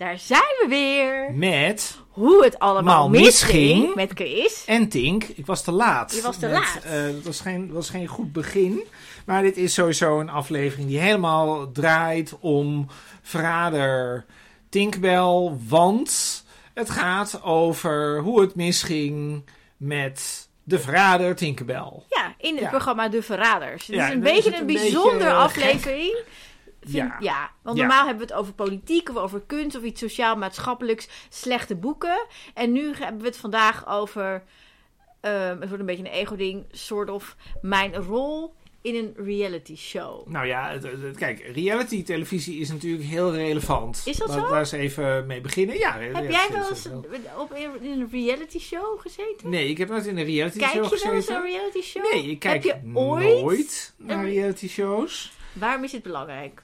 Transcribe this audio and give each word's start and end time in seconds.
Daar 0.00 0.18
zijn 0.18 0.40
we 0.60 0.66
weer. 0.68 1.32
Met 1.32 1.98
Hoe 2.08 2.44
het 2.44 2.58
allemaal 2.58 3.08
misging 3.08 3.94
met 3.94 4.10
Chris. 4.14 4.64
en 4.66 4.88
Tink. 4.88 5.24
Ik 5.24 5.46
was 5.46 5.62
te 5.64 5.72
laat. 5.72 6.14
Je 6.14 6.22
was 6.22 6.36
te 6.38 6.46
Met, 6.46 6.54
laat. 6.58 6.82
eh, 6.84 7.02
dat 7.04 7.22
was 7.22 7.40
geen, 7.40 7.72
was 7.72 7.90
geen 7.90 8.06
goed 8.06 8.32
begin. 8.32 8.80
Maar 9.26 9.42
dit 9.42 9.56
is 9.56 9.74
sowieso 9.74 10.20
een 10.20 10.28
aflevering 10.30 10.88
die 10.88 10.98
helemaal 10.98 11.72
draait 11.72 12.36
om 12.40 12.86
verrader 13.22 14.24
Tinkbel. 14.68 15.58
Want 15.68 16.44
het 16.74 16.90
gaat 16.90 17.42
over 17.42 18.20
hoe 18.20 18.40
het 18.40 18.54
misging 18.54 19.44
met 19.76 20.48
de 20.64 20.78
verrader 20.78 21.36
Tinkerbell. 21.36 22.02
Ja, 22.08 22.34
in 22.38 22.54
het 22.54 22.62
Ja. 22.64 22.68
programma 22.70 23.08
De 23.08 23.22
Verraders. 23.22 23.86
Het 23.86 23.96
Ja, 23.96 24.06
is 24.06 24.12
een 24.14 24.24
is 24.24 24.32
beetje 24.32 24.50
het 24.50 24.60
een 24.60 24.68
een 24.68 24.74
bijzondere 24.74 25.18
beetje, 25.18 25.32
aflevering. 25.32 26.18
Vind- 26.80 26.92
Ja. 26.94 27.16
ja. 27.20 27.50
want 27.62 27.76
Ja. 27.76 27.82
normaal 27.86 28.06
hebben 28.06 28.26
we 28.26 28.32
het 28.32 28.40
over 28.42 28.52
politiek 28.52 29.08
of 29.08 29.16
over 29.16 29.42
kunst 29.46 29.76
of 29.76 29.82
iets 29.82 30.00
sociaal-maatschappelijks, 30.00 31.08
slechte 31.28 31.74
boeken. 31.76 32.26
En 32.54 32.72
nu 32.72 32.94
hebben 32.94 33.20
we 33.20 33.26
het 33.26 33.36
vandaag 33.36 33.88
over, 33.88 34.42
ehm, 35.20 35.48
het 35.60 35.68
wordt 35.68 35.80
een 35.80 35.86
beetje 35.86 36.04
een 36.04 36.10
ego-ding, 36.12 36.64
soort 36.70 37.10
of 37.10 37.36
mijn 37.62 37.94
rol 37.96 38.54
in 38.82 38.94
een 38.94 39.14
reality 39.26 39.76
show. 39.76 40.26
Nou 40.28 40.46
ja, 40.46 40.70
het- 40.70 40.82
het- 40.82 41.16
kijk, 41.16 41.40
reality 41.54 42.02
televisie 42.04 42.60
is 42.60 42.68
natuurlijk 42.70 43.04
heel 43.04 43.32
relevant. 43.34 44.02
Is 44.04 44.16
dat 44.16 44.28
Laten 44.28 44.34
zo? 44.34 44.46
we 44.46 44.50
daar 44.52 44.60
eens 44.60 44.72
even 44.72 45.26
mee 45.26 45.40
beginnen. 45.40 45.78
Ja, 45.78 45.98
Heb 45.98 46.30
jij 46.30 46.48
wel 46.52 46.68
eens 46.68 46.88
op, 47.38 47.54
in 47.54 47.90
een 47.90 48.08
reality 48.12 48.58
show 48.58 49.00
gezeten? 49.00 49.50
Nee, 49.50 49.68
ik 49.68 49.78
heb 49.78 49.88
nooit 49.88 50.06
in 50.06 50.18
een 50.18 50.24
reality 50.24 50.58
Kijk 50.58 50.70
show 50.70 50.84
je 50.84 50.90
wel 50.90 51.12
eens 51.14 51.24
gezeten. 51.26 51.34
een 51.36 51.42
reality 51.50 51.80
show? 51.82 52.12
Nee, 52.12 52.30
ik 52.30 52.38
kijk 52.38 52.64
Heb 52.64 52.82
je 52.84 52.90
ooit? 52.98 53.42
nooit 53.42 53.94
naar 53.96 54.24
reality 54.24 54.68
shows. 54.68 55.32
Waarom 55.52 55.84
is 55.84 55.92
het 55.92 56.02
belangrijk? 56.02 56.62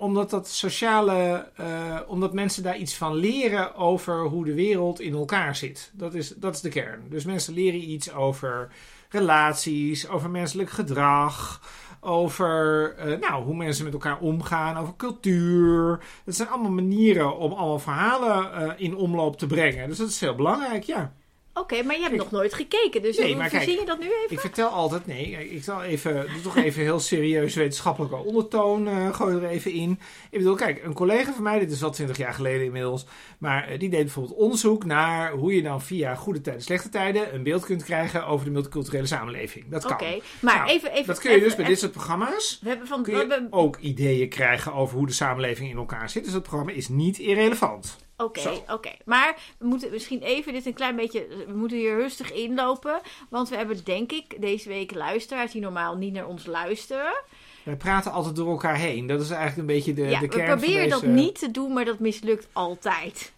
Omdat 0.00 0.30
dat 0.30 0.48
sociale, 0.48 1.46
eh, 1.56 2.00
omdat 2.06 2.32
mensen 2.32 2.62
daar 2.62 2.76
iets 2.76 2.94
van 2.94 3.14
leren 3.14 3.74
over 3.74 4.24
hoe 4.24 4.44
de 4.44 4.54
wereld 4.54 5.00
in 5.00 5.14
elkaar 5.14 5.56
zit. 5.56 5.90
Dat 5.94 6.14
is, 6.14 6.28
dat 6.28 6.54
is 6.54 6.60
de 6.60 6.68
kern. 6.68 7.06
Dus 7.08 7.24
mensen 7.24 7.54
leren 7.54 7.90
iets 7.90 8.12
over 8.12 8.68
relaties, 9.08 10.08
over 10.08 10.30
menselijk 10.30 10.70
gedrag, 10.70 11.62
over 12.00 12.94
eh, 12.96 13.18
nou, 13.18 13.44
hoe 13.44 13.56
mensen 13.56 13.84
met 13.84 13.92
elkaar 13.92 14.18
omgaan, 14.18 14.76
over 14.76 14.96
cultuur. 14.96 16.00
Dat 16.24 16.34
zijn 16.34 16.48
allemaal 16.48 16.70
manieren 16.70 17.36
om 17.36 17.52
allemaal 17.52 17.78
verhalen 17.78 18.52
eh, 18.52 18.72
in 18.76 18.96
omloop 18.96 19.38
te 19.38 19.46
brengen. 19.46 19.88
Dus 19.88 19.98
dat 19.98 20.08
is 20.08 20.20
heel 20.20 20.34
belangrijk, 20.34 20.82
ja. 20.82 21.12
Oké, 21.60 21.82
maar 21.82 21.96
je 21.96 22.02
hebt 22.02 22.16
nog 22.16 22.30
nooit 22.30 22.54
gekeken, 22.54 23.02
dus 23.02 23.18
Nee, 23.18 23.34
hoe 23.34 23.48
verzin 23.48 23.78
je 23.78 23.84
dat 23.84 23.98
nu 23.98 24.06
even? 24.06 24.26
Ik 24.30 24.40
vertel 24.40 24.68
altijd, 24.68 25.06
nee, 25.06 25.50
ik 25.50 25.64
zal 25.64 25.82
even, 25.82 26.26
doe 26.32 26.42
toch 26.42 26.56
even 26.56 26.82
heel 26.82 27.00
serieus 27.00 27.54
wetenschappelijke 27.54 28.16
ondertoon, 28.16 28.88
eh 28.88 29.14
gooi 29.14 29.36
er 29.36 29.44
even 29.44 29.72
in. 29.72 29.90
Ik 30.30 30.38
bedoel, 30.38 30.54
kijk, 30.54 30.84
een 30.84 30.92
collega 30.94 31.32
van 31.32 31.42
mij, 31.42 31.58
dit 31.58 31.70
is 31.70 31.80
wel 31.80 31.90
20 31.90 32.16
jaar 32.16 32.34
geleden 32.34 32.64
inmiddels, 32.64 33.06
maar 33.38 33.68
eh, 33.68 33.78
die 33.78 33.88
deed 33.88 34.02
bijvoorbeeld 34.02 34.38
onderzoek 34.38 34.84
naar 34.84 35.32
hoe 35.32 35.54
je 35.54 35.62
dan 35.62 35.82
via 35.82 36.14
goede 36.14 36.40
tijden, 36.40 36.62
slechte 36.62 36.88
tijden 36.88 37.34
een 37.34 37.42
beeld 37.42 37.64
kunt 37.64 37.84
krijgen 37.84 38.26
over 38.26 38.44
de 38.44 38.50
multiculturele 38.52 39.06
samenleving. 39.06 39.64
Dat 39.68 39.82
kan. 39.82 39.92
Oké, 39.92 40.18
maar 40.40 40.56
Nou, 40.56 40.70
even, 40.70 40.90
even... 40.92 41.06
Dat 41.06 41.18
kun 41.18 41.30
je 41.30 41.36
dus 41.38 41.44
even- 41.46 41.56
bij 41.56 41.66
dit 41.66 41.78
soort 41.78 41.92
programma's. 41.92 42.58
We 42.62 42.68
hebben 42.68 42.86
van... 42.86 43.02
Kun 43.02 43.28
we 43.28 43.46
ook 43.50 43.76
ideeën 43.78 44.28
krijgen 44.28 44.74
over 44.74 44.96
hoe 44.96 45.06
de 45.06 45.12
samenleving 45.12 45.70
in 45.70 45.76
elkaar 45.76 46.10
zit. 46.10 46.24
Dus 46.24 46.32
dat 46.32 46.42
programma 46.42 46.72
is 46.72 46.88
niet 46.88 47.18
irrelevant. 47.18 47.96
Oké, 48.24 48.62
oké. 48.68 48.90
Maar 49.04 49.36
we 49.58 49.66
moeten 49.66 49.90
misschien 49.90 50.22
even 50.22 50.52
dit 50.52 50.66
een 50.66 50.74
klein 50.74 50.96
beetje... 50.96 51.26
We 51.46 51.54
moeten 51.54 51.76
hier 51.76 51.96
rustig 51.96 52.32
inlopen. 52.32 53.00
Want 53.28 53.48
we 53.48 53.56
hebben 53.56 53.84
denk 53.84 54.12
ik 54.12 54.40
deze 54.40 54.68
week 54.68 54.94
luisteraars 54.94 55.52
die 55.52 55.60
normaal 55.60 55.96
niet 55.96 56.12
naar 56.12 56.26
ons 56.26 56.46
luisteren. 56.46 57.22
Wij 57.62 57.76
praten 57.76 58.12
altijd 58.12 58.36
door 58.36 58.50
elkaar 58.50 58.76
heen. 58.76 59.06
Dat 59.06 59.20
is 59.20 59.30
eigenlijk 59.30 59.58
een 59.58 59.74
beetje 59.74 59.94
de, 59.94 60.02
ja, 60.02 60.20
de 60.20 60.26
we 60.26 60.36
kern 60.36 60.58
proberen 60.58 60.88
deze... 60.88 61.00
dat 61.00 61.14
niet 61.14 61.38
te 61.38 61.50
doen, 61.50 61.72
maar 61.72 61.84
dat 61.84 61.98
mislukt 61.98 62.48
altijd. 62.52 63.32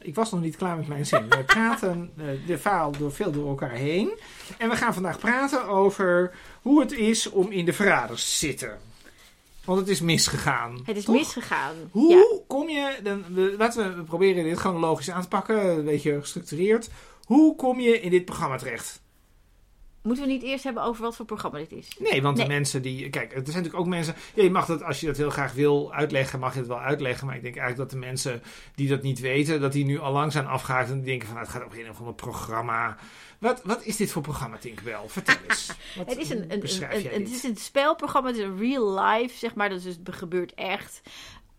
Ik 0.00 0.14
was 0.14 0.30
nog 0.30 0.40
niet 0.40 0.56
klaar 0.56 0.76
met 0.76 0.88
mijn 0.88 1.06
zin. 1.06 1.28
We 1.28 1.44
praten 1.44 2.10
eh, 2.16 2.24
de 2.46 2.58
verhaal 2.58 2.92
door 2.98 3.12
veel 3.12 3.30
door 3.30 3.48
elkaar 3.48 3.70
heen. 3.70 4.18
En 4.58 4.68
we 4.68 4.76
gaan 4.76 4.94
vandaag 4.94 5.18
praten 5.18 5.66
over 5.66 6.34
hoe 6.62 6.80
het 6.80 6.92
is 6.92 7.30
om 7.30 7.50
in 7.50 7.64
de 7.64 7.72
verraders 7.72 8.24
te 8.24 8.46
zitten. 8.46 8.78
Want 9.64 9.78
het 9.78 9.88
is 9.88 10.00
misgegaan. 10.00 10.80
Het 10.84 10.96
is 10.96 11.04
toch? 11.04 11.14
misgegaan. 11.14 11.74
Hoe 11.90 12.10
Ja. 12.14 12.38
kom 12.46 12.68
je, 12.68 12.96
dan, 13.02 13.24
we, 13.34 13.54
laten 13.58 13.88
we, 13.90 13.96
we 13.96 14.02
proberen 14.02 14.44
dit 14.44 14.58
chronologisch 14.58 15.10
aan 15.10 15.22
te 15.22 15.28
pakken, 15.28 15.66
een 15.78 15.84
beetje 15.84 16.20
gestructureerd. 16.20 16.88
Hoe 17.24 17.56
kom 17.56 17.80
je 17.80 18.00
in 18.00 18.10
dit 18.10 18.24
programma 18.24 18.56
terecht? 18.56 19.02
Moeten 20.04 20.24
we 20.24 20.30
niet 20.30 20.42
eerst 20.42 20.64
hebben 20.64 20.82
over 20.82 21.02
wat 21.02 21.16
voor 21.16 21.26
programma 21.26 21.58
dit 21.58 21.72
is? 21.72 21.96
Nee, 21.98 22.22
want 22.22 22.36
Nee. 22.36 22.46
de 22.46 22.52
mensen 22.52 22.82
die. 22.82 23.10
Kijk, 23.10 23.24
er 23.24 23.30
zijn 23.32 23.46
natuurlijk 23.46 23.74
ook 23.74 23.86
mensen. 23.86 24.14
Ja, 24.34 24.42
je 24.42 24.50
mag 24.50 24.66
dat, 24.66 24.82
als 24.82 25.00
je 25.00 25.06
dat 25.06 25.16
heel 25.16 25.30
graag 25.30 25.52
wil 25.52 25.92
uitleggen, 25.92 26.38
mag 26.38 26.52
je 26.52 26.58
het 26.58 26.68
wel 26.68 26.80
uitleggen. 26.80 27.26
Maar 27.26 27.36
ik 27.36 27.42
denk 27.42 27.56
eigenlijk 27.56 27.90
dat 27.90 28.00
de 28.00 28.06
mensen 28.06 28.42
die 28.74 28.88
dat 28.88 29.02
niet 29.02 29.20
weten, 29.20 29.60
dat 29.60 29.72
die 29.72 29.84
nu 29.84 29.98
al 29.98 30.12
lang 30.12 30.32
zijn 30.32 30.46
afgehaakt. 30.46 30.88
En 30.90 30.94
die 30.94 31.04
denken 31.04 31.26
van, 31.26 31.36
nou, 31.36 31.46
het 31.46 31.56
gaat 31.56 31.66
over 31.66 31.80
een 31.80 31.90
of 31.90 31.98
ander 31.98 32.14
programma. 32.14 32.96
Wat, 33.38 33.62
wat 33.64 33.84
is 33.84 33.96
dit 33.96 34.10
voor 34.10 34.22
programma, 34.22 34.56
Tinkerbell? 34.56 34.98
Vertel 35.06 35.34
eens. 35.48 35.66
Wat, 35.96 36.06
Het 36.08 36.18
is 36.18 36.30
een, 36.30 36.52
een, 36.52 36.60
het 37.10 37.30
is 37.30 37.42
een 37.42 37.56
spelprogramma, 37.56 38.28
het 38.28 38.38
is 38.38 38.44
een 38.44 38.58
real 38.58 39.00
life, 39.00 39.38
zeg 39.38 39.54
maar. 39.54 39.68
Dus 39.68 39.84
het 39.84 39.98
gebeurt 40.04 40.54
echt. 40.54 41.00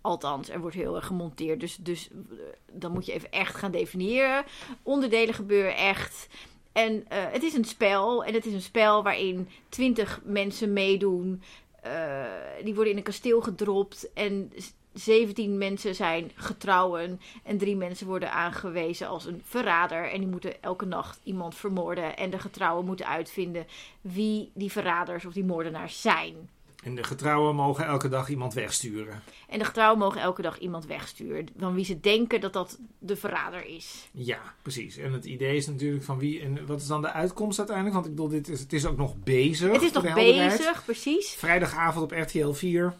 Althans, 0.02 0.50
er 0.50 0.60
wordt 0.60 0.76
heel 0.76 0.96
erg 0.96 1.06
gemonteerd. 1.06 1.60
Dus, 1.60 1.76
dus 1.76 2.10
eh, 2.10 2.38
dan 2.72 2.92
moet 2.92 3.06
je 3.06 3.14
even 3.14 3.32
echt 3.32 3.56
gaan 3.56 3.72
definiëren. 3.72 4.44
Onderdelen 4.84 5.34
gebeuren 5.34 5.76
echt. 5.76 6.28
En 6.76 7.06
eh, 7.08 7.24
het 7.32 7.44
is 7.44 7.54
een 7.54 7.66
spel. 7.66 8.24
En 8.24 8.34
het 8.34 8.46
is 8.46 8.54
een 8.54 8.62
spel 8.62 9.04
waarin 9.04 9.50
twintig 9.70 10.22
mensen 10.24 10.74
meedoen. 10.74 11.42
Eh, 11.82 12.24
die 12.64 12.74
worden 12.74 12.92
in 12.92 12.98
een 12.98 13.04
kasteel 13.04 13.42
gedropt. 13.42 14.14
En 14.14 14.52
z- 14.56 14.72
17 14.94 15.58
mensen 15.58 15.96
zijn 15.96 16.32
getrouwen. 16.36 17.20
En 17.44 17.58
drie 17.58 17.76
mensen 17.76 18.08
worden 18.08 18.32
aangewezen 18.32 19.08
als 19.08 19.26
een 19.26 19.42
verrader. 19.46 20.12
En 20.12 20.20
die 20.20 20.30
moeten 20.30 20.62
elke 20.64 20.86
nacht 20.86 21.20
iemand 21.24 21.56
vermoorden. 21.56 22.18
En 22.18 22.30
de 22.30 22.40
getrouwen 22.40 22.86
moeten 22.86 23.08
uitvinden 23.08 23.68
wie 24.02 24.52
die 24.54 24.72
verraders 24.72 25.26
of 25.26 25.34
die 25.34 25.46
moordenaars 25.46 26.02
zijn. 26.02 26.50
En 26.86 26.96
de 26.96 27.04
getrouwen 27.04 27.56
mogen 27.56 27.86
elke 27.86 28.10
dag 28.10 28.30
iemand 28.30 28.54
wegsturen. 28.54 29.24
En 29.50 29.60
de 29.60 29.66
getrouwen 29.66 30.00
mogen 30.00 30.22
elke 30.22 30.42
dag 30.42 30.60
iemand 30.60 30.86
wegsturen. 30.86 31.48
Van 31.58 31.74
wie 31.74 31.86
ze 31.86 32.00
denken 32.00 32.42
dat 32.42 32.54
dat 32.54 32.80
de 33.00 33.16
verrader 33.16 33.66
is. 33.66 34.10
Ja, 34.12 34.40
precies. 34.62 34.98
En 34.98 35.14
het 35.14 35.26
idee 35.26 35.56
is 35.58 35.68
natuurlijk 35.68 36.04
van 36.04 36.18
wie. 36.18 36.42
En 36.42 36.66
wat 36.66 36.82
is 36.82 36.88
dan 36.88 37.02
de 37.02 37.12
uitkomst 37.12 37.58
uiteindelijk? 37.58 37.96
Want 37.96 38.08
ik 38.08 38.16
bedoel, 38.16 38.32
dit 38.32 38.48
is, 38.50 38.60
het 38.60 38.74
is 38.74 38.86
ook 38.86 38.98
nog 38.98 39.16
bezig. 39.24 39.72
Het 39.72 39.82
is 39.82 39.92
nog 39.92 40.14
bezig, 40.14 40.86
precies. 40.86 41.30
Vrijdagavond 41.30 42.04
op 42.12 42.18
RTL 42.20 42.52
4, 42.52 42.94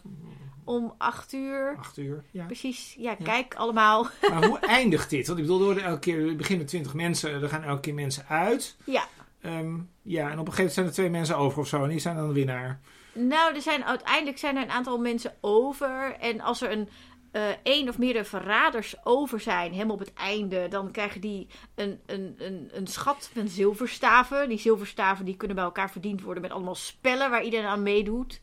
Om 0.64 0.94
8 0.98 1.32
uur. 1.32 1.76
8 1.78 1.96
uur. 1.98 2.24
Ja. 2.30 2.44
Precies. 2.44 2.94
Ja, 2.98 3.10
Ja. 3.18 3.24
kijk 3.24 3.54
allemaal. 3.54 4.06
Maar 4.30 4.46
hoe 4.46 4.58
eindigt 4.80 5.10
dit? 5.10 5.26
Want 5.26 5.38
ik 5.38 5.46
bedoel, 5.46 5.70
er 5.70 5.82
elke 5.82 5.98
keer, 6.00 6.26
het 6.26 6.36
begint 6.36 6.58
met 6.58 6.68
20 6.68 6.94
mensen, 6.94 7.42
er 7.42 7.48
gaan 7.48 7.62
elke 7.62 7.80
keer 7.80 7.94
mensen 7.94 8.26
uit. 8.28 8.76
Ja. 8.84 9.04
Ehm, 9.40 9.74
ja, 10.02 10.30
en 10.30 10.38
op 10.38 10.46
een 10.46 10.52
gegeven 10.52 10.62
moment 10.62 10.74
zijn 10.74 10.86
er 10.86 10.92
twee 10.92 11.10
mensen 11.10 11.36
over 11.36 11.58
of 11.60 11.68
zo, 11.68 11.82
en 11.82 11.88
die 11.88 11.98
zijn 11.98 12.16
dan 12.16 12.28
de 12.28 12.34
winnaar. 12.34 12.80
Nou, 13.16 13.54
er 13.54 13.62
zijn, 13.62 13.84
uiteindelijk 13.84 14.38
zijn 14.38 14.56
er 14.56 14.62
een 14.62 14.70
aantal 14.70 14.98
mensen 14.98 15.34
over. 15.40 16.16
En 16.20 16.40
als 16.40 16.60
er 16.60 16.70
een 16.70 16.88
eh 17.36 17.48
één 17.62 17.88
of 17.88 17.98
meerdere 17.98 18.24
verraders 18.24 18.94
over 19.04 19.40
zijn, 19.40 19.72
helemaal 19.72 19.94
op 19.94 20.00
het 20.00 20.12
einde, 20.12 20.68
dan 20.68 20.90
krijgen 20.90 21.20
die 21.20 21.46
een, 21.74 22.00
een, 22.06 22.34
een, 22.38 22.70
een 22.72 22.86
schat 22.86 23.30
van 23.34 23.48
zilverstaven. 23.48 24.48
Die 24.48 24.58
zilverstaven 24.58 25.24
die 25.24 25.36
kunnen 25.36 25.56
bij 25.56 25.64
elkaar 25.64 25.90
verdiend 25.90 26.22
worden 26.22 26.42
met 26.42 26.52
allemaal 26.52 26.74
spellen 26.74 27.30
waar 27.30 27.42
iedereen 27.42 27.66
aan 27.66 27.82
meedoet. 27.82 28.40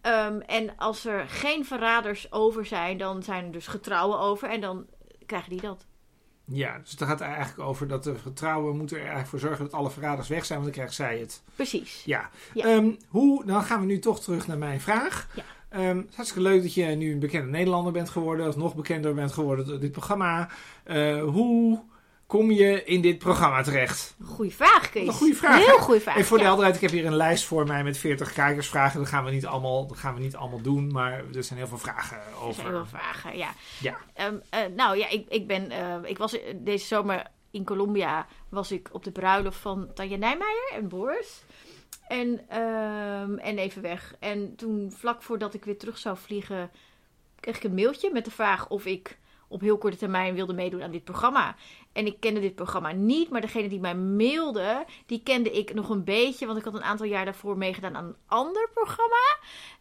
Ehm, 0.00 0.40
en 0.40 0.76
als 0.76 1.04
er 1.04 1.28
geen 1.28 1.64
verraders 1.64 2.32
over 2.32 2.66
zijn, 2.66 2.98
dan 2.98 3.22
zijn 3.22 3.44
er 3.44 3.52
dus 3.52 3.66
getrouwen 3.66 4.18
over. 4.18 4.48
En 4.48 4.60
dan 4.60 4.86
krijgen 5.26 5.50
die 5.50 5.60
dat. 5.60 5.86
Ja, 6.54 6.78
dus 6.78 6.90
het 6.90 7.02
gaat 7.02 7.20
eigenlijk 7.20 7.68
over 7.68 7.88
dat 7.88 8.04
de 8.04 8.14
getrouwen 8.14 8.76
moeten 8.76 8.96
er 8.96 9.02
eigenlijk 9.02 9.30
voor 9.30 9.38
zorgen 9.38 9.64
dat 9.64 9.72
alle 9.72 9.90
verraders 9.90 10.28
weg 10.28 10.44
zijn, 10.44 10.60
want 10.60 10.70
dan 10.70 10.80
krijgt 10.80 10.96
zij 10.96 11.18
het. 11.18 11.42
Precies. 11.54 12.02
Ja. 12.04 12.30
Ja. 12.54 12.64
Ehm, 12.64 12.90
hoe, 13.08 13.44
dan 13.44 13.62
gaan 13.62 13.80
we 13.80 13.86
nu 13.86 13.98
toch 13.98 14.20
terug 14.20 14.46
naar 14.46 14.58
mijn 14.58 14.80
vraag. 14.80 15.28
Ja. 15.34 15.42
Ehm, 15.68 15.96
het 15.96 16.08
is 16.08 16.16
hartstikke 16.16 16.48
leuk 16.48 16.62
dat 16.62 16.74
je 16.74 16.84
nu 16.84 17.12
een 17.12 17.18
bekende 17.18 17.50
Nederlander 17.50 17.92
bent 17.92 18.08
geworden, 18.08 18.48
of 18.48 18.56
nog 18.56 18.74
bekender 18.74 19.14
bent 19.14 19.32
geworden 19.32 19.66
door 19.66 19.80
dit 19.80 19.92
programma. 19.92 20.48
Eh, 20.84 21.22
hoe 21.22 21.80
kom 22.32 22.50
je 22.50 22.84
in 22.84 23.00
dit 23.00 23.18
programma 23.18 23.62
terecht? 23.62 24.14
Goeie 24.24 24.54
vraag, 24.54 24.90
Kees. 24.90 25.06
Een 25.06 25.12
goede 25.12 25.34
vraag. 25.34 25.66
Heel 25.66 25.78
goede 25.78 26.00
vraag. 26.00 26.16
En 26.16 26.24
voor 26.24 26.38
de 26.38 26.44
helderheid, 26.44 26.74
ik 26.74 26.80
heb 26.80 26.90
hier 26.90 27.06
een 27.06 27.16
lijst 27.16 27.44
voor 27.44 27.66
mij 27.66 27.84
met 27.84 27.98
40 27.98 28.32
kijkersvragen. 28.32 28.98
Dat 28.98 29.08
gaan 29.08 29.24
we 29.24 29.30
niet 29.30 29.46
allemaal, 29.46 29.86
dat 29.86 29.96
gaan 29.96 30.14
we 30.14 30.20
niet 30.20 30.36
allemaal 30.36 30.60
doen, 30.60 30.92
maar 30.92 31.24
er 31.34 31.44
zijn 31.44 31.58
heel 31.58 31.68
veel 31.68 31.78
vragen 31.78 32.16
Er 32.16 32.42
over. 32.42 32.54
zijn 32.54 32.66
heel 32.66 32.86
veel 32.86 32.98
vragen, 32.98 33.36
ja. 33.36 33.54
Ja. 33.80 33.96
Ehm, 34.14 34.36
eh, 34.50 34.60
nou 34.76 34.98
ja, 34.98 35.08
ik, 35.08 35.28
ik 35.28 35.46
ben, 35.46 35.70
eh, 35.70 35.96
ik 36.04 36.18
was 36.18 36.40
eh, 36.40 36.54
deze 36.56 36.86
zomer 36.86 37.26
in 37.50 37.64
Colombia, 37.64 38.26
was 38.48 38.72
ik 38.72 38.88
op 38.92 39.04
de 39.04 39.12
bruiloft 39.12 39.58
van 39.58 39.90
Tanja 39.94 40.16
Nijmeijer 40.16 40.70
en 40.74 40.88
Boris. 40.88 41.42
En, 42.08 42.40
ehm, 42.48 43.34
en 43.38 43.58
even 43.58 43.82
weg. 43.82 44.14
En 44.18 44.56
toen, 44.56 44.92
vlak 44.96 45.22
voordat 45.22 45.54
ik 45.54 45.64
weer 45.64 45.78
terug 45.78 45.98
zou 45.98 46.16
vliegen, 46.16 46.70
kreeg 47.40 47.56
ik 47.56 47.64
een 47.64 47.74
mailtje 47.74 48.10
met 48.12 48.24
de 48.24 48.30
vraag 48.30 48.68
of 48.68 48.86
ik 48.86 49.18
op 49.52 49.60
heel 49.60 49.78
korte 49.78 49.96
termijn 49.96 50.34
wilde 50.34 50.52
meedoen 50.52 50.82
aan 50.82 50.90
dit 50.90 51.04
programma. 51.04 51.56
En 51.92 52.06
ik 52.06 52.20
kende 52.20 52.40
dit 52.40 52.54
programma 52.54 52.92
niet, 52.92 53.30
maar 53.30 53.40
degene 53.40 53.68
die 53.68 53.80
mij 53.80 53.94
mailde, 53.94 54.84
die 55.06 55.22
kende 55.22 55.50
ik 55.50 55.74
nog 55.74 55.88
een 55.88 56.04
beetje, 56.04 56.46
want 56.46 56.58
ik 56.58 56.64
had 56.64 56.74
een 56.74 56.82
aantal 56.82 57.06
jaar 57.06 57.24
daarvoor 57.24 57.56
meegedaan 57.56 57.96
aan 57.96 58.04
een 58.04 58.16
ander 58.26 58.70
programma. 58.74 59.36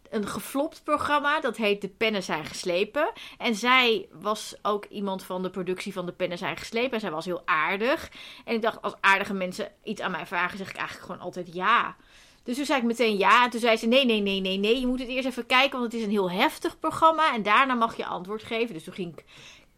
een 0.10 0.28
geflopt 0.28 0.84
programma. 0.84 1.40
Dat 1.40 1.58
heet 1.58 1.82
De 1.82 1.88
Pennen 1.88 2.24
zijn 2.24 2.46
geslepen. 2.46 3.12
En 3.38 3.56
zij 3.56 4.08
was 4.12 4.56
ook 4.62 4.86
iemand 4.86 5.24
van 5.24 5.44
de 5.44 5.50
productie 5.50 5.94
van 5.94 6.06
De 6.06 6.12
Pennen 6.12 6.38
zijn 6.38 6.58
geslepen. 6.58 6.92
En 6.92 7.00
zij 7.00 7.12
was 7.12 7.26
heel 7.26 7.42
aardig. 7.46 8.12
En 8.46 8.56
ik 8.56 8.62
dacht, 8.62 8.82
als 8.82 8.96
aardige 9.00 9.34
mensen 9.34 9.72
iets 9.84 10.02
aan 10.02 10.12
mij 10.12 10.26
vragen, 10.26 10.58
zeg 10.58 10.70
ik 10.70 10.76
eigenlijk 10.76 11.06
gewoon 11.06 11.22
altijd 11.22 11.54
ja. 11.54 11.96
Dus 12.44 12.56
toen 12.56 12.66
zei 12.66 12.80
ik 12.80 12.86
meteen 12.86 13.18
ja. 13.18 13.44
En 13.44 13.50
toen 13.50 13.60
zei 13.60 13.78
ze: 13.78 13.88
Nee, 13.88 14.06
nee, 14.06 14.22
nee, 14.22 14.40
nee, 14.40 14.58
nee. 14.58 14.80
Je 14.80 14.88
moet 14.88 15.00
het 15.00 15.08
eerst 15.08 15.28
even 15.28 15.46
kijken, 15.46 15.80
want 15.80 15.92
het 15.92 16.02
is 16.02 16.06
een 16.06 16.12
heel 16.12 16.32
heftig 16.32 16.80
programma. 16.80 17.34
En 17.34 17.44
daarna 17.44 17.74
mag 17.74 17.98
je 17.98 18.06
antwoord 18.06 18.44
geven. 18.44 18.74
Dus 18.74 18.84
toen 18.84 18.94
ging 18.94 19.18
ik 19.18 19.24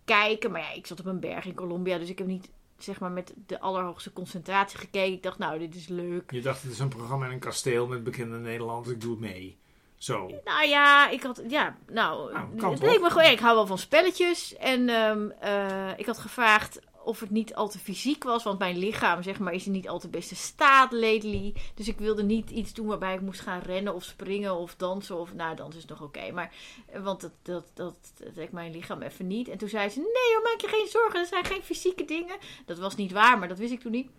kijken. 0.06 0.52
Maar 0.52 0.62
ja, 0.62 0.72
ik 0.72 0.88
zat 0.88 1.00
op 1.00 1.06
een 1.06 1.20
berg 1.20 1.46
in 1.46 1.54
Colombia. 1.54 1.98
Dus 1.98 2.10
ik 2.10 2.18
heb 2.18 2.28
niet 2.28 2.50
zeg 2.78 3.00
maar 3.00 3.12
met 3.12 3.34
de 3.46 3.60
allerhoogste 3.60 4.14
concentratie 4.14 4.80
gekeken. 4.80 5.14
Ik 5.14 5.24
dacht, 5.24 5.38
nou, 5.38 5.60
dit 5.60 5.76
is 5.76 5.88
leuk. 5.88 6.32
Je 6.32 6.42
dacht, 6.42 6.62
het 6.64 6.72
is 6.72 6.80
een 6.80 6.88
programma 6.88 7.26
in 7.26 7.32
een 7.32 7.40
kasteel 7.40 7.88
met 7.88 8.04
bekende 8.04 8.38
Nederlanders. 8.38 8.96
Ik 8.96 9.02
doe 9.02 9.12
het 9.12 9.20
mee. 9.20 9.58
Zo. 9.98 10.32
Nou 10.46 10.68
ja, 10.68 11.10
ik 11.10 11.24
had, 11.24 11.42
ja, 11.48 11.78
nou, 11.88 12.34
Nou, 12.34 12.72
het 12.72 12.82
leek 12.82 13.02
me 13.02 13.10
gewoon, 13.10 13.24
ja, 13.24 13.30
ik 13.30 13.40
hou 13.40 13.56
wel 13.56 13.68
van 13.68 13.78
spelletjes. 13.78 14.56
En 14.56 14.90
ehm, 14.90 15.30
eh, 15.40 15.98
ik 15.98 16.06
had 16.06 16.18
gevraagd 16.18 16.80
of 17.04 17.20
het 17.20 17.30
niet 17.30 17.56
al 17.56 17.70
te 17.70 17.80
fysiek 17.80 18.24
was, 18.24 18.44
want 18.44 18.60
mijn 18.60 18.78
lichaam, 18.78 19.24
zeg 19.24 19.40
maar, 19.40 19.54
is 19.54 19.66
in 19.66 19.72
niet 19.72 19.90
al 19.90 20.00
te 20.00 20.10
beste 20.10 20.36
staat 20.36 20.92
lately. 20.92 21.54
Dus 21.76 21.88
ik 21.88 21.98
wilde 21.98 22.24
niet 22.24 22.50
iets 22.50 22.74
doen 22.74 22.88
waarbij 22.88 23.14
ik 23.14 23.22
moest 23.22 23.40
gaan 23.42 23.62
rennen 23.62 23.94
of 23.94 24.04
springen 24.04 24.56
of 24.56 24.76
dansen. 24.76 25.18
Of, 25.18 25.34
nou, 25.34 25.56
dansen 25.56 25.80
is 25.82 25.86
nog 25.88 26.02
oké, 26.02 26.32
maar, 26.32 26.54
want 27.02 27.22
dat, 27.22 27.32
dat, 27.42 27.72
dat, 27.74 28.14
dat 28.36 28.52
mijn 28.52 28.72
lichaam 28.72 29.02
even 29.02 29.28
niet. 29.28 29.48
En 29.48 29.58
toen 29.58 29.70
zei 29.70 29.90
ze, 29.90 30.00
nee 30.00 30.34
hoor, 30.34 30.44
maak 30.44 30.62
je 30.62 30.68
geen 30.78 30.88
zorgen, 30.88 31.20
er 31.20 31.26
zijn 31.26 31.46
geen 31.46 31.64
fysieke 31.64 32.06
dingen. 32.06 32.38
Dat 32.66 32.80
was 32.80 32.96
niet 32.96 33.12
waar, 33.12 33.40
maar 33.40 33.48
dat 33.48 33.58
wist 33.58 33.72
ik 33.74 33.80
toen 33.80 33.92
niet. 33.92 34.10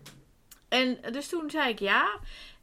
En 0.67 0.97
dus 1.11 1.27
toen 1.27 1.49
zei 1.49 1.69
ik 1.69 1.79
ja. 1.79 2.19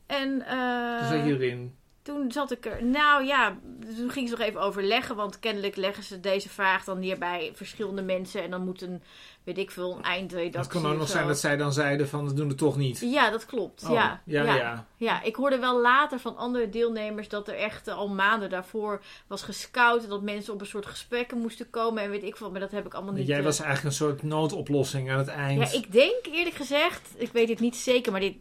En, 0.06 0.42
eh, 0.46 0.98
Toen 0.98 1.18
zat 1.18 1.26
je 1.26 1.32
erin. 1.34 1.76
toen 2.02 2.32
zat 2.32 2.50
ik 2.50 2.66
er. 2.66 2.84
Nou 2.84 3.25
ja, 3.25 3.58
toen 3.96 4.10
ging 4.10 4.28
ze 4.28 4.36
nog 4.36 4.46
even 4.46 4.60
overleggen. 4.60 5.16
Want 5.16 5.38
kennelijk 5.38 5.76
leggen 5.76 6.02
ze 6.02 6.20
deze 6.20 6.48
vraag 6.48 6.84
dan 6.84 6.98
neer 6.98 7.18
bij 7.18 7.50
verschillende 7.54 8.02
mensen. 8.02 8.42
En 8.42 8.50
dan 8.50 8.64
moet 8.64 8.82
een, 8.82 9.02
weet 9.44 9.58
ik 9.58 9.70
veel, 9.70 9.96
een 9.96 10.02
eindredactie. 10.02 10.58
Het 10.58 10.82
kan 10.82 10.86
ook 10.86 10.98
nog 10.98 11.06
zo. 11.06 11.12
zijn 11.12 11.26
dat 11.26 11.38
zij 11.38 11.56
dan 11.56 11.72
zeiden 11.72 12.08
van, 12.08 12.28
we 12.28 12.34
doen 12.34 12.48
het 12.48 12.58
toch 12.58 12.76
niet. 12.76 13.00
Ja, 13.00 13.30
dat 13.30 13.46
klopt. 13.46 13.84
Oh, 13.84 13.90
ja, 13.90 14.22
ja, 14.24 14.42
ja. 14.42 14.54
ja. 14.54 14.86
Ja, 14.96 15.22
ik 15.22 15.36
hoorde 15.36 15.58
wel 15.58 15.80
later 15.80 16.18
van 16.18 16.36
andere 16.36 16.68
deelnemers 16.68 17.28
dat 17.28 17.48
er 17.48 17.54
echt 17.54 17.88
eh, 17.88 17.96
al 17.96 18.08
maanden 18.08 18.50
daarvoor 18.50 19.02
was 19.26 19.42
gescout. 19.42 20.02
En 20.02 20.08
dat 20.08 20.22
mensen 20.22 20.52
op 20.52 20.60
een 20.60 20.66
soort 20.66 20.86
gesprekken 20.86 21.38
moesten 21.38 21.70
komen. 21.70 22.02
En 22.02 22.10
weet 22.10 22.22
ik 22.22 22.36
veel, 22.36 22.50
maar 22.50 22.60
dat 22.60 22.70
heb 22.70 22.86
ik 22.86 22.94
allemaal 22.94 23.14
niet. 23.14 23.26
Jij 23.26 23.38
eh, 23.38 23.44
was 23.44 23.60
eigenlijk 23.60 23.88
een 23.88 24.06
soort 24.06 24.22
noodoplossing 24.22 25.10
aan 25.10 25.18
het 25.18 25.28
eind. 25.28 25.70
Ja, 25.70 25.78
ik 25.78 25.92
denk 25.92 26.26
eerlijk 26.32 26.56
gezegd, 26.56 27.08
ik 27.16 27.32
weet 27.32 27.48
het 27.48 27.60
niet 27.60 27.76
zeker, 27.76 28.12
maar 28.12 28.20
dit 28.20 28.36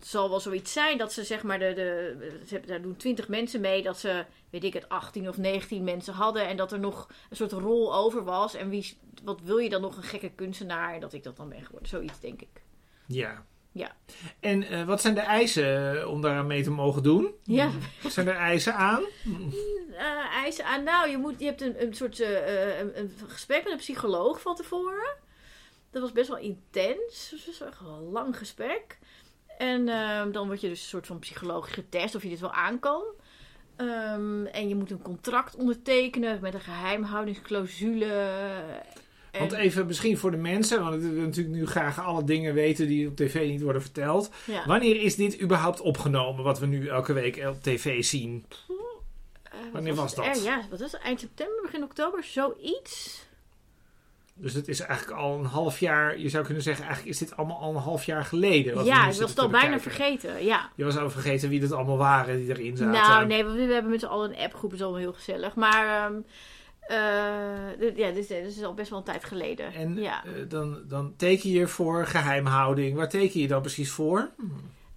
zal 0.00 0.28
wel 0.30 0.40
zoiets 0.40 0.72
zijn 0.72 0.98
dat 0.98 1.12
ze 1.12 1.24
zeg 1.24 1.42
maar 1.42 1.58
de, 1.58 1.74
de 1.74 2.40
ze 2.46 2.52
hebben, 2.52 2.70
daar 2.70 2.82
doen 2.82 2.96
20 2.96 3.28
mensen 3.28 3.60
mee, 3.60 3.82
dat 3.82 3.98
ze 3.98 4.24
weet 4.50 4.64
ik 4.64 4.72
het 4.72 4.88
18 4.88 5.28
of 5.28 5.36
19 5.36 5.84
mensen 5.84 6.14
hadden 6.14 6.46
en 6.46 6.56
dat 6.56 6.72
er 6.72 6.78
nog 6.78 7.08
een 7.30 7.36
soort 7.36 7.52
rol 7.52 7.94
over 7.94 8.24
was 8.24 8.54
en 8.54 8.68
wie 8.68 8.98
wat 9.24 9.40
wil 9.40 9.58
je 9.58 9.68
dan 9.68 9.80
nog 9.80 9.96
een 9.96 10.02
gekke 10.02 10.30
kunstenaar 10.30 10.94
en 10.94 11.00
dat 11.00 11.12
ik 11.12 11.22
dat 11.22 11.36
dan 11.36 11.48
ben 11.48 11.64
geworden, 11.64 11.88
zoiets 11.88 12.20
denk 12.20 12.40
ik. 12.40 12.62
Ja. 13.06 13.44
Ja. 13.72 13.96
En 14.40 14.62
eh, 14.62 14.84
wat 14.84 15.00
zijn 15.00 15.14
de 15.14 15.20
eisen 15.20 16.00
eh, 16.00 16.10
om 16.10 16.20
daar 16.20 16.44
mee 16.44 16.62
te 16.62 16.70
mogen 16.70 17.02
doen? 17.02 17.34
Ja. 17.42 17.70
Zijn 18.08 18.28
er 18.28 18.36
eisen 18.36 18.74
aan? 18.74 19.02
Eh 19.98 20.34
eisen 20.34 20.64
aan, 20.64 20.82
nou 20.82 21.10
je 21.10 21.18
moet 21.18 21.40
je 21.40 21.44
hebt 21.44 21.60
een, 21.60 21.82
een 21.82 21.94
soort 21.94 22.20
een, 22.20 22.98
een 22.98 23.12
gesprek 23.26 23.62
met 23.62 23.72
een 23.72 23.78
psycholoog 23.78 24.40
van 24.40 24.56
tevoren. 24.56 25.16
Dat 25.90 26.02
was 26.02 26.12
best 26.12 26.28
wel 26.28 26.38
intens, 26.38 27.30
het 27.30 27.46
was 27.46 27.68
echt 27.68 27.80
wel 27.80 27.94
een 27.94 28.10
lang 28.12 28.36
gesprek. 28.36 28.98
En 29.58 29.88
ehm, 29.88 30.30
dan 30.32 30.46
word 30.46 30.60
je 30.60 30.68
dus 30.68 30.80
een 30.82 30.88
soort 30.88 31.06
van 31.06 31.18
psychologisch 31.18 31.72
getest 31.74 32.14
of 32.14 32.22
je 32.22 32.28
dit 32.28 32.40
wel 32.40 32.52
aan 32.52 32.78
kan. 32.78 33.02
Ehm, 33.76 34.44
en 34.46 34.68
je 34.68 34.74
moet 34.74 34.90
een 34.90 35.02
contract 35.02 35.56
ondertekenen 35.56 36.38
met 36.40 36.54
een 36.54 36.60
geheimhoudingsclausule. 36.60 38.04
En- 39.30 39.38
Want 39.38 39.52
even 39.52 39.86
misschien 39.86 40.18
voor 40.18 40.30
de 40.30 40.36
mensen, 40.36 40.80
want 40.82 40.94
we 40.94 41.08
willen 41.08 41.22
natuurlijk 41.24 41.56
nu 41.56 41.66
graag 41.66 42.00
alle 42.00 42.24
dingen 42.24 42.54
weten 42.54 42.86
die 42.86 43.08
op 43.08 43.16
tv 43.16 43.48
niet 43.48 43.60
worden 43.62 43.82
verteld. 43.82 44.30
ja. 44.44 44.66
Wanneer 44.66 45.00
is 45.00 45.16
dit 45.16 45.40
überhaupt 45.40 45.80
opgenomen, 45.80 46.44
wat 46.44 46.58
we 46.58 46.66
nu 46.66 46.86
elke 46.88 47.12
week 47.12 47.36
op 47.46 47.62
tv 47.62 48.04
zien? 48.04 48.44
Eh, 49.42 49.58
wanneer 49.72 49.94
was 49.94 50.14
dat? 50.14 50.24
Er, 50.36 50.42
ja, 50.42 50.62
wat 50.70 50.80
was 50.80 50.92
het? 50.92 51.00
Eind 51.00 51.20
september, 51.20 51.62
begin 51.62 51.82
oktober, 51.82 52.24
zoiets. 52.24 53.26
Dus 54.40 54.54
het 54.54 54.68
is 54.68 54.80
eigenlijk 54.80 55.18
al 55.20 55.38
een 55.38 55.44
half 55.44 55.80
jaar, 55.80 56.18
je 56.18 56.28
zou 56.28 56.44
kunnen 56.44 56.62
zeggen, 56.62 56.84
eigenlijk 56.84 57.14
is 57.14 57.18
dit 57.20 57.36
allemaal 57.36 57.58
al 57.60 57.70
een 57.74 57.82
half 57.82 58.04
jaar 58.04 58.24
geleden. 58.24 58.84
Ja, 58.84 58.98
ik 59.00 59.04
was 59.06 59.30
het 59.30 59.38
al 59.38 59.48
bijna 59.48 59.80
vergeten. 59.80 60.44
Ja. 60.44 60.70
Je 60.74 60.84
was 60.84 60.96
al 60.96 61.10
vergeten 61.10 61.48
wie 61.48 61.60
dat 61.60 61.72
allemaal 61.72 61.96
waren 61.96 62.36
die 62.36 62.48
erin 62.48 62.76
zaten. 62.76 62.92
Nou, 62.92 63.26
nee, 63.26 63.44
want 63.44 63.56
we 63.56 63.62
hebben 63.72 63.90
met 63.90 64.00
z'n 64.00 64.06
allen 64.06 64.30
een 64.30 64.44
appgroep, 64.44 64.72
is 64.72 64.80
allemaal 64.82 65.00
heel 65.00 65.12
gezellig. 65.12 65.54
Maar 65.54 66.10
eh, 66.80 67.78
dit- 67.78 67.96
ja, 67.96 68.06
dit, 68.08 68.16
is- 68.16 68.26
dit 68.26 68.46
is 68.56 68.62
al 68.62 68.74
best 68.74 68.90
wel 68.90 68.98
een 68.98 69.04
tijd 69.04 69.24
geleden. 69.24 69.72
En 69.74 69.96
ja. 69.96 70.24
eh, 70.24 70.30
dan, 70.48 70.82
dan 70.88 71.14
teken 71.16 71.50
je 71.50 71.66
voor 71.66 72.06
geheimhouding. 72.06 72.96
Waar 72.96 73.08
teken 73.08 73.40
je 73.40 73.48
dan 73.48 73.60
precies 73.60 73.90
voor? 73.90 74.30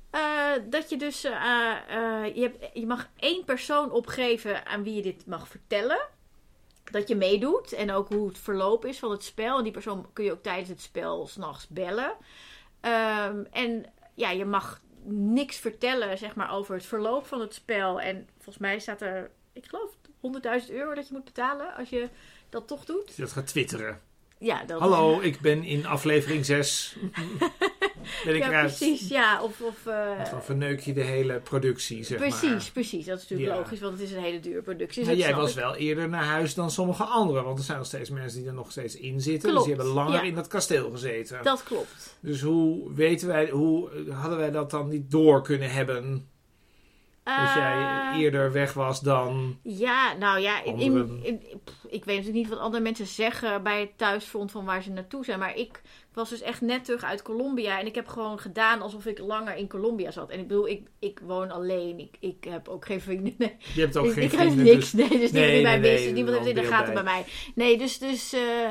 Eh, 0.10 0.22
dat 0.70 0.90
je 0.90 0.98
dus, 0.98 1.22
je, 1.22 2.32
hebt, 2.36 2.70
je 2.74 2.86
mag 2.86 3.10
één 3.20 3.44
persoon 3.46 3.92
opgeven 3.92 4.66
aan 4.66 4.84
wie 4.84 4.96
je 4.96 5.02
dit 5.02 5.26
mag 5.26 5.48
vertellen. 5.48 6.00
Dat 6.92 7.08
je 7.08 7.16
meedoet 7.16 7.74
en 7.74 7.92
ook 7.92 8.10
hoe 8.10 8.28
het 8.28 8.38
verloop 8.38 8.86
is 8.86 9.00
van 9.00 9.12
het 9.12 9.24
spel. 9.24 9.58
En 9.58 9.64
die 9.64 9.72
persoon 9.72 10.10
kun 10.14 10.24
je 10.24 10.32
ook 10.32 10.44
tijdens 10.44 10.70
het 10.70 10.82
spel 10.82 11.28
s'nachts 11.28 11.68
bellen. 11.68 12.14
Ehm, 12.82 13.44
en 13.52 13.86
ja, 14.14 14.32
je 14.32 14.46
mag 14.46 14.82
niks 15.04 15.58
vertellen 15.58 16.18
zeg 16.18 16.36
maar, 16.36 16.52
over 16.52 16.76
het 16.76 16.86
verloop 16.86 17.28
van 17.28 17.42
het 17.42 17.54
spel. 17.54 18.02
En 18.02 18.28
volgens 18.36 18.58
mij 18.58 18.80
staat 18.80 19.02
er, 19.02 19.32
ik 19.54 19.66
geloof, 19.66 19.98
100.000 20.66 20.72
euro 20.72 20.94
dat 20.94 21.08
je 21.08 21.14
moet 21.14 21.24
betalen 21.24 21.76
als 21.76 21.90
je 21.90 22.10
dat 22.50 22.68
toch 22.68 22.86
doet. 22.86 23.18
Dat 23.18 23.32
gaat 23.32 23.48
twitteren. 23.48 24.02
Ja, 24.38 24.64
dat 24.64 24.80
Hallo, 24.80 25.20
ik 25.20 25.40
ben 25.40 25.64
in 25.64 25.86
aflevering 25.86 26.46
6. 26.46 26.96
Ja, 28.26 28.60
precies. 28.60 29.08
Ja, 29.08 29.44
of... 29.44 29.62
of 29.62 29.76
Dan 30.32 30.44
verneuk 30.44 30.80
je 30.80 30.94
de 30.94 31.02
hele 31.02 31.40
productie, 31.40 32.04
zeg 32.04 32.18
precies, 32.18 32.42
maar. 32.50 32.70
precies. 32.74 33.06
Dat 33.06 33.18
is 33.18 33.22
natuurlijk 33.30 33.50
Ja. 33.50 33.56
logisch, 33.58 33.80
want 33.80 33.94
het 34.00 34.02
is 34.10 34.12
een 34.16 34.22
hele 34.24 34.40
dure 34.40 34.62
productie. 34.62 34.96
dus 35.00 35.06
Maar 35.08 35.16
dat 35.16 35.26
jij 35.26 35.36
was 35.36 35.50
ik. 35.50 35.56
wel 35.56 35.76
eerder 35.76 36.10
naar 36.10 36.24
huis 36.24 36.54
dan 36.54 36.72
sommige 36.72 37.04
anderen. 37.04 37.44
Want 37.44 37.58
er 37.58 37.64
zijn 37.64 37.78
nog 37.78 37.88
steeds 37.88 38.10
mensen 38.10 38.40
die 38.40 38.48
er 38.48 38.54
nog 38.54 38.72
steeds 38.72 38.96
in 38.96 39.22
zitten. 39.22 39.50
Klopt, 39.50 39.66
Dus 39.66 39.76
die 39.76 39.76
hebben 39.76 40.04
langer 40.04 40.14
ja. 40.14 40.22
in 40.30 40.36
dat 40.36 40.48
kasteel 40.48 40.92
gezeten. 40.92 41.40
Dat 41.44 41.64
klopt. 41.64 42.18
Dus 42.20 42.42
hoe 42.42 42.94
weten 42.94 43.28
wij, 43.28 43.50
hoe 43.50 43.90
hadden 44.10 44.38
wij 44.38 44.52
dat 44.52 44.72
dan 44.72 44.88
niet 44.90 45.12
door 45.12 45.44
kunnen 45.44 45.72
hebben? 45.72 46.30
Dat 47.24 47.54
jij 47.56 47.72
Eh, 48.14 48.20
eerder 48.20 48.52
weg 48.52 48.74
was 48.74 49.00
dan. 49.02 49.60
Ja, 49.64 50.14
nou 50.14 50.40
ja, 50.40 50.64
in, 50.64 50.72
Anderen. 50.74 51.20
in, 51.24 51.42
in- 51.50 51.62
pff, 51.64 51.76
ik 51.84 52.06
weet 52.06 52.16
natuurlijk 52.18 52.34
niet 52.34 52.50
wat 52.50 52.60
andere 52.60 52.84
mensen 52.84 53.06
zeggen 53.08 53.64
bij 53.64 53.80
het 53.80 53.98
thuisfront 53.98 54.52
van 54.52 54.66
waar 54.66 54.84
ze 54.84 54.90
naartoe 54.92 55.26
zijn. 55.26 55.40
Maar 55.40 55.56
ik 55.56 55.82
was 56.14 56.30
dus 56.30 56.42
echt 56.42 56.62
net 56.62 56.86
terug 56.86 57.04
uit 57.04 57.22
Colombia. 57.22 57.80
En 57.80 57.86
ik 57.86 57.96
heb 57.96 58.08
gewoon 58.08 58.40
gedaan 58.40 58.82
alsof 58.82 59.06
ik 59.06 59.20
langer 59.20 59.56
in 59.56 59.68
Colombia 59.68 60.12
zat. 60.12 60.30
En 60.30 60.40
ik 60.40 60.48
bedoel, 60.48 60.68
ik, 60.68 60.88
ik 61.00 61.20
woon 61.24 61.52
alleen. 61.52 62.00
Ik, 62.00 62.16
ik 62.20 62.44
heb 62.50 62.68
ook 62.68 62.86
geen 62.86 63.02
vrienden. 63.02 63.34
Nee, 63.38 63.56
Je 63.74 63.82
hebt 63.82 63.98
ook 63.98 64.06
ik, 64.06 64.12
geen 64.14 64.24
ik 64.24 64.32
heb 64.32 64.40
vrienden. 64.40 64.66
niks. 64.66 64.92
dus- 64.92 65.10
Nee, 65.10 65.20
dus 65.20 65.32
Nee, 65.32 65.54
niemand 65.56 65.82
nee, 65.82 66.00
nee, 66.00 66.12
Niemand 66.14 66.36
heeft 66.38 66.48
het 66.50 66.58
in 66.58 66.64
de 66.64 66.70
gaten 66.70 66.94
bij 66.94 67.04
mij. 67.04 67.26
Nee, 67.56 67.78
dus, 67.78 67.98
dus 67.98 68.34
eh, 68.34 68.70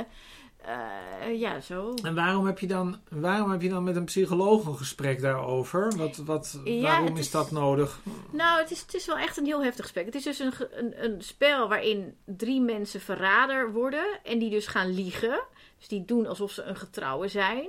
eh, 1.21 1.41
ja, 1.41 1.61
zo. 1.61 1.95
En 2.03 2.15
waarom 2.15 2.47
heb, 2.47 2.59
je 2.59 2.67
dan, 2.67 2.97
waarom 3.09 3.51
heb 3.51 3.63
je 3.63 3.69
dan 3.69 3.85
met 3.85 3.97
een 3.97 4.05
psycholoog 4.05 4.67
een 4.67 4.77
gesprek 4.77 5.21
daarover? 5.21 5.97
Wat, 5.97 6.17
wat, 6.17 6.61
Ja, 6.65 6.83
waarom 6.83 7.13
is, 7.17 7.19
is- 7.21 7.31
dat 7.31 7.51
nodig? 7.51 8.01
Nou, 8.31 8.61
het 8.61 8.71
is, 8.71 8.81
het 8.81 8.95
is 8.95 9.07
wel 9.07 9.17
echt 9.19 9.37
een 9.37 9.45
heel 9.45 9.63
heftig 9.63 9.85
gesprek. 9.85 10.05
Het 10.07 10.15
is 10.15 10.23
dus 10.25 10.39
een, 10.39 10.53
een, 10.73 11.05
een 11.05 11.23
spel 11.23 11.69
waarin 11.69 12.17
drie 12.25 12.61
mensen 12.61 13.01
verrader 13.01 13.73
worden 13.73 14.05
en 14.25 14.39
die 14.39 14.51
dus 14.51 14.67
gaan 14.67 14.91
liegen. 14.95 15.41
Dus 15.79 15.89
die 15.89 16.05
doen 16.05 16.27
alsof 16.27 16.51
ze 16.51 16.63
een 16.63 16.77
getrouwe 16.77 17.29
zijn. 17.29 17.69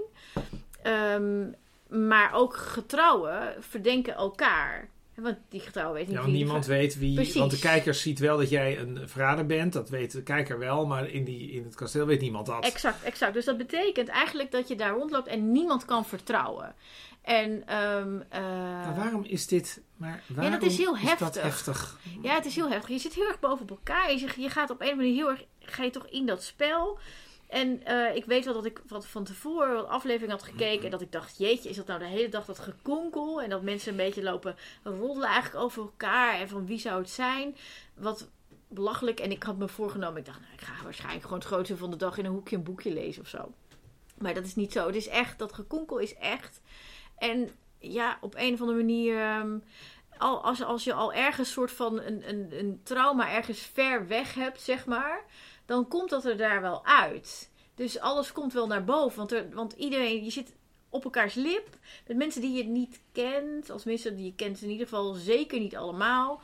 Ehm, 0.83 1.47
maar 2.07 2.33
ook 2.33 2.55
getrouwen 2.55 3.53
verdenken 3.59 4.13
elkaar. 4.15 4.89
Want 5.21 5.37
die 5.49 5.59
getrouwen 5.59 5.95
weet 5.95 6.07
niet 6.07 6.15
Ja, 6.15 6.21
want 6.21 6.33
niemand 6.33 6.65
weet 6.65 6.97
wie. 6.97 7.15
Precies. 7.15 7.35
Want 7.35 7.51
de 7.51 7.59
kijker 7.59 7.93
ziet 7.93 8.19
wel 8.19 8.37
dat 8.37 8.49
jij 8.49 8.79
een 8.79 8.99
verrader 9.09 9.45
bent. 9.45 9.73
Dat 9.73 9.89
weet 9.89 10.11
de 10.11 10.23
kijker 10.23 10.59
wel. 10.59 10.85
Maar 10.85 11.09
in, 11.09 11.23
die, 11.23 11.51
in 11.51 11.63
het 11.63 11.75
kasteel 11.75 12.05
weet 12.05 12.21
niemand 12.21 12.45
dat. 12.45 12.63
Exact, 12.63 13.03
exact. 13.03 13.33
Dus 13.33 13.45
dat 13.45 13.57
betekent 13.57 14.07
eigenlijk 14.07 14.51
dat 14.51 14.67
je 14.67 14.75
daar 14.75 14.93
rondloopt 14.93 15.27
en 15.27 15.51
niemand 15.51 15.85
kan 15.85 16.05
vertrouwen. 16.05 16.75
En 17.21 17.67
ehm, 17.67 18.19
eh, 18.29 18.41
Maar 18.85 18.95
waarom 18.95 19.23
is 19.23 19.47
dit. 19.47 19.81
Maar 19.97 20.23
waarom 20.27 20.51
dat 20.51 20.63
is 20.63 20.77
heel 20.77 20.93
dat 20.93 21.01
heftig. 21.01 21.41
heftig? 21.41 21.99
Ja, 22.21 22.35
het 22.35 22.45
is 22.45 22.55
heel 22.55 22.69
heftig. 22.69 22.89
Je 22.89 22.99
zit 22.99 23.13
heel 23.13 23.27
erg 23.27 23.39
boven 23.39 23.61
op 23.61 23.69
elkaar. 23.69 24.11
Je, 24.11 24.29
je 24.37 24.49
gaat 24.49 24.69
op 24.69 24.81
een 24.81 24.95
manier 24.95 25.13
heel 25.13 25.29
erg. 25.29 25.43
Ga 25.59 25.83
je 25.83 25.89
toch 25.89 26.07
in 26.07 26.25
dat 26.25 26.43
spel. 26.43 26.99
En 27.51 27.83
eh, 27.85 28.15
ik 28.15 28.25
weet 28.25 28.45
wel 28.45 28.53
dat 28.53 28.65
ik 28.65 28.81
wat 28.87 29.07
van 29.07 29.23
tevoren 29.23 29.73
wat 29.73 29.87
aflevering 29.87 30.31
had 30.31 30.43
gekeken. 30.43 30.85
En 30.85 30.91
dat 30.91 31.01
ik 31.01 31.11
dacht: 31.11 31.37
jeetje, 31.37 31.69
is 31.69 31.75
dat 31.75 31.87
nou 31.87 31.99
de 31.99 32.05
hele 32.05 32.29
dag 32.29 32.45
dat 32.45 32.59
gekonkel? 32.59 33.41
En 33.41 33.49
dat 33.49 33.61
mensen 33.61 33.91
een 33.91 33.97
beetje 33.97 34.23
lopen 34.23 34.55
roddelen 34.83 35.29
eigenlijk 35.29 35.63
over 35.63 35.81
elkaar. 35.81 36.39
En 36.39 36.49
van 36.49 36.65
wie 36.65 36.79
zou 36.79 37.01
het 37.01 37.09
zijn? 37.09 37.55
Wat 37.93 38.29
belachelijk. 38.67 39.19
En 39.19 39.31
ik 39.31 39.43
had 39.43 39.57
me 39.57 39.67
voorgenomen: 39.67 40.17
ik 40.17 40.25
dacht, 40.25 40.39
nou, 40.39 40.53
ik 40.53 40.61
ga 40.61 40.83
waarschijnlijk 40.83 41.23
gewoon 41.23 41.39
het 41.39 41.47
grootste 41.47 41.77
van 41.77 41.91
de 41.91 41.97
dag 41.97 42.17
in 42.17 42.25
een 42.25 42.31
hoekje 42.31 42.55
een 42.55 42.63
boekje 42.63 42.93
lezen 42.93 43.21
of 43.21 43.27
zo. 43.27 43.51
Maar 44.17 44.33
dat 44.33 44.45
is 44.45 44.55
niet 44.55 44.71
zo. 44.71 44.85
Het 44.85 44.95
is 44.95 45.07
echt, 45.07 45.39
dat 45.39 45.53
gekonkel 45.53 45.97
is 45.97 46.15
echt. 46.15 46.61
En 47.17 47.49
ja, 47.79 48.17
op 48.21 48.35
een 48.35 48.53
of 48.53 48.61
andere 48.61 48.77
manier. 48.77 49.17
ehm, 49.17 49.57
al, 50.17 50.43
als, 50.43 50.63
als 50.63 50.83
je 50.83 50.93
al 50.93 51.13
ergens 51.13 51.51
soort 51.51 51.71
van 51.71 52.01
een, 52.01 52.29
een, 52.29 52.47
een 52.59 52.79
trauma 52.83 53.31
ergens 53.31 53.59
ver 53.59 54.07
weg 54.07 54.33
hebt, 54.33 54.61
zeg 54.61 54.85
maar, 54.85 55.25
dan 55.71 55.87
komt 55.87 56.09
dat 56.09 56.25
er 56.25 56.37
daar 56.37 56.61
wel 56.61 56.85
uit. 56.85 57.49
Dus 57.75 57.99
alles 57.99 58.31
komt 58.31 58.53
wel 58.53 58.67
naar 58.67 58.83
boven. 58.83 59.17
Want, 59.17 59.31
er, 59.31 59.45
want 59.53 59.73
iedereen, 59.73 60.23
je 60.23 60.31
zit 60.31 60.53
op 60.89 61.03
elkaars 61.03 61.33
lip. 61.33 61.67
Met 62.07 62.17
mensen 62.17 62.41
die 62.41 62.57
je 62.57 62.63
niet 62.63 62.99
kent. 63.11 63.69
Als 63.69 63.83
mensen 63.83 64.15
die 64.15 64.25
je 64.25 64.33
kent, 64.35 64.61
in 64.61 64.69
ieder 64.69 64.87
geval 64.87 65.13
zeker 65.13 65.59
niet 65.59 65.75
allemaal. 65.75 66.41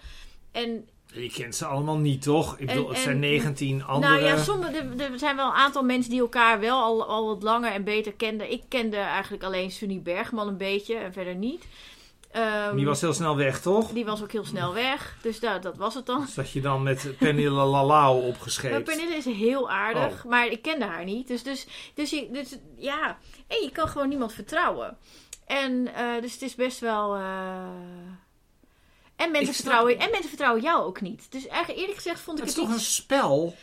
En 0.51 0.88
Je 1.13 1.31
kent 1.31 1.55
ze 1.55 1.65
allemaal 1.65 1.98
niet, 1.98 2.22
toch? 2.22 2.57
Ik 2.57 2.67
bedoel, 2.67 2.88
En- 2.88 2.93
het 2.93 3.00
zijn 3.03 3.15
en- 3.15 3.19
19 3.19 3.84
andere... 3.84 4.13
nou 4.13 4.25
ja, 4.25 4.38
sommige, 4.43 4.77
er, 4.77 5.12
er 5.12 5.19
zijn 5.19 5.36
wel 5.36 5.48
een 5.48 5.53
aantal 5.53 5.84
mensen 5.84 6.12
die 6.12 6.19
elkaar 6.19 6.60
wel 6.60 6.81
al, 6.81 7.05
al 7.07 7.25
wat 7.27 7.43
langer 7.43 7.72
en 7.72 7.84
beter 7.84 8.13
kenden. 8.13 8.51
Ik 8.51 8.63
kende 8.67 8.98
eigenlijk 8.98 9.43
alleen 9.43 9.72
Sunny 9.72 10.01
Bergman 10.01 10.48
een 10.48 10.57
beetje 10.57 10.96
en 10.96 11.13
verder 11.13 11.36
niet. 11.36 11.67
Ehm, 12.38 12.75
Die 12.75 12.86
was 12.86 13.01
heel 13.01 13.13
snel 13.13 13.36
weg, 13.36 13.62
toch? 13.62 13.89
die 13.91 14.06
was 14.06 14.22
ook 14.22 14.32
heel 14.32 14.46
snel 14.46 14.74
weg. 14.74 15.17
Dus 15.22 15.39
dat 15.39 15.75
was 15.75 15.94
het 15.94 16.06
dan. 16.06 16.27
Zat 16.27 16.51
je 16.51 16.62
dan 16.62 16.84
met 16.84 17.13
Penny 17.20 17.48
Lalau 17.48 18.24
opgescheept? 18.27 18.84
Pernille 18.84 19.15
is 19.15 19.25
heel 19.25 19.70
aardig, 19.70 20.24
Oh. 20.25 20.29
maar 20.29 20.48
ik 20.48 20.62
kende 20.62 20.86
haar 20.86 21.03
niet. 21.03 21.27
Dus, 21.27 21.44
dus, 21.44 21.67
dus, 21.94 22.10
je, 22.10 22.29
dus 22.32 22.56
ja, 22.77 23.17
en 23.48 23.63
je 23.63 23.70
kan 23.72 23.88
gewoon 23.88 24.10
niemand 24.10 24.34
vertrouwen. 24.34 24.98
En 25.46 25.94
eh, 25.96 26.22
dus 26.22 26.34
het 26.34 26.41
is 26.41 26.56
best 26.56 26.79
wel. 26.79 27.15
eh, 27.15 27.65
En 29.15 29.32
mensen, 29.32 29.53
vertrouwen, 29.53 30.00
en 30.00 30.10
mensen 30.12 30.29
vertrouwen 30.29 30.62
jou 30.62 30.84
ook 30.84 31.01
niet. 31.01 31.32
Dus 31.32 31.48
eigenlijk 31.48 31.79
eerlijk 31.79 31.98
gezegd 31.98 32.20
vond 32.20 32.38
ik 32.38 32.44
Het 32.44 32.53
is 32.53 32.60
het 32.60 32.65
toch 32.65 32.74
niet 32.75 32.84
een 32.86 32.91
spel? 32.94 33.56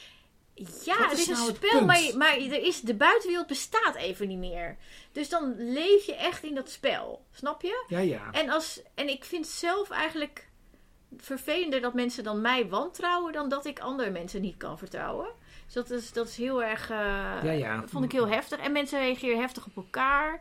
Ja, 0.85 0.97
het 1.09 1.13
is 1.13 1.21
is 1.21 1.27
een 1.29 1.35
nou 1.35 1.55
spel, 1.55 1.85
maar, 1.85 2.01
maar 2.17 2.37
er 2.37 2.63
is, 2.65 2.81
de 2.81 2.95
buitenwereld 2.95 3.47
bestaat 3.47 3.95
even 3.95 4.29
niet 4.29 4.39
meer. 4.39 4.77
Dus 5.13 5.29
dan 5.29 5.55
leef 5.59 6.07
je 6.07 6.15
echt 6.15 6.43
in 6.43 6.55
dat 6.55 6.71
spel. 6.71 7.25
Snap 7.33 7.63
je? 7.63 7.85
Ja, 7.89 7.99
ja. 7.99 8.31
En, 8.33 8.51
als, 8.51 8.83
en 8.95 9.09
ik 9.09 9.25
vind 9.25 9.47
zelf 9.47 9.91
eigenlijk 9.91 10.49
vervelender 11.17 11.81
dat 11.81 11.95
mensen 11.95 12.25
dan 12.25 12.41
mij 12.41 12.69
wantrouwen 12.69 13.33
dan 13.33 13.49
dat 13.49 13.67
ik 13.67 13.81
andere 13.81 14.11
mensen 14.11 14.41
niet 14.43 14.57
kan 14.57 14.79
vertrouwen. 14.79 15.27
Dus 15.65 15.75
dat 15.75 15.91
is, 15.91 16.13
dat 16.13 16.29
is 16.29 16.37
heel 16.37 16.63
erg. 16.63 16.91
eh, 16.91 16.97
Ja, 17.43 17.51
ja. 17.51 17.81
Dat 17.81 17.91
vond 17.91 18.05
ik 18.05 18.13
heel 18.13 18.29
heftig. 18.29 18.59
En 18.59 18.73
mensen 18.73 18.99
reageren 19.01 19.39
heftig 19.41 19.67
op 19.67 19.77
elkaar. 19.77 20.41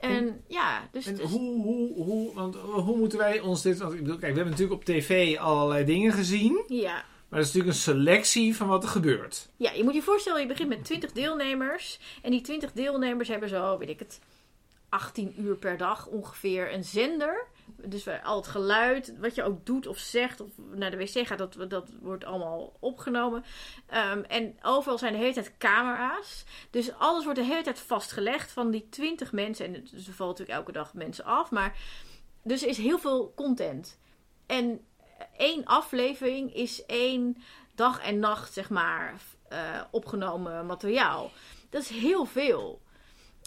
En, 0.00 0.44
ja, 0.48 0.88
dus. 0.92 1.06
En 1.06 1.14
dus- 1.14 1.30
hoe, 1.30 1.62
hoe, 1.62 2.02
hoe, 2.04 2.34
want 2.34 2.54
hoe 2.56 2.96
moeten 2.96 3.18
wij 3.18 3.40
ons 3.40 3.62
dit... 3.62 3.78
Want 3.78 3.92
ik 3.92 3.98
bedoel, 3.98 4.18
kijk, 4.18 4.32
we 4.32 4.38
hebben 4.40 4.50
natuurlijk 4.58 4.80
op 4.80 4.84
tv 4.84 5.36
allerlei 5.38 5.84
dingen 5.84 6.12
gezien. 6.12 6.64
ja. 6.68 7.04
Maar 7.28 7.38
dat 7.38 7.48
is 7.48 7.54
natuurlijk 7.54 7.74
een 7.78 7.94
selectie 7.94 8.56
van 8.56 8.68
wat 8.68 8.82
er 8.82 8.88
gebeurt. 8.88 9.48
Ja, 9.56 9.72
je 9.72 9.84
moet 9.84 9.94
je 9.94 10.02
voorstellen, 10.02 10.40
je 10.40 10.46
begint 10.46 10.68
met 10.68 10.84
20 10.84 11.12
deelnemers. 11.12 11.98
En 12.22 12.30
die 12.30 12.40
20 12.40 12.72
deelnemers 12.72 13.28
hebben 13.28 13.48
zo, 13.48 13.78
weet 13.78 13.88
ik 13.88 13.98
het, 13.98 14.20
18 14.88 15.34
uur 15.40 15.56
per 15.56 15.76
dag 15.76 16.06
ongeveer 16.06 16.72
een 16.72 16.84
zender. 16.84 17.46
Dus 17.76 18.08
al 18.22 18.36
het 18.36 18.46
geluid, 18.46 19.14
wat 19.20 19.34
je 19.34 19.42
ook 19.42 19.66
doet 19.66 19.86
of 19.86 19.98
zegt, 19.98 20.40
of 20.40 20.50
naar 20.74 20.90
de 20.90 20.96
wc 20.96 21.26
gaat, 21.26 21.38
dat, 21.38 21.56
dat 21.68 21.88
wordt 22.00 22.24
allemaal 22.24 22.76
opgenomen. 22.78 23.44
Ehm, 23.86 24.20
en 24.20 24.56
overal 24.62 24.98
zijn 24.98 25.12
de 25.12 25.18
hele 25.18 25.32
tijd 25.32 25.54
camera's. 25.58 26.44
Dus 26.70 26.94
alles 26.94 27.24
wordt 27.24 27.38
de 27.38 27.44
hele 27.44 27.62
tijd 27.62 27.78
vastgelegd 27.78 28.52
van 28.52 28.70
die 28.70 28.86
20 28.90 29.32
mensen. 29.32 29.66
En 29.66 29.74
er 29.74 30.12
valt 30.12 30.38
natuurlijk 30.38 30.58
elke 30.58 30.72
dag 30.72 30.94
mensen 30.94 31.24
af. 31.24 31.50
Maar 31.50 31.76
dus 32.42 32.62
er 32.62 32.68
is 32.68 32.78
heel 32.78 32.98
veel 32.98 33.32
content. 33.36 33.98
En 34.46 34.80
één 35.38 35.64
aflevering 35.64 36.54
is 36.54 36.86
één 36.86 37.42
dag 37.74 38.00
en 38.00 38.18
nacht, 38.18 38.52
zeg 38.52 38.70
maar, 38.70 39.14
eh, 39.48 39.80
opgenomen 39.90 40.66
materiaal. 40.66 41.30
Dat 41.70 41.82
is 41.82 41.88
heel 41.88 42.24
veel. 42.24 42.80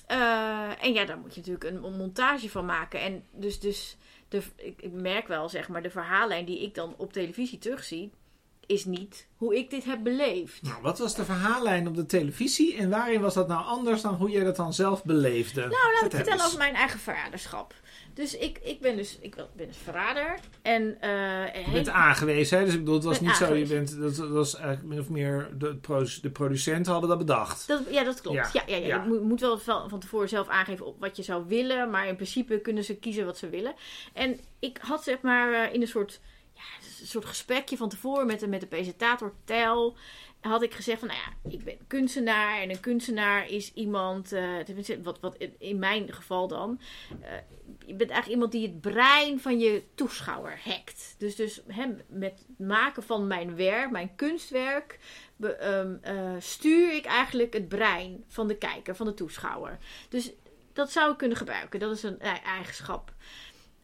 Eh, 0.07 0.83
en 0.83 0.93
ja, 0.93 1.05
daar 1.05 1.17
moet 1.17 1.35
je 1.35 1.39
natuurlijk 1.39 1.85
een, 1.85 1.97
montage 1.97 2.49
van 2.49 2.65
maken. 2.65 3.01
En 3.01 3.25
dus, 3.31 3.59
dus 3.59 3.97
de, 4.27 4.41
ik 4.55 4.91
merk 4.91 5.27
wel, 5.27 5.49
zeg 5.49 5.69
maar, 5.69 5.81
de 5.81 5.89
verhaallijn 5.89 6.45
die 6.45 6.61
ik 6.61 6.75
dan 6.75 6.93
op 6.97 7.13
televisie 7.13 7.57
terugzie, 7.57 8.11
is 8.71 8.85
niet 8.85 9.27
hoe 9.35 9.57
ik 9.57 9.69
dit 9.69 9.83
heb 9.85 10.03
beleefd. 10.03 10.61
Nou, 10.61 10.81
wat 10.81 10.99
was 10.99 11.15
de 11.15 11.25
verhaallijn 11.25 11.87
op 11.87 11.95
de 11.95 12.05
televisie? 12.05 12.77
En 12.77 12.89
waarin 12.89 13.21
was 13.21 13.33
dat 13.33 13.47
nou 13.47 13.65
anders 13.65 14.01
dan 14.01 14.13
hoe 14.13 14.29
jij 14.29 14.43
dat 14.43 14.55
dan 14.55 14.73
zelf 14.73 15.03
beleefde? 15.03 15.59
Nou, 15.61 15.71
laat 15.71 15.81
ik 15.93 15.99
Vertel 15.99 16.17
vertellen 16.17 16.45
over 16.45 16.57
mijn 16.57 16.75
eigen 16.75 16.99
verraderschap. 16.99 17.73
Dus 18.13 18.37
ik, 18.37 18.59
ik 18.63 18.79
ben 18.79 18.95
dus 18.95 19.17
ik 19.21 19.35
ben 19.35 19.67
dus 19.67 19.77
verrader. 19.83 20.39
En, 20.61 21.01
eh, 21.01 21.65
Je 21.65 21.71
bent 21.71 21.89
aangewezen, 21.89 22.57
hè? 22.57 22.65
Dus 22.65 22.73
ik 22.73 22.79
bedoel, 22.79 22.95
het 22.95 23.03
was 23.03 23.19
niet 23.19 23.35
zo, 23.35 23.53
je 23.53 23.65
bent, 23.65 23.99
dat 23.99 24.17
was 24.17 24.55
eigenlijk 24.55 24.87
min 24.87 24.99
of 24.99 25.09
meer, 25.09 25.49
de, 25.57 25.79
de 26.21 26.29
producenten 26.29 26.91
hadden 26.91 27.09
dat 27.09 27.17
bedacht. 27.17 27.67
Dat, 27.67 27.81
ja, 27.89 28.03
dat 28.03 28.21
klopt. 28.21 28.37
Ja, 28.37 28.49
Ja, 28.53 28.63
ja, 28.65 28.75
ja, 28.75 28.87
ja. 28.87 29.03
Je 29.03 29.19
moet, 29.23 29.39
wel 29.39 29.57
van, 29.57 29.89
van 29.89 29.99
tevoren 29.99 30.29
zelf 30.29 30.47
aangeven 30.47 30.85
op 30.85 30.99
wat 30.99 31.17
je 31.17 31.23
zou 31.23 31.43
willen. 31.47 31.89
Maar 31.89 32.07
in 32.07 32.15
principe 32.15 32.59
kunnen 32.59 32.83
ze 32.83 32.95
kiezen 32.95 33.25
wat 33.25 33.37
ze 33.37 33.49
willen. 33.49 33.73
En 34.13 34.39
ik 34.59 34.77
had 34.81 35.03
zeg 35.03 35.21
maar 35.21 35.53
eh, 35.53 35.73
in 35.73 35.81
een 35.81 35.87
soort, 35.87 36.19
een 37.01 37.07
soort 37.07 37.25
gesprekje 37.25 37.77
van 37.77 37.89
tevoren 37.89 38.25
met 38.27 38.39
de, 38.39 38.47
met 38.47 38.61
de 38.61 38.67
presentator 38.67 39.33
Tel. 39.43 39.95
Had 40.41 40.61
ik 40.61 40.73
gezegd 40.73 40.99
van, 40.99 41.07
nou 41.07 41.19
ja, 41.19 41.49
ik 41.51 41.63
ben 41.63 41.77
kunstenaar. 41.87 42.61
En 42.61 42.69
een 42.69 42.79
kunstenaar 42.79 43.49
is 43.49 43.73
iemand, 43.73 44.31
eh, 44.31 44.55
wat, 45.03 45.19
wat 45.19 45.35
in- 45.57 45.79
mijn 45.79 46.13
geval 46.13 46.47
dan. 46.47 46.79
eh, 47.21 47.31
je 47.85 47.93
bent 47.93 48.09
eigenlijk 48.09 48.27
iemand 48.27 48.51
die 48.51 48.67
het 48.67 48.81
brein 48.81 49.39
van 49.39 49.59
je 49.59 49.83
toeschouwer 49.95 50.59
hackt. 50.63 51.15
Dus, 51.17 51.35
dus 51.35 51.61
hem 51.67 52.01
met 52.07 52.43
het 52.47 52.67
maken 52.67 53.03
van 53.03 53.27
mijn 53.27 53.55
werk, 53.55 53.91
mijn 53.91 54.15
kunstwerk, 54.15 54.99
ehm, 55.41 55.95
eh, 56.01 56.31
stuur 56.39 56.93
ik 56.93 57.05
eigenlijk 57.05 57.53
het 57.53 57.67
brein 57.67 58.23
van 58.27 58.47
de 58.47 58.55
kijker, 58.57 58.95
van 58.95 59.05
de 59.05 59.13
toeschouwer. 59.13 59.77
Dus 60.09 60.31
dat 60.73 60.91
zou 60.91 61.11
ik 61.11 61.17
kunnen 61.17 61.37
gebruiken. 61.37 61.79
Dat 61.79 61.95
is 61.95 62.03
een 62.03 62.19
eigenschap. 62.19 63.13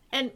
En 0.10 0.31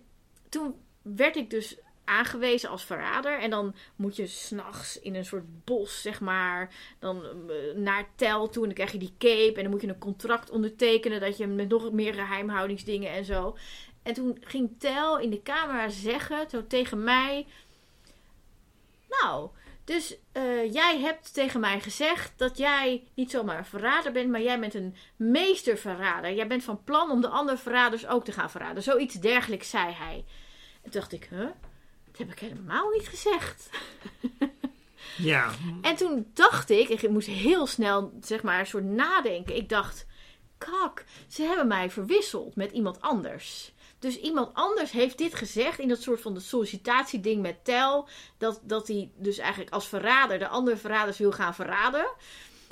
toen 0.49 0.75
werd 1.01 1.35
ik 1.35 1.49
dus 1.49 1.77
aangewezen 2.11 2.69
als 2.69 2.83
verrader. 2.83 3.39
En 3.39 3.49
dan 3.49 3.75
moet 3.95 4.15
je 4.15 4.27
s'nachts 4.27 4.99
in 4.99 5.15
een 5.15 5.25
soort 5.25 5.63
bos, 5.63 6.01
zeg 6.01 6.19
maar, 6.19 6.73
dan 6.99 7.23
eh, 7.23 7.75
naar 7.75 8.07
tel 8.15 8.49
toe. 8.49 8.61
En 8.61 8.67
dan 8.67 8.77
krijg 8.77 8.91
je 8.91 8.97
die 8.97 9.15
cape. 9.17 9.53
En 9.55 9.61
dan 9.61 9.71
moet 9.71 9.81
je 9.81 9.87
een 9.87 9.97
contract 9.97 10.49
ondertekenen 10.49 11.19
dat 11.19 11.37
je 11.37 11.47
met 11.47 11.69
nog 11.69 11.91
meer 11.91 12.13
geheimhoudingsdingen 12.13 13.11
en 13.11 13.25
zo. 13.25 13.57
En 14.03 14.13
toen 14.13 14.37
ging 14.41 14.69
Tel 14.79 15.19
in 15.19 15.29
de 15.29 15.41
camera 15.41 15.89
zeggen, 15.89 16.49
zo 16.49 16.67
tegen 16.67 17.03
mij... 17.03 17.47
Nou, 19.21 19.49
dus 19.83 20.17
eh, 20.31 20.73
jij 20.73 20.99
hebt 20.99 21.33
tegen 21.33 21.59
mij 21.59 21.79
gezegd 21.79 22.33
dat 22.37 22.57
jij 22.57 23.07
niet 23.13 23.31
zomaar 23.31 23.57
een 23.57 23.65
verrader 23.65 24.11
bent, 24.11 24.29
maar 24.29 24.41
jij 24.41 24.59
bent 24.59 24.73
een 24.73 24.95
meesterverrader. 25.15 26.33
Jij 26.33 26.47
bent 26.47 26.63
van 26.63 26.83
plan 26.83 27.11
om 27.11 27.21
de 27.21 27.27
andere 27.27 27.57
verraders 27.57 28.07
ook 28.07 28.25
te 28.25 28.31
gaan 28.31 28.49
verraden. 28.49 28.83
Zoiets 28.83 29.15
dergelijks 29.15 29.69
zei 29.69 29.93
hij. 29.93 30.25
En 30.83 30.91
toen 30.91 31.01
dacht 31.01 31.11
ik, 31.11 31.27
huh? 31.29 31.49
Dat 32.21 32.29
heb 32.29 32.39
ik 32.39 32.49
helemaal 32.49 32.89
niet 32.89 33.07
gezegd. 33.07 33.69
Ja, 35.17 35.51
En 35.81 35.95
toen 35.95 36.31
dacht 36.33 36.69
ik, 36.69 36.89
ik 36.89 37.09
moest 37.09 37.27
heel 37.27 37.67
snel 37.67 38.13
zeg 38.21 38.43
maar 38.43 38.59
een 38.59 38.65
soort 38.65 38.83
nadenken. 38.83 39.55
Ik 39.55 39.69
dacht, 39.69 40.05
kak, 40.57 41.05
ze 41.27 41.43
hebben 41.43 41.67
mij 41.67 41.89
verwisseld 41.89 42.55
met 42.55 42.71
iemand 42.71 43.01
anders. 43.01 43.73
Dus 43.99 44.19
iemand 44.19 44.53
anders 44.53 44.91
heeft 44.91 45.17
dit 45.17 45.35
gezegd 45.35 45.79
in 45.79 45.87
dat 45.87 46.01
soort 46.01 46.21
van 46.21 46.33
de 46.33 46.39
sollicitatieding 46.39 47.41
met 47.41 47.65
Tel. 47.65 48.07
Dat, 48.37 48.61
dat 48.63 48.87
hij 48.87 49.11
dus 49.15 49.37
eigenlijk 49.37 49.73
als 49.73 49.87
verrader 49.87 50.39
de 50.39 50.47
andere 50.47 50.77
verraders 50.77 51.17
wil 51.17 51.31
gaan 51.31 51.55
verraden. 51.55 52.11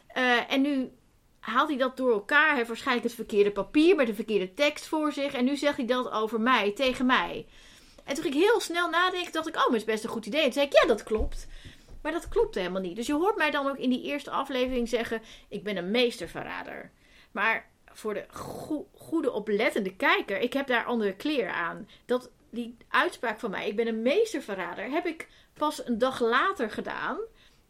Eh, 0.08 0.52
en 0.52 0.62
nu 0.62 0.92
haalt 1.40 1.70
hij 1.70 1.78
dat 1.78 1.98
door 1.98 2.12
elkaar. 2.12 2.48
Hij 2.48 2.56
heeft 2.56 2.68
waarschijnlijk 2.68 3.08
het 3.08 3.16
verkeerde 3.16 3.52
papier 3.52 3.96
met 3.96 4.08
de 4.08 4.16
verkeerde 4.16 4.54
tekst 4.54 4.88
voor 4.88 5.12
zich. 5.12 5.34
En 5.34 5.46
nu 5.46 5.58
zegt 5.58 5.78
hij 5.78 5.86
dat 5.86 6.12
over 6.12 6.42
mij, 6.42 6.72
tegen 6.72 7.06
mij. 7.06 7.46
En 8.10 8.16
toen 8.16 8.24
ging 8.24 8.36
ik 8.36 8.42
heel 8.42 8.60
snel 8.60 8.90
nadenken. 8.90 9.32
dacht 9.32 9.48
ik, 9.48 9.56
oh, 9.56 9.62
maar 9.62 9.72
het 9.72 9.88
is 9.88 9.94
best 9.94 10.04
een 10.04 10.10
goed 10.10 10.26
idee. 10.26 10.40
En 10.40 10.46
toen 10.46 10.54
zei 10.54 10.66
ik, 10.66 10.74
ja, 10.74 10.88
dat 10.88 11.04
klopt. 11.04 11.48
Maar 12.02 12.12
dat 12.12 12.28
klopt 12.30 12.56
helemaal 12.56 12.82
niet. 12.82 12.96
Dus 12.96 13.08
je 13.08 13.14
hoort 13.14 13.38
mij 13.38 13.52
dan 13.52 13.68
ook 13.68 13.78
in 13.78 13.90
die 13.90 14.04
eerste 14.04 14.30
aflevering 14.32 14.90
zeggen: 14.90 15.22
Ik 15.50 15.64
ben 15.64 15.78
een 15.78 15.92
meesterverrader. 15.92 16.92
Maar 17.32 17.70
voor 17.86 18.14
de 18.14 18.26
goe- 18.30 18.86
goede, 18.94 19.32
oplettende 19.32 19.96
kijker, 19.96 20.40
ik 20.40 20.54
heb 20.54 20.68
daar 20.68 20.86
andere 20.86 21.16
kleren 21.16 21.54
aan. 21.54 21.90
Dat, 22.06 22.30
die 22.50 22.78
uitspraak 22.90 23.40
van 23.40 23.50
mij, 23.52 23.68
ik 23.68 23.76
ben 23.76 23.88
een 23.88 24.02
meesterverrader, 24.02 24.90
heb 24.90 25.06
ik 25.06 25.28
pas 25.54 25.88
een 25.88 25.98
dag 25.98 26.20
later 26.20 26.72
gedaan. 26.72 27.18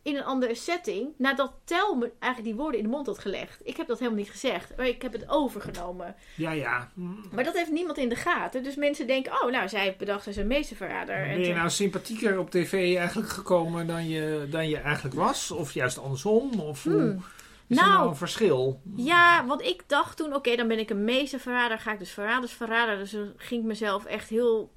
In 0.10 0.16
een 0.16 0.24
andere 0.24 0.56
setting, 0.56 1.08
nadat 1.18 1.52
Tel 1.64 1.96
me 1.96 2.12
eigenlijk 2.20 2.54
die 2.54 2.62
woorden 2.64 2.80
in 2.80 2.86
de 2.86 2.92
mond 2.92 3.06
had 3.08 3.20
gelegd. 3.20 3.60
Ik 3.64 3.78
heb 3.78 3.88
dat 3.88 4.00
helemaal 4.00 4.20
niet 4.20 4.30
gezegd, 4.30 4.74
maar 4.78 4.88
ik 4.88 5.02
heb 5.02 5.12
het 5.14 5.30
overgenomen. 5.30 6.16
ja, 6.36 6.52
ja. 6.52 6.90
Maar 7.32 7.44
dat 7.44 7.54
heeft 7.54 7.72
niemand 7.72 7.98
in 7.98 8.10
de 8.10 8.16
gaten. 8.16 8.64
Dus 8.64 8.76
mensen 8.76 9.08
denken: 9.08 9.32
Oh, 9.44 9.52
nou, 9.52 9.70
zij 9.70 9.84
heeft 9.84 9.98
bedacht, 9.98 10.24
zij 10.24 10.32
is 10.32 10.38
een 10.38 10.48
meesterverrader. 10.48 11.16
En 11.16 11.28
Ben 11.30 11.40
je 11.40 11.46
toen- 11.46 11.56
nou 11.56 11.70
sympathieker 11.70 12.40
op 12.40 12.50
tv 12.52 12.96
eigenlijk 12.98 13.30
gekomen 13.30 13.88
dan 13.88 14.08
je, 14.10 14.48
dan 14.50 14.70
je 14.70 14.78
eigenlijk 14.78 15.16
was? 15.16 15.52
Of 15.52 15.72
juist 15.74 15.98
andersom? 16.00 16.60
Of 16.60 16.84
hoe, 16.84 16.94
Hmm. 16.94 17.24
is 17.68 17.78
er 17.78 17.84
Nou, 17.84 17.90
nou 17.98 18.10
een 18.10 18.16
verschil? 18.16 18.82
Ja, 18.96 19.46
want 19.46 19.62
ik 19.62 19.84
dacht 19.88 20.18
toen, 20.18 20.34
oké, 20.36 20.56
dan 20.56 20.68
ben 20.68 20.80
ik 20.80 20.90
een 20.90 21.04
meesterverrader, 21.04 21.80
ga 21.80 21.92
ik 21.92 22.00
dus 22.00 22.12
verradersverrader. 22.12 22.98
Dus 22.98 23.12
dan 23.12 23.34
ging 23.38 23.62
ik 23.62 23.68
mezelf 23.68 24.06
echt 24.06 24.30
heel 24.30 24.72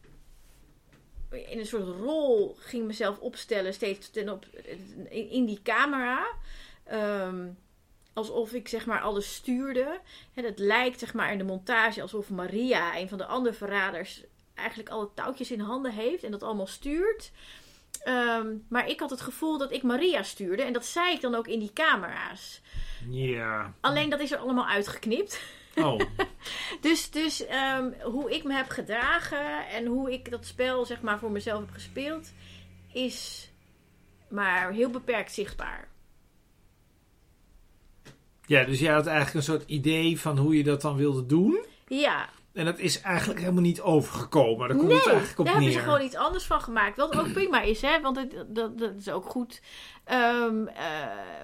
in 1.33 1.59
een 1.59 1.67
soort 1.67 1.97
rol 2.01 2.57
ging 2.59 2.87
mezelf 2.87 3.19
opstellen, 3.19 3.75
steeds 3.75 4.11
ten 4.11 4.29
op, 4.29 4.47
in, 5.09 5.45
die 5.45 5.61
camera. 5.63 6.27
Ehm, 6.85 7.49
alsof 8.13 8.53
ik 8.53 8.69
zeg 8.69 8.87
maar 8.87 9.01
alles 9.01 9.35
stuurde. 9.35 10.01
En 10.35 10.45
het 10.45 10.59
lijkt 10.59 10.99
zeg 10.99 11.15
maar 11.15 11.33
in 11.33 11.39
de 11.39 11.45
montage 11.45 12.03
alsof 12.03 12.31
Maria, 12.31 12.99
een 12.99 13.09
van 13.09 13.19
de 13.19 13.27
andere 13.27 13.55
verraders, 13.55 14.23
eigenlijk 14.55 14.89
alle 14.89 15.09
touwtjes 15.15 15.51
in 15.51 15.61
handen 15.61 15.93
heeft 15.93 16.25
en 16.25 16.31
dat 16.31 16.43
allemaal 16.43 16.67
stuurt. 16.67 17.31
Ehm, 18.03 18.47
maar 18.69 18.89
ik 18.89 19.01
had 19.01 19.11
het 19.11 19.21
gevoel 19.21 19.59
dat 19.59 19.73
ik 19.73 19.83
Maria 19.83 20.23
stuurde. 20.23 20.63
En 20.63 20.73
dat 20.73 20.87
zei 20.87 21.15
ik 21.15 21.21
dan 21.21 21.35
ook 21.35 21.47
in 21.47 21.59
die 21.59 21.73
camera's. 21.73 22.61
Ja. 23.11 23.75
Alleen 23.81 24.11
dat 24.11 24.21
is 24.21 24.33
er 24.33 24.39
allemaal 24.39 24.67
uitgeknipt. 24.67 25.41
Oh. 25.77 26.01
Dus, 26.81 27.11
dus 27.11 27.47
ehm, 27.47 27.91
hoe 28.03 28.35
ik 28.35 28.45
me 28.45 28.55
heb 28.55 28.69
gedragen 28.69 29.69
en 29.69 29.87
hoe 29.87 30.13
ik 30.13 30.31
dat 30.31 30.47
spel 30.47 30.85
zeg 30.85 31.01
maar 31.01 31.19
voor 31.19 31.31
mezelf 31.31 31.61
heb 31.61 31.71
gespeeld, 31.71 32.33
is 32.93 33.51
maar 34.29 34.73
heel 34.73 34.91
beperkt 34.91 35.33
zichtbaar. 35.33 35.89
Ja, 38.47 38.65
dus 38.65 38.81
jij 38.81 38.93
had 38.93 39.07
eigenlijk 39.07 39.37
een 39.37 39.53
soort 39.55 39.71
idee 39.71 40.21
van 40.21 40.39
hoe 40.39 40.57
je 40.57 40.65
dat 40.65 40.81
dan 40.81 40.97
wilde 40.97 41.27
doen. 41.27 41.65
Ja, 41.87 42.29
En 42.53 42.65
dat 42.65 42.79
is 42.79 43.01
eigenlijk 43.01 43.41
helemaal 43.41 43.63
niet 43.63 43.81
overgekomen. 43.81 44.69
Daar 44.69 44.77
komt 44.77 44.89
nee, 44.89 44.97
het 44.97 45.07
eigenlijk 45.07 45.39
op 45.39 45.45
daar 45.45 45.55
hebben 45.55 45.73
ze 45.73 45.79
gewoon 45.79 46.03
iets 46.03 46.15
anders 46.15 46.45
van 46.45 46.61
gemaakt. 46.61 46.97
Wat 46.97 47.19
ook 47.19 47.33
prima 47.33 47.61
is, 47.63 47.81
hè? 47.81 48.01
Want 48.01 48.17
het, 48.17 48.45
dat, 48.49 48.79
dat 48.79 48.93
is 48.99 49.09
ook 49.11 49.25
goed. 49.27 49.63
Ehm, 50.05 50.67
eh, 50.67 50.85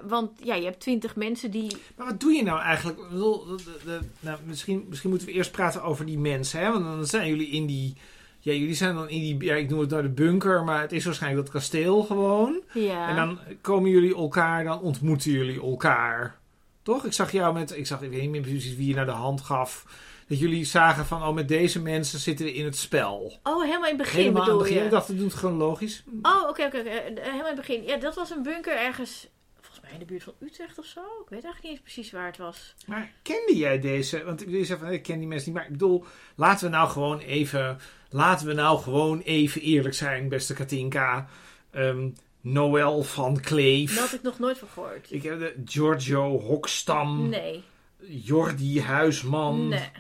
want 0.07 0.31
ja, 0.43 0.55
je 0.55 0.65
hebt 0.65 0.81
twintig 0.81 1.17
mensen 1.17 1.51
die. 1.51 1.77
Maar 1.97 2.07
wat 2.07 2.21
doe 2.21 2.33
je 2.33 2.43
nou 2.43 2.61
eigenlijk? 2.61 2.99
Ik 2.99 3.09
bedoel, 3.09 3.45
de- 3.45 3.57
de- 3.57 3.81
de- 3.85 4.01
nou, 4.21 4.39
misschien, 4.45 4.87
misschien 4.89 5.11
moeten 5.11 5.29
we 5.29 5.35
eerst 5.35 5.51
praten 5.53 5.83
over 5.83 6.07
die 6.07 6.19
mensen. 6.19 6.61
Hè? 6.61 6.73
Want 6.73 6.85
dan 6.85 7.07
zijn 7.07 7.29
jullie 7.29 7.49
in 7.49 7.67
die... 7.67 7.97
Ja, 8.41 8.53
jullie 8.53 8.75
zijn 8.75 8.95
dan 8.95 9.09
in 9.09 9.21
die... 9.21 9.45
Ja, 9.45 9.55
ik 9.55 9.69
noem 9.71 9.81
het 9.81 9.91
nou 9.91 10.03
de 10.03 10.09
bunker, 10.09 10.65
maar 10.65 10.81
het 10.81 10.93
is 10.93 11.05
waarschijnlijk 11.05 11.45
dat 11.45 11.55
kasteel 11.55 12.03
gewoon. 12.03 12.61
Ja. 12.73 13.09
En 13.09 13.17
dan 13.17 13.39
komen 13.61 13.91
jullie 13.91 14.15
elkaar, 14.17 14.65
dan 14.65 14.81
ontmoeten 14.81 15.31
jullie 15.31 15.61
elkaar. 15.63 16.39
Toch? 16.83 17.05
Ik 17.05 17.13
zag 17.13 17.33
jou 17.33 17.55
met... 17.55 17.77
Ik 17.77 17.87
zag, 17.87 18.03
ik 18.03 18.11
weet 18.11 18.21
niet 18.21 18.31
meer 18.31 18.41
precies 18.41 18.77
wie 18.77 18.89
je 18.89 18.95
naar 18.95 19.07
de 19.07 19.11
hand 19.11 19.41
gaf. 19.41 19.85
Dat 20.29 20.39
jullie 20.39 20.65
zagen 20.65 21.07
van, 21.07 21.23
oh, 21.23 21.35
met 21.35 21.49
deze 21.49 21.81
mensen 21.83 22.19
zitten 22.19 22.45
we 22.47 22.55
in 22.55 22.65
het 22.65 22.77
spel. 22.77 23.39
Oh, 23.43 23.63
helemaal 23.65 23.89
in 23.91 23.95
het 23.95 23.97
begin 23.97 24.19
Helemaal 24.21 24.43
aan 24.43 24.49
het 24.49 24.59
begin. 24.59 24.77
je? 24.77 24.85
Ik 24.85 24.91
dacht, 24.91 25.09
dat 25.09 25.19
doet 25.19 25.33
chronologisch. 25.33 26.03
Oh, 26.23 26.49
oké, 26.49 26.65
oké. 26.65 26.79
oké. 26.79 26.79
Eh, 26.89 27.05
Helemaal 27.23 27.39
in 27.39 27.45
het 27.47 27.55
begin. 27.67 27.83
Ja, 27.85 27.97
dat 27.97 28.15
was 28.15 28.31
een 28.31 28.43
bunker 28.43 28.77
ergens. 28.77 29.27
Volgens 29.61 29.81
mij 29.83 29.93
in 29.93 29.99
de 29.99 30.05
buurt 30.05 30.23
van 30.23 30.35
Utrecht 30.41 30.79
of 30.79 30.85
zo. 30.85 31.01
Ik 31.01 31.29
weet 31.29 31.45
eigenlijk 31.45 31.63
niet 31.63 31.73
eens 31.73 31.81
precies 31.81 32.11
waar 32.13 32.27
het 32.27 32.37
was. 32.37 32.75
Maar 32.87 33.13
kende 33.23 33.57
jij 33.57 33.81
deze? 33.81 34.25
Want 34.25 34.41
ik 34.41 34.47
bedoel, 34.47 34.61
je 34.61 34.67
zegt 34.67 34.81
van, 34.81 34.91
ik 34.93 35.03
ken 35.03 35.19
die 35.19 35.29
mensen 35.29 35.49
niet. 35.49 35.57
Maar 35.59 35.67
ik 35.67 35.73
bedoel, 35.79 36.05
laten 36.37 36.65
we 36.71 36.77
nou 36.77 36.89
gewoon 36.89 37.19
even... 37.19 37.79
Laten 38.11 38.47
we 38.47 38.53
nou 38.53 38.79
gewoon 38.81 39.21
even 39.21 39.61
eerlijk 39.61 39.95
zijn, 39.95 40.29
beste 40.29 40.55
Katinka. 40.55 41.29
Ehm, 41.71 42.09
Noël 42.41 43.03
van 43.03 43.41
Kleef. 43.41 43.95
Daar 43.95 44.05
had 44.05 44.13
ik 44.13 44.23
nog 44.23 44.39
nooit 44.39 44.59
van 44.59 44.69
gehoord. 44.69 45.07
Ik 45.13 45.23
heb 45.23 45.39
de 45.39 45.55
Giorgio 45.65 46.39
Hokstam. 46.41 47.29
Nee. 47.29 47.63
Jordi 48.07 48.81
Huisman. 48.81 49.69
Nee. 49.69 49.91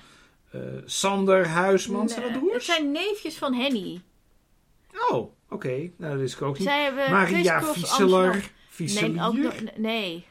Eh, 0.50 0.60
Sander 0.84 1.46
Huisman. 1.46 1.98
Nee. 2.04 2.08
Zijn 2.08 2.22
dat 2.22 2.30
Het 2.30 2.40
broers? 2.40 2.64
zijn 2.64 2.92
neefjes 2.92 3.36
van 3.38 3.54
Henny. 3.54 4.00
Oh, 5.10 5.32
oké. 5.48 5.68
Nou, 5.96 6.12
dat 6.12 6.20
wist 6.20 6.34
ik 6.34 6.42
ook 6.42 6.58
niet. 6.58 6.68
Zij 6.68 6.82
hebben 6.84 7.10
Maria 7.10 7.62
Vieseler. 7.62 8.50
Nee, 8.76 9.22
ook 9.22 9.36
nog- 9.36 9.54
nee. 9.76 10.24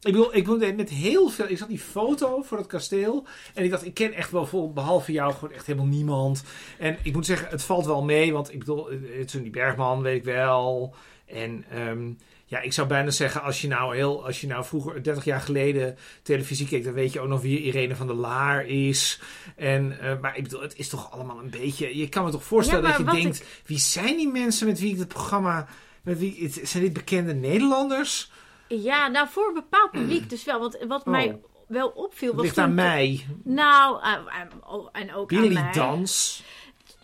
Ik 0.00 0.12
bedoel, 0.12 0.34
ik 0.36 0.44
bedoel, 0.44 0.74
met 0.74 0.90
heel 0.90 1.28
veel. 1.28 1.48
Ik 1.48 1.58
zag 1.58 1.68
die 1.68 1.78
foto 1.78 2.42
voor 2.42 2.58
het 2.58 2.66
kasteel. 2.66 3.26
En 3.54 3.64
ik 3.64 3.70
dacht, 3.70 3.84
ik 3.84 3.94
ken 3.94 4.12
echt 4.12 4.30
wel 4.30 4.46
vol, 4.46 4.72
behalve 4.72 5.12
jou, 5.12 5.32
gewoon 5.34 5.54
echt 5.54 5.66
helemaal 5.66 5.88
niemand. 5.88 6.42
En 6.78 6.98
ik 7.02 7.12
moet 7.14 7.26
zeggen, 7.26 7.48
het 7.48 7.62
valt 7.62 7.86
wel 7.86 8.02
mee. 8.04 8.32
Want 8.32 8.52
ik 8.52 8.58
bedoel, 8.58 8.90
het 8.90 9.34
is 9.34 9.42
die 9.42 9.50
Bergman, 9.50 10.02
weet 10.02 10.16
ik 10.16 10.24
wel. 10.24 10.94
En 11.26 11.64
ehm, 11.70 12.12
ja, 12.50 12.60
ik 12.60 12.72
zou 12.72 12.88
bijna 12.88 13.10
zeggen, 13.10 13.42
als 13.42 13.60
je 13.60 13.68
nou 13.68 13.96
heel, 13.96 14.24
als 14.24 14.40
je 14.40 14.46
nou 14.46 14.64
vroeger, 14.64 15.02
30 15.02 15.24
jaar 15.24 15.40
geleden, 15.40 15.96
televisie 16.22 16.66
keek, 16.68 16.84
dan 16.84 16.92
weet 16.92 17.12
je 17.12 17.20
ook 17.20 17.28
nog 17.28 17.40
wie 17.40 17.62
Irene 17.62 17.96
van 17.96 18.06
der 18.06 18.16
Laar 18.16 18.66
is. 18.66 19.20
En, 19.56 20.00
eh, 20.00 20.20
maar 20.20 20.36
ik 20.36 20.42
bedoel, 20.42 20.60
het 20.60 20.76
is 20.76 20.88
toch 20.88 21.12
allemaal 21.12 21.38
een 21.38 21.50
beetje. 21.50 21.96
Je 21.98 22.08
kan 22.08 22.24
me 22.24 22.30
toch 22.30 22.44
voorstellen 22.44 22.82
Ja, 22.90 22.96
dat 22.98 23.14
je 23.14 23.20
denkt, 23.22 23.44
wie 23.66 23.78
zijn 23.78 24.16
die 24.16 24.28
mensen 24.28 24.66
met 24.66 24.80
wie 24.80 24.92
ik 24.92 24.98
het 24.98 25.08
programma. 25.08 25.66
Met 26.02 26.18
wie, 26.18 26.36
het- 26.42 26.60
zijn 26.68 26.82
dit 26.82 26.92
bekende 26.92 27.34
Nederlanders? 27.34 28.30
Ja, 28.68 29.08
nou 29.08 29.28
voor 29.30 29.48
een 29.48 29.54
bepaald 29.54 29.90
publiek 29.90 30.30
dus 30.30 30.44
wel. 30.44 30.60
Want 30.60 30.78
wat 30.88 31.00
Oh. 31.00 31.06
mij 31.06 31.38
wel 31.68 31.88
opviel 31.88 32.32
was 32.34 32.42
ligt 32.42 32.54
toen- 32.54 32.64
aan 32.64 32.74
mij. 32.74 33.26
Nou, 33.44 34.02
eh, 34.02 34.12
en- 34.12 34.50
en 34.92 35.14
ook 35.14 35.32
aan 35.32 35.52
mij. 35.52 35.72
Dans. 35.72 36.42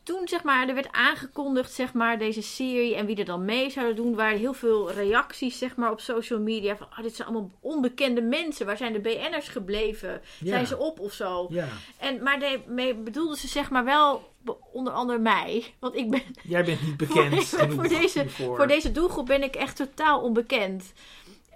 Toen 0.04 0.28
zeg 0.28 0.42
maar, 0.42 0.68
er 0.68 0.74
werd 0.74 0.92
aangekondigd, 0.92 1.72
zeg 1.72 1.92
maar, 1.92 2.18
deze 2.18 2.42
serie 2.42 2.94
en 2.94 3.06
wie 3.06 3.16
er 3.16 3.24
dan 3.24 3.44
mee 3.44 3.70
zouden 3.70 3.96
doen, 3.96 4.14
waren 4.14 4.38
heel 4.38 4.54
veel 4.54 4.92
reacties, 4.92 5.58
zeg 5.58 5.76
maar, 5.76 5.90
op 5.90 6.00
social 6.00 6.40
media 6.40 6.76
van, 6.76 6.86
oh, 6.86 7.02
dit 7.02 7.16
zijn 7.16 7.28
allemaal 7.28 7.50
onbekende 7.60 8.22
mensen. 8.22 8.66
Waar 8.66 8.76
zijn 8.76 8.92
de 8.92 9.00
BN'ers 9.00 9.48
gebleven? 9.48 10.20
Ja. 10.38 10.50
Zijn 10.50 10.66
ze 10.66 10.78
op 10.78 11.00
of 11.00 11.12
zo? 11.12 11.46
Ja. 11.50 11.68
En, 11.98 12.22
maar 12.22 12.40
daarmee 12.40 12.94
bedoelden 12.94 13.36
ze 13.36 13.48
zeg 13.48 13.70
maar 13.70 13.84
wel 13.84 14.32
onder 14.72 14.92
andere 14.92 15.18
mij. 15.18 15.74
Want 15.78 15.96
ik 15.96 16.10
ben 16.10 16.22
Jij 16.42 16.64
bent 16.64 16.82
niet 16.82 16.96
bekend 17.06 17.44
voor, 17.44 17.70
voor, 17.70 17.88
deze, 17.88 18.28
voor 18.28 18.66
deze 18.66 18.92
doelgroep 18.92 19.26
ben 19.26 19.42
ik 19.42 19.54
echt 19.54 19.76
totaal 19.76 20.20
onbekend. 20.20 20.92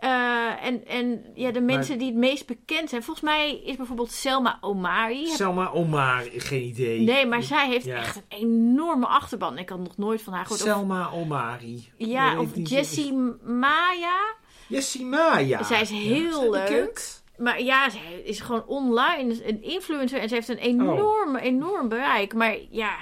Eh, 0.00 0.64
en, 0.66 0.86
en 0.86 1.24
ja, 1.34 1.50
de 1.50 1.60
mensen 1.60 1.98
die 1.98 2.06
het 2.08 2.16
meest 2.16 2.46
bekend 2.46 2.88
zijn. 2.90 3.02
Volgens 3.02 3.24
mij 3.24 3.60
is 3.64 3.76
bijvoorbeeld 3.76 4.10
Selma 4.12 4.58
Omari. 4.60 5.26
Selma 5.26 5.70
Omar, 5.70 6.22
geen 6.36 6.62
idee. 6.62 7.00
Nee, 7.00 7.26
maar 7.26 7.42
zij 7.42 7.68
heeft 7.68 7.84
Ja. 7.84 7.96
echt 7.96 8.16
een 8.16 8.38
enorme 8.38 9.06
achterban. 9.06 9.58
Ik 9.58 9.68
had 9.68 9.78
nog 9.78 9.96
nooit 9.96 10.22
van 10.22 10.32
haar 10.32 10.42
gehoord. 10.42 10.60
Selma 10.60 11.10
Omari. 11.10 11.88
ja, 11.96 12.40
of 12.40 12.48
Jessie 12.54 13.12
Maya. 13.44 14.34
Jessie 14.68 15.04
Maya. 15.04 15.62
Zij 15.62 15.80
is 15.80 15.90
heel 15.90 16.50
leuk. 16.50 16.68
bekend? 16.68 17.24
Maar 17.36 17.62
ja, 17.62 17.90
zij 17.90 18.20
is 18.24 18.40
gewoon 18.40 18.64
online 18.66 19.46
een 19.48 19.62
influencer. 19.62 20.20
En 20.20 20.28
ze 20.28 20.34
heeft 20.34 20.48
een 20.48 20.56
enorm, 20.56 21.36
Oh. 21.36 21.42
enorm 21.42 21.88
bereik. 21.88 22.34
Maar 22.34 22.56
ja, 22.70 22.96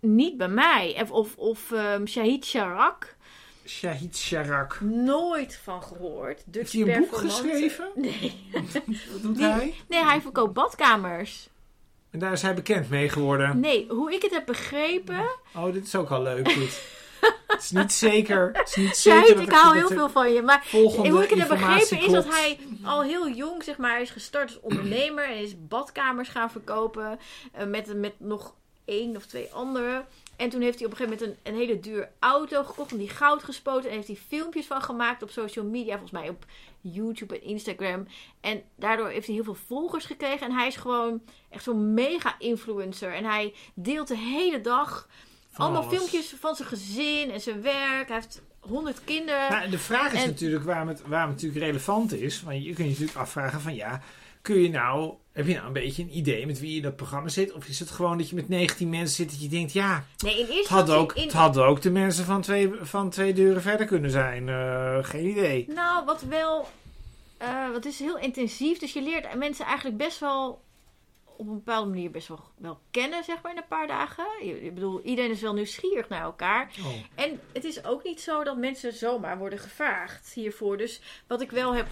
niet 0.00 0.36
bij 0.36 0.48
mij. 0.48 0.98
Of, 1.02 1.10
of, 1.10 1.36
of 1.36 1.72
ehm, 1.72 2.06
Shahid 2.06 2.44
Sharak. 2.44 3.15
Shahid 3.66 4.16
Sharak. 4.16 4.80
Nooit 4.80 5.60
van 5.62 5.82
gehoord. 5.82 6.42
Dutch 6.46 6.72
Heeft 6.72 6.86
hij 6.86 6.96
een 6.96 7.00
boek 7.00 7.16
geschreven? 7.16 7.88
Nee. 7.94 8.48
Wat 9.12 9.22
doet 9.22 9.38
hij? 9.38 9.74
nee, 9.88 10.04
hij 10.04 10.20
verkoopt 10.20 10.52
badkamers. 10.52 11.48
En 12.10 12.18
daar 12.18 12.32
is 12.32 12.42
hij 12.42 12.54
bekend 12.54 12.90
mee 12.90 13.08
geworden. 13.08 13.60
Nee, 13.60 13.86
hoe 13.88 14.12
ik 14.14 14.22
het 14.22 14.30
heb 14.30 14.46
begrepen. 14.46 15.28
Oh, 15.54 15.72
dit 15.72 15.86
is 15.86 15.94
ook 15.94 16.10
al 16.10 16.22
leuk. 16.22 16.44
Dit. 16.44 16.82
het 17.46 17.62
is 17.62 17.70
niet 17.70 17.92
zeker. 17.92 18.50
Het 18.52 18.68
is 18.68 18.76
niet 18.76 18.96
zeker 18.96 19.26
Shahid, 19.26 19.40
ik 19.40 19.50
hou 19.52 19.76
heel 19.76 19.88
veel 19.88 20.10
van 20.10 20.32
je. 20.32 20.42
Maar 20.42 20.66
hoe 20.70 21.22
ik 21.22 21.30
het 21.30 21.38
heb 21.38 21.48
begrepen 21.48 22.00
is 22.00 22.12
dat 22.12 22.28
hij 22.28 22.58
al 22.84 23.02
heel 23.02 23.28
jong, 23.30 23.62
zeg 23.62 23.76
maar, 23.76 24.00
is 24.00 24.10
gestart 24.10 24.48
als 24.48 24.60
ondernemer. 24.60 25.24
En 25.24 25.36
is 25.36 25.66
badkamers 25.68 26.28
gaan 26.28 26.50
verkopen. 26.50 27.18
eh, 27.52 27.66
met, 27.66 27.94
met 27.94 28.12
nog 28.18 28.54
één 28.84 29.16
of 29.16 29.26
twee 29.26 29.52
anderen. 29.52 30.06
En 30.36 30.48
toen 30.50 30.60
heeft 30.60 30.78
hij 30.78 30.86
op 30.86 30.92
een 30.92 30.98
gegeven 30.98 31.18
moment 31.18 31.38
een, 31.44 31.52
een 31.52 31.58
hele 31.58 31.80
duur 31.80 32.08
auto 32.18 32.64
gekocht. 32.64 32.90
En 32.92 32.96
die 32.98 33.08
goud 33.08 33.42
gespoten. 33.44 33.90
En 33.90 33.96
heeft 33.96 34.06
hij 34.08 34.16
filmpjes 34.28 34.66
van 34.66 34.82
gemaakt 34.82 35.22
op 35.22 35.30
social 35.30 35.64
media. 35.64 35.90
Volgens 35.98 36.10
mij 36.20 36.28
op 36.28 36.44
YouTube 36.80 37.34
en 37.34 37.42
Instagram. 37.42 38.06
En 38.40 38.62
daardoor 38.76 39.08
heeft 39.08 39.26
hij 39.26 39.34
heel 39.34 39.44
veel 39.44 39.56
volgers 39.66 40.04
gekregen. 40.04 40.46
En 40.46 40.52
hij 40.52 40.66
is 40.66 40.76
gewoon 40.76 41.22
echt 41.50 41.64
zo'n 41.64 41.94
mega 41.94 42.34
influencer. 42.38 43.14
En 43.14 43.24
hij 43.24 43.54
deelt 43.74 44.08
de 44.08 44.16
hele 44.16 44.60
dag 44.60 45.08
Van 45.50 45.64
allemaal 45.64 45.82
alles. 45.84 45.94
filmpjes 45.96 46.34
van 46.40 46.54
zijn 46.54 46.68
gezin 46.68 47.30
en 47.30 47.40
zijn 47.40 47.62
werk. 47.62 48.06
Hij 48.08 48.16
heeft 48.16 48.42
honderd 48.60 49.04
kinderen. 49.04 49.50
Nou, 49.50 49.70
de 49.70 49.78
vraag 49.78 50.12
is 50.12 50.22
En- 50.22 50.28
natuurlijk 50.28 50.64
waarom 50.64 50.88
het, 50.88 51.02
waarom 51.06 51.30
het 51.30 51.42
natuurlijk 51.42 51.64
relevant 51.70 52.12
is. 52.12 52.42
Want 52.42 52.56
je 52.64 52.64
kunt 52.64 52.78
je 52.78 52.84
natuurlijk 52.92 53.18
afvragen 53.18 53.60
van 53.60 53.74
ja, 53.74 54.00
kun 54.42 54.60
je 54.60 54.68
nou, 54.70 55.14
heb 55.36 55.46
je 55.46 55.54
nou 55.54 55.66
een 55.66 55.72
beetje 55.72 56.02
een 56.02 56.16
idee 56.16 56.46
met 56.46 56.60
wie 56.60 56.70
je 56.70 56.76
in 56.76 56.82
dat 56.82 56.96
programma 56.96 57.28
zit? 57.28 57.52
Of 57.52 57.66
is 57.66 57.78
het 57.78 57.90
gewoon 57.90 58.18
dat 58.18 58.28
je 58.28 58.34
met 58.34 58.48
19 58.48 58.88
mensen 58.88 59.16
zit 59.16 59.30
dat 59.30 59.42
je 59.42 59.48
denkt, 59.48 59.72
ja, 59.72 60.04
Nee, 60.18 60.32
in 60.32 60.46
eerste 60.46 60.56
het 60.56 60.68
had 60.68 60.90
ook, 60.90 61.16
het 61.16 61.32
hadden 61.32 61.66
ook 61.66 61.82
de 61.82 61.90
mensen 61.90 62.24
van 62.24 62.40
twee, 62.40 62.70
van 62.80 63.10
twee 63.10 63.32
deuren 63.32 63.62
verder 63.62 63.86
kunnen 63.86 64.10
zijn. 64.10 64.48
Eh, 64.48 64.98
geen 65.00 65.26
idee. 65.26 65.66
Nou, 65.68 66.04
wat 66.04 66.22
wel... 66.22 66.68
eh 67.38 67.70
wat 67.72 67.84
is 67.84 67.98
heel 67.98 68.18
intensief. 68.18 68.78
Dus 68.78 68.92
je 68.92 69.02
leert 69.02 69.34
mensen 69.34 69.64
eigenlijk 69.64 69.96
best 69.96 70.18
wel... 70.18 70.62
op 71.24 71.46
een 71.46 71.54
bepaalde 71.54 71.90
manier 71.90 72.10
best 72.10 72.28
wel, 72.28 72.40
wel 72.58 72.78
kennen, 72.90 73.24
zeg 73.24 73.42
maar, 73.42 73.52
in 73.52 73.58
een 73.58 73.68
paar 73.68 73.86
dagen. 73.86 74.26
Ik 74.40 74.74
bedoel, 74.74 75.00
iedereen 75.02 75.30
is 75.30 75.40
wel 75.40 75.54
nieuwsgierig 75.54 76.08
naar 76.08 76.22
elkaar. 76.22 76.70
Oh. 76.80 76.86
En 77.14 77.40
het 77.52 77.64
is 77.64 77.84
ook 77.84 78.04
niet 78.04 78.20
zo 78.20 78.44
dat 78.44 78.56
mensen 78.56 78.92
zomaar 78.92 79.38
worden 79.38 79.58
gevraagd 79.58 80.32
hiervoor. 80.34 80.76
Dus 80.76 81.00
wat 81.26 81.40
ik 81.40 81.50
wel 81.50 81.74
heb 81.74 81.86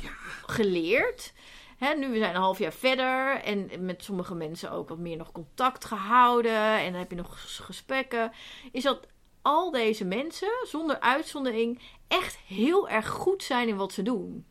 geleerd... 0.47 1.33
Hè, 1.79 1.95
nu 1.95 2.11
we 2.11 2.19
zijn 2.19 2.35
een 2.35 2.41
half 2.41 2.59
jaar 2.59 2.73
verder 2.73 3.41
en 3.41 3.85
met 3.85 4.05
sommige 4.05 4.35
mensen 4.35 4.71
ook 4.71 4.89
wat 4.89 4.99
meer 4.99 5.17
nog 5.17 5.33
contact 5.33 5.85
gehouden. 5.85 6.79
En 6.79 6.91
dan 6.91 7.01
heb 7.01 7.11
je 7.11 7.17
nog 7.17 7.41
ges- 7.43 7.59
gesprekken. 7.59 8.33
Is 8.73 8.83
dat 8.83 9.07
al 9.43 9.71
deze 9.71 10.05
mensen, 10.05 10.53
zonder 10.67 11.01
uitzondering, 11.01 11.81
echt 12.09 12.39
heel 12.47 12.89
erg 12.89 13.09
goed 13.09 13.43
zijn 13.43 13.69
in 13.69 13.77
wat 13.77 13.93
ze 13.93 14.03
doen. 14.03 14.45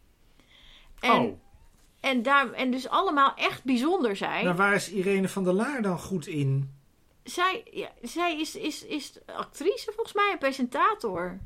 En, 1.00 1.22
oh, 1.22 1.40
en, 2.00 2.22
daar, 2.24 2.52
en 2.52 2.72
dus 2.72 2.88
allemaal 2.88 3.34
echt 3.36 3.64
bijzonder 3.64 4.16
zijn. 4.16 4.44
nou 4.46 4.58
waar 4.58 4.74
is 4.74 4.92
Irene 4.92 5.30
van 5.30 5.44
der 5.44 5.54
Laar 5.54 5.82
dan 5.82 6.00
goed 6.00 6.28
in? 6.28 6.82
zij 7.24 7.64
ja, 7.72 7.90
zij 8.02 8.40
is, 8.40 8.56
is, 8.56 8.86
is 8.86 9.20
actrice 9.26 9.92
volgens 9.96 10.16
mij, 10.16 10.32
een 10.32 10.38
presentator. 10.38 11.40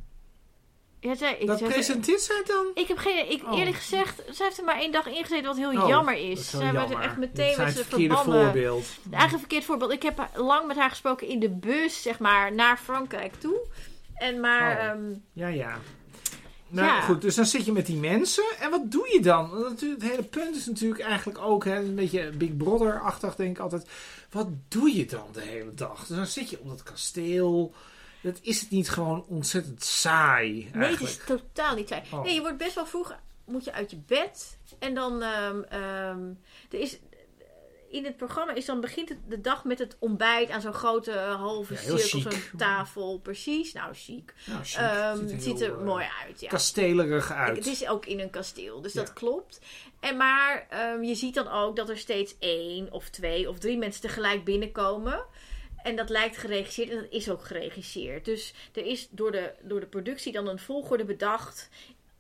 Ja, 1.00 1.16
zij, 1.16 1.38
ik, 1.40 1.48
Dat 1.48 1.58
zij- 1.58 1.68
presenteert 1.68 2.22
zij 2.22 2.44
dan? 2.46 2.66
ik 2.74 2.88
heb 2.88 2.98
geen... 2.98 3.32
Ik, 3.32 3.44
Oh. 3.46 3.58
eerlijk 3.60 3.76
gezegd, 3.78 4.22
zij 4.30 4.46
heeft 4.46 4.58
er 4.58 4.64
maar 4.66 4.80
één 4.80 4.92
dag 4.92 5.08
ingezeten 5.08 5.44
wat 5.46 5.58
heel 5.58 5.82
Oh, 5.82 5.88
jammer 5.88 6.16
is. 6.32 6.50
Zij 6.50 6.72
werd 6.74 6.90
jammer. 6.90 7.08
echt 7.08 7.18
meteen 7.18 7.58
met 7.58 7.76
ze 7.76 7.86
verbannen. 7.86 8.44
voorbeeld. 8.44 8.86
Eigenlijk 9.12 9.40
verkeerd 9.40 9.64
voorbeeld. 9.66 9.92
Ik 9.92 10.04
heb 10.04 10.30
lang 10.36 10.68
met 10.68 10.78
haar 10.78 10.90
gesproken 10.90 11.28
in 11.28 11.40
de 11.40 11.50
bus, 11.50 12.02
zeg 12.02 12.20
maar, 12.20 12.54
naar 12.54 12.78
Frankrijk 12.78 13.34
toe. 13.36 13.60
En 14.16 14.40
maar... 14.40 14.78
Oh. 14.78 14.84
ehm, 14.86 15.14
Ja, 15.34 15.48
ja. 15.48 15.78
Nou 16.70 16.88
Ja. 16.88 17.02
goed, 17.02 17.22
dus 17.22 17.36
dan 17.36 17.46
zit 17.46 17.66
je 17.66 17.72
met 17.72 17.86
die 17.86 17.98
mensen. 17.98 18.44
En 18.60 18.70
wat 18.70 18.92
doe 18.92 19.10
je 19.14 19.20
dan? 19.22 19.50
Want 19.50 19.82
Het 19.82 20.02
hele 20.02 20.24
punt 20.24 20.56
is 20.56 20.66
natuurlijk 20.66 21.02
eigenlijk 21.02 21.40
ook 21.40 21.66
hè, 21.66 21.76
een 21.80 21.96
beetje 21.96 22.30
Big 22.30 22.58
Brother-achtig, 22.58 23.36
denk 23.36 23.56
ik 23.58 23.64
altijd. 23.64 23.88
Wat 24.32 24.48
doe 24.68 24.96
je 24.98 25.06
dan 25.06 25.26
de 25.32 25.42
hele 25.42 25.74
dag? 25.74 26.06
Dus 26.08 26.18
dan 26.18 26.26
zit 26.26 26.50
je 26.50 26.60
op 26.60 26.70
dat 26.70 26.84
kasteel. 26.84 27.74
Dat 28.34 28.40
is 28.42 28.62
het 28.62 28.70
niet 28.70 28.90
gewoon 28.90 29.26
ontzettend 29.28 29.84
saai 29.84 30.52
Nee, 30.54 30.66
het 30.66 30.76
eigenlijk? 30.76 31.13
is 31.13 31.26
totaal 31.26 31.76
niet 31.76 31.88
saai. 31.88 32.02
Oh. 32.12 32.24
Nee, 32.24 32.34
je 32.34 32.42
wordt 32.42 32.58
best 32.58 32.76
wel 32.76 32.86
vroeg, 32.86 33.16
moet 33.46 33.63
je 33.63 33.74
uit 33.74 33.92
je 33.92 33.98
bed. 34.08 34.58
En 34.80 34.94
dan, 34.94 35.22
ehm, 35.22 35.62
ehm, 35.70 36.20
er 36.72 36.80
is, 36.80 36.98
in 37.90 38.06
het 38.06 38.18
programma 38.18 38.54
is 38.54 38.66
dan 38.66 38.82
begint 38.82 39.10
het 39.10 39.18
de 39.28 39.42
dag 39.42 39.63
met 39.63 39.80
het 39.80 39.96
ontbijt 40.00 40.50
aan 40.50 40.62
zo'n 40.62 40.74
grote 40.74 41.12
halve 41.12 41.74
Ja, 41.74 41.80
cirkel, 41.98 42.32
zo'n 42.32 42.42
tafel. 42.58 43.20
Precies, 43.20 43.74
nou 43.74 43.94
chic. 43.94 44.34
Nou, 44.46 44.63
chic. 44.63 44.80
Ehm, 44.80 45.18
Ziet 45.18 45.32
het 45.32 45.44
ziet 45.44 45.62
er 45.62 45.78
eh, 45.78 45.84
mooi 45.86 46.06
uit, 46.26 46.40
ja. 46.40 46.50
Kastelerig 46.50 47.32
uit. 47.32 47.58
Het 47.58 47.66
is 47.66 47.88
ook 47.88 48.06
in 48.06 48.20
een 48.20 48.30
kasteel, 48.30 48.82
dus 48.82 48.94
Ja. 48.94 49.00
dat 49.02 49.13
klopt. 49.13 49.60
En 50.00 50.18
maar 50.18 50.68
je 51.02 51.16
ziet 51.16 51.34
dan 51.34 51.48
ook 51.48 51.76
dat 51.76 51.90
er 51.90 51.98
steeds 51.98 52.36
één 52.40 52.92
of 52.92 53.10
twee 53.10 53.50
of 53.50 53.58
drie 53.60 53.78
mensen 53.78 54.02
tegelijk 54.02 54.44
binnenkomen. 54.44 55.26
En 55.84 55.96
dat 55.96 56.10
lijkt 56.10 56.38
geregisseerd 56.38 56.90
en 56.90 56.96
dat 56.96 57.12
is 57.12 57.30
ook 57.30 57.46
geregisseerd. 57.46 58.26
Dus 58.26 58.54
er 58.74 58.86
is 58.86 59.08
door 59.10 59.32
de, 59.32 59.54
door 59.62 59.80
de 59.80 59.86
productie 59.86 60.32
dan 60.32 60.48
een 60.48 60.60
volgorde 60.60 61.06
bedacht 61.06 61.70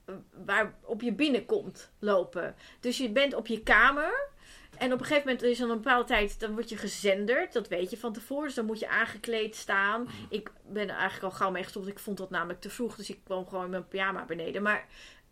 eh, 0.05 0.15
waarop 0.45 1.01
je 1.01 1.13
binnenkomt 1.13 1.91
lopen. 1.99 2.55
Dus 2.79 2.97
je 2.97 3.09
bent 3.09 3.33
op 3.33 3.47
je 3.47 3.63
kamer. 3.63 4.29
En 4.77 4.93
op 4.93 4.99
een 4.99 5.05
gegeven 5.05 5.27
moment 5.27 5.45
is 5.45 5.57
dan 5.57 5.69
een 5.69 5.77
bepaalde 5.77 6.07
tijd, 6.07 6.39
dan 6.39 6.53
word 6.53 6.69
je 6.69 6.77
gezenderd. 6.77 7.53
Dat 7.53 7.67
weet 7.67 7.89
je 7.89 7.97
van 7.97 8.13
tevoren. 8.13 8.45
Dus 8.45 8.55
dan 8.55 8.65
moet 8.65 8.79
je 8.79 8.87
aangekleed 8.87 9.55
staan. 9.55 10.07
Ik 10.29 10.51
ben 10.67 10.89
er 10.89 10.95
eigenlijk 10.95 11.23
al 11.23 11.39
gauw 11.39 11.51
mee 11.51 11.63
gestopt. 11.63 11.87
Ik 11.87 11.99
vond 11.99 12.17
dat 12.17 12.29
namelijk 12.29 12.61
te 12.61 12.69
vroeg. 12.69 12.95
Dus 12.95 13.09
ik 13.09 13.19
kwam 13.23 13.47
gewoon 13.47 13.63
in 13.63 13.69
mijn 13.69 13.87
pyjama 13.87 14.25
beneden. 14.25 14.61
Maar 14.61 14.87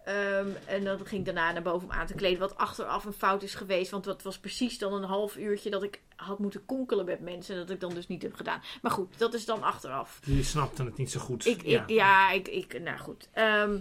Ehm, 0.05 0.47
en 0.65 0.83
dan 0.83 0.97
ging 1.05 1.19
ik 1.19 1.25
daarna 1.25 1.51
naar 1.51 1.61
boven 1.61 1.87
om 1.87 1.93
aan 1.93 2.07
te 2.07 2.13
kleden. 2.13 2.39
Wat 2.39 2.57
achteraf 2.57 3.05
een 3.05 3.13
fout 3.13 3.43
is 3.43 3.55
geweest. 3.55 3.91
Want 3.91 4.03
dat 4.03 4.23
was 4.23 4.39
precies 4.39 4.77
dan 4.77 4.93
een 4.93 5.03
half 5.03 5.37
uurtje 5.37 5.69
dat 5.69 5.83
ik 5.83 6.01
had 6.15 6.39
moeten 6.39 6.65
konkelen 6.65 7.05
met 7.05 7.19
mensen. 7.19 7.55
En 7.55 7.61
dat 7.61 7.69
ik 7.69 7.79
dan 7.79 7.93
dus 7.93 8.07
niet 8.07 8.21
heb 8.21 8.35
gedaan. 8.35 8.61
Maar 8.81 8.91
goed, 8.91 9.17
dat 9.17 9.33
is 9.33 9.45
dan 9.45 9.63
achteraf. 9.63 10.19
Die 10.25 10.43
snapten 10.43 10.85
het 10.85 10.97
niet 10.97 11.11
zo 11.11 11.19
goed. 11.19 11.45
Ik, 11.45 11.63
ik, 11.63 11.89
ja, 11.89 12.31
ik, 12.31 12.47
ik, 12.47 12.81
nou 12.81 12.97
goed. 12.97 13.29
Ehm 13.33 13.77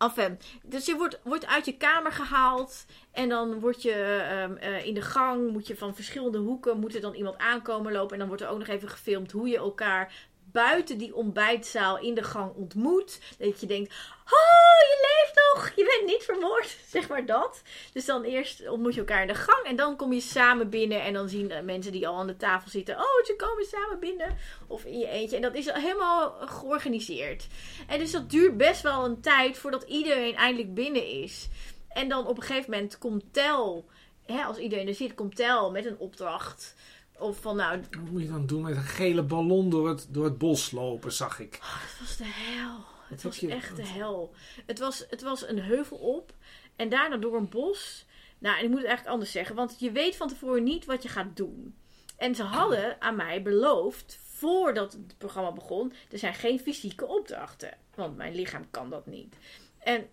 enfin, 0.00 0.38
dus 0.62 0.86
je 0.86 0.96
wordt, 0.96 1.20
wordt 1.24 1.46
uit 1.46 1.64
je 1.64 1.76
kamer 1.76 2.12
gehaald. 2.12 2.86
En 3.12 3.28
dan 3.28 3.60
word 3.60 3.82
je 3.82 3.92
ehm, 3.92 4.56
eh, 4.56 4.86
in 4.86 4.94
de 4.94 5.02
gang, 5.02 5.50
moet 5.50 5.66
je 5.66 5.76
van 5.76 5.94
verschillende 5.94 6.38
hoeken, 6.38 6.78
moet 6.78 6.94
er 6.94 7.00
dan 7.00 7.14
iemand 7.14 7.38
aankomen 7.38 7.92
lopen. 7.92 8.12
En 8.12 8.18
dan 8.18 8.28
wordt 8.28 8.42
er 8.42 8.48
ook 8.48 8.58
nog 8.58 8.68
even 8.68 8.88
gefilmd 8.88 9.32
hoe 9.32 9.48
je 9.48 9.56
elkaar 9.56 10.28
buiten 10.52 10.98
die 10.98 11.14
ontbijtzaal 11.14 11.98
in 11.98 12.14
de 12.14 12.22
gang 12.22 12.54
ontmoet. 12.54 13.20
Dat 13.38 13.60
je 13.60 13.66
denkt, 13.66 13.94
oh, 14.24 14.80
je 14.88 14.96
leeft 15.00 15.40
nog, 15.54 15.72
je 15.76 15.84
bent 15.84 16.12
niet 16.12 16.24
vermoord. 16.24 16.76
Zeg 16.94 17.08
maar 17.08 17.26
dat. 17.26 17.62
Dus 17.92 18.04
dan 18.04 18.22
eerst 18.22 18.68
ontmoet 18.68 18.94
je 18.94 19.00
elkaar 19.00 19.20
in 19.20 19.26
de 19.26 19.34
gang. 19.34 19.64
En 19.64 19.76
dan 19.76 19.96
kom 19.96 20.12
je 20.12 20.20
samen 20.20 20.70
binnen. 20.70 21.02
En 21.02 21.12
dan 21.12 21.28
zien 21.28 21.52
mensen 21.64 21.92
die 21.92 22.08
al 22.08 22.18
aan 22.18 22.26
de 22.26 22.36
tafel 22.36 22.70
zitten, 22.70 22.96
oh, 22.96 23.24
ze 23.24 23.34
komen 23.36 23.64
samen 23.64 24.00
binnen. 24.00 24.36
Of 24.66 24.84
in 24.84 24.98
je 24.98 25.08
eentje. 25.08 25.36
En 25.36 25.42
dat 25.42 25.54
is 25.54 25.72
helemaal 25.72 26.30
georganiseerd. 26.30 27.46
En 27.88 27.98
dus 27.98 28.10
dat 28.10 28.30
duurt 28.30 28.56
best 28.56 28.82
wel 28.82 29.04
een 29.04 29.20
tijd 29.20 29.58
voordat 29.58 29.82
iedereen 29.82 30.34
eindelijk 30.34 30.74
binnen 30.74 31.06
is. 31.06 31.48
En 31.88 32.08
dan 32.08 32.26
op 32.26 32.36
een 32.36 32.42
gegeven 32.42 32.70
moment 32.70 32.98
komt 32.98 33.32
Tel, 33.32 33.88
hè, 34.26 34.42
als 34.42 34.58
iedereen 34.58 34.88
er 34.88 34.94
zit, 34.94 35.14
komt 35.14 35.36
Tel 35.36 35.70
met 35.70 35.84
een 35.84 35.98
opdracht. 35.98 36.74
Of 37.20 37.40
van 37.40 37.56
nou, 37.56 37.80
Wat 37.80 38.10
moet 38.10 38.22
je 38.22 38.28
dan 38.28 38.46
doen 38.46 38.62
met 38.62 38.76
een 38.76 38.82
gele 38.82 39.22
ballon 39.22 39.70
door 39.70 39.88
het, 39.88 40.06
door 40.10 40.24
het 40.24 40.38
bos 40.38 40.70
lopen, 40.70 41.12
zag 41.12 41.38
ik. 41.40 41.58
Het 41.62 41.98
was 42.00 42.16
de 42.16 42.24
hel. 42.26 42.78
Het 43.08 43.22
was 43.22 43.36
je- 43.38 43.50
echt 43.52 43.76
de 43.76 43.86
hel. 43.86 44.34
Het 44.66 44.78
was, 44.78 45.04
het 45.10 45.22
was 45.22 45.48
een 45.48 45.58
heuvel 45.58 45.96
op 45.96 46.32
en 46.76 46.88
daarna 46.88 47.16
door 47.16 47.36
een 47.36 47.48
bos. 47.48 48.06
Nou, 48.38 48.56
en 48.58 48.62
ik 48.64 48.68
moet 48.68 48.78
het 48.78 48.86
eigenlijk 48.86 49.14
anders 49.14 49.32
zeggen, 49.32 49.54
want 49.56 49.76
je 49.78 49.90
weet 49.92 50.16
van 50.16 50.28
tevoren 50.28 50.62
niet 50.62 50.84
wat 50.84 51.02
je 51.02 51.08
gaat 51.08 51.36
doen. 51.36 51.74
En 52.16 52.34
ze 52.34 52.42
hadden 52.42 53.00
aan 53.00 53.16
mij 53.16 53.42
beloofd, 53.42 54.18
voordat 54.22 54.92
het 54.92 55.18
programma 55.18 55.52
begon, 55.52 55.92
er 56.10 56.18
zijn 56.18 56.34
geen 56.34 56.60
fysieke 56.60 57.06
opdrachten. 57.06 57.76
Want 57.94 58.16
mijn 58.16 58.34
lichaam 58.34 58.70
kan 58.70 58.90
dat 58.90 59.06
niet. 59.06 59.36
En 59.78 60.08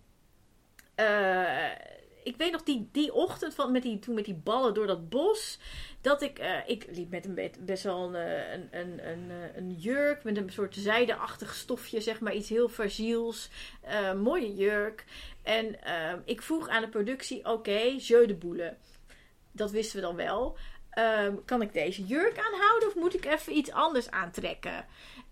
eh, 0.94 1.68
ik 2.28 2.36
weet 2.36 2.52
nog 2.52 2.62
die, 2.62 2.88
die 2.92 3.12
ochtend 3.14 3.54
van, 3.54 3.72
met 3.72 3.82
die, 3.82 3.98
toen 3.98 4.14
met 4.14 4.24
die 4.24 4.34
ballen 4.34 4.74
door 4.74 4.86
dat 4.86 5.08
bos. 5.08 5.58
Dat 6.00 6.22
ik, 6.22 6.38
eh, 6.38 6.68
ik 6.68 6.86
liep 6.90 7.10
met 7.10 7.24
een 7.24 7.34
be- 7.34 7.50
best 7.58 7.82
wel 7.82 8.04
een, 8.04 8.14
eh, 8.14 8.52
een, 8.52 8.68
een, 8.70 9.08
een, 9.08 9.30
eh, 9.30 9.56
een 9.56 9.72
jurk 9.72 10.24
met 10.24 10.36
een 10.36 10.50
soort 10.50 10.74
zijdeachtig 10.74 11.54
stofje, 11.54 12.00
zeg 12.00 12.20
maar, 12.20 12.34
iets 12.34 12.48
heel 12.48 12.68
fragiels. 12.68 13.48
Eh, 13.80 14.12
mooie 14.12 14.54
jurk. 14.54 15.04
En 15.42 15.76
ik 16.24 16.42
vroeg 16.42 16.68
aan 16.68 16.82
de 16.82 16.88
productie, 16.88 17.44
oké, 17.44 17.78
jeu 17.96 18.26
de 18.26 18.34
boule. 18.34 18.76
Dat 19.52 19.70
wisten 19.70 19.96
we 20.00 20.06
dan 20.06 20.16
wel. 20.16 20.56
Ehm, 20.90 21.34
kan 21.44 21.62
ik 21.62 21.72
deze 21.72 22.04
jurk 22.04 22.38
aanhouden 22.38 22.88
of 22.88 22.94
moet 22.94 23.14
ik 23.14 23.24
even 23.24 23.56
iets 23.56 23.70
anders 23.70 24.10
aantrekken? 24.10 24.86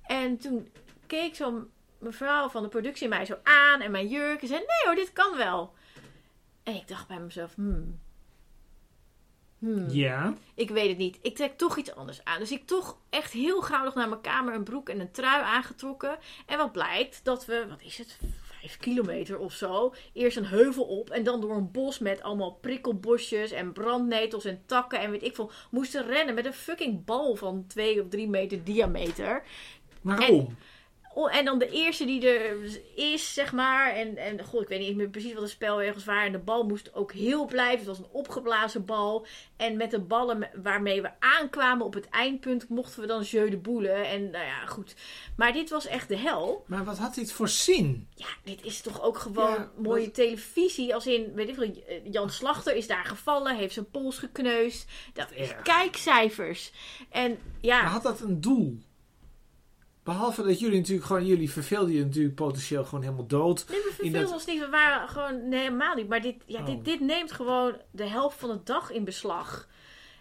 En 0.06 0.38
toen 0.38 0.72
keek 1.06 1.34
zo'n 1.34 1.70
mevrouw 1.98 2.48
van 2.48 2.62
de 2.62 2.68
productie 2.68 3.08
mij 3.08 3.24
zo 3.24 3.38
aan 3.42 3.80
en 3.80 3.90
mijn 3.90 4.08
jurk 4.08 4.42
en 4.42 4.48
zei: 4.48 4.58
Nee 4.58 4.84
hoor, 4.84 4.94
dit 4.94 5.12
kan 5.12 5.36
wel. 5.36 5.74
En 6.66 6.74
ik 6.74 6.88
dacht 6.88 7.08
bij 7.08 7.20
mezelf: 7.20 7.54
hmm. 7.54 7.98
Hmm. 9.58 9.88
Ja. 9.88 10.34
Ik 10.54 10.70
weet 10.70 10.88
het 10.88 10.98
niet. 10.98 11.18
Ik 11.22 11.36
trek 11.36 11.56
toch 11.56 11.76
iets 11.76 11.94
anders 11.94 12.24
aan. 12.24 12.38
Dus 12.38 12.50
ik 12.50 12.66
toch 12.66 12.98
echt 13.10 13.32
heel 13.32 13.60
gauw 13.62 13.84
nog 13.84 13.94
naar 13.94 14.08
mijn 14.08 14.20
kamer 14.20 14.54
een 14.54 14.64
broek 14.64 14.88
en 14.88 15.00
een 15.00 15.10
trui 15.10 15.42
aangetrokken. 15.42 16.18
En 16.46 16.58
wat 16.58 16.72
blijkt? 16.72 17.24
Dat 17.24 17.46
we, 17.46 17.66
wat 17.68 17.82
is 17.82 17.98
het? 17.98 18.18
Vijf 18.42 18.76
kilometer 18.76 19.38
of 19.38 19.52
zo. 19.52 19.94
Eerst 20.12 20.36
een 20.36 20.46
heuvel 20.46 20.84
op 20.84 21.10
en 21.10 21.24
dan 21.24 21.40
door 21.40 21.56
een 21.56 21.70
bos 21.70 21.98
met 21.98 22.22
allemaal 22.22 22.52
prikkelbosjes 22.52 23.50
en 23.50 23.72
brandnetels 23.72 24.44
en 24.44 24.62
takken 24.66 25.00
en 25.00 25.10
weet 25.10 25.22
ik 25.22 25.34
veel. 25.34 25.50
Moesten 25.70 26.06
rennen 26.06 26.34
met 26.34 26.46
een 26.46 26.52
fucking 26.52 27.04
bal 27.04 27.34
van 27.34 27.64
twee 27.66 28.02
of 28.02 28.08
drie 28.08 28.28
meter 28.28 28.64
diameter. 28.64 29.42
Waarom? 30.00 30.56
En 31.24 31.44
dan 31.44 31.58
de 31.58 31.68
eerste 31.70 32.04
die 32.04 32.28
er 32.28 32.56
is, 32.94 33.34
zeg 33.34 33.52
maar. 33.52 33.92
En, 33.92 34.16
en 34.16 34.44
god, 34.44 34.62
ik 34.62 34.68
weet 34.68 34.80
niet 34.80 34.96
meer 34.96 35.08
precies 35.08 35.32
wat 35.32 35.42
de 35.42 35.48
spelregels 35.48 36.04
waren. 36.04 36.26
En 36.26 36.32
de 36.32 36.38
bal 36.38 36.64
moest 36.66 36.94
ook 36.94 37.12
heel 37.12 37.44
blijven. 37.46 37.78
Het 37.78 37.86
was 37.86 37.98
een 37.98 38.12
opgeblazen 38.12 38.84
bal. 38.84 39.26
En 39.56 39.76
met 39.76 39.90
de 39.90 40.00
ballen 40.00 40.38
me- 40.38 40.48
waarmee 40.62 41.02
we 41.02 41.10
aankwamen 41.18 41.86
op 41.86 41.94
het 41.94 42.08
eindpunt 42.08 42.68
mochten 42.68 43.00
we 43.00 43.06
dan 43.06 43.22
jeu 43.22 43.50
de 43.50 43.56
boule. 43.56 43.88
En 43.88 44.30
nou 44.30 44.44
ja, 44.44 44.66
goed. 44.66 44.94
Maar 45.36 45.52
dit 45.52 45.70
was 45.70 45.86
echt 45.86 46.08
de 46.08 46.16
hel. 46.16 46.64
Maar 46.66 46.84
wat 46.84 46.98
had 46.98 47.14
dit 47.14 47.32
voor 47.32 47.48
zin? 47.48 48.08
Ja, 48.14 48.26
dit 48.44 48.64
is 48.64 48.80
toch 48.80 49.02
ook 49.02 49.18
gewoon 49.18 49.50
Ja, 49.54 49.70
mooie 49.76 50.04
wat- 50.04 50.14
televisie. 50.14 50.94
Als 50.94 51.06
in, 51.06 51.32
weet 51.34 51.48
ik 51.48 51.54
veel, 51.54 51.82
Jan 52.10 52.30
Slachter 52.30 52.74
is 52.76 52.86
daar 52.86 53.04
gevallen. 53.04 53.56
Heeft 53.56 53.74
zijn 53.74 53.90
pols 53.90 54.18
gekneusd. 54.18 54.88
Dat 55.12 55.28
is 55.32 55.50
kijkcijfers. 55.62 56.72
En 57.10 57.38
ja... 57.60 57.82
Maar 57.82 57.90
had 57.90 58.02
dat 58.02 58.20
een 58.20 58.40
doel? 58.40 58.78
Behalve 60.06 60.42
dat 60.42 60.60
jullie 60.60 60.78
natuurlijk 60.78 61.06
gewoon, 61.06 61.26
jullie 61.26 61.50
verveelden 61.50 61.94
je 61.94 62.04
natuurlijk 62.04 62.34
potentieel 62.34 62.84
gewoon 62.84 63.02
helemaal 63.04 63.26
dood. 63.26 63.64
Nee, 63.68 63.78
we 63.78 63.90
verveelden 63.94 64.22
dat- 64.22 64.32
ons 64.32 64.46
niet. 64.46 64.60
We 64.60 64.68
waren 64.68 65.08
gewoon 65.08 65.48
nee, 65.48 65.58
helemaal 65.60 65.94
niet. 65.94 66.08
Maar 66.08 66.20
dit, 66.20 66.42
ja, 66.46 66.60
Oh. 66.60 66.66
dit, 66.66 66.84
dit 66.84 67.00
neemt 67.00 67.32
gewoon 67.32 67.76
de 67.90 68.04
helft 68.08 68.38
van 68.38 68.48
de 68.48 68.60
dag 68.62 68.90
in 68.90 69.04
beslag. 69.04 69.68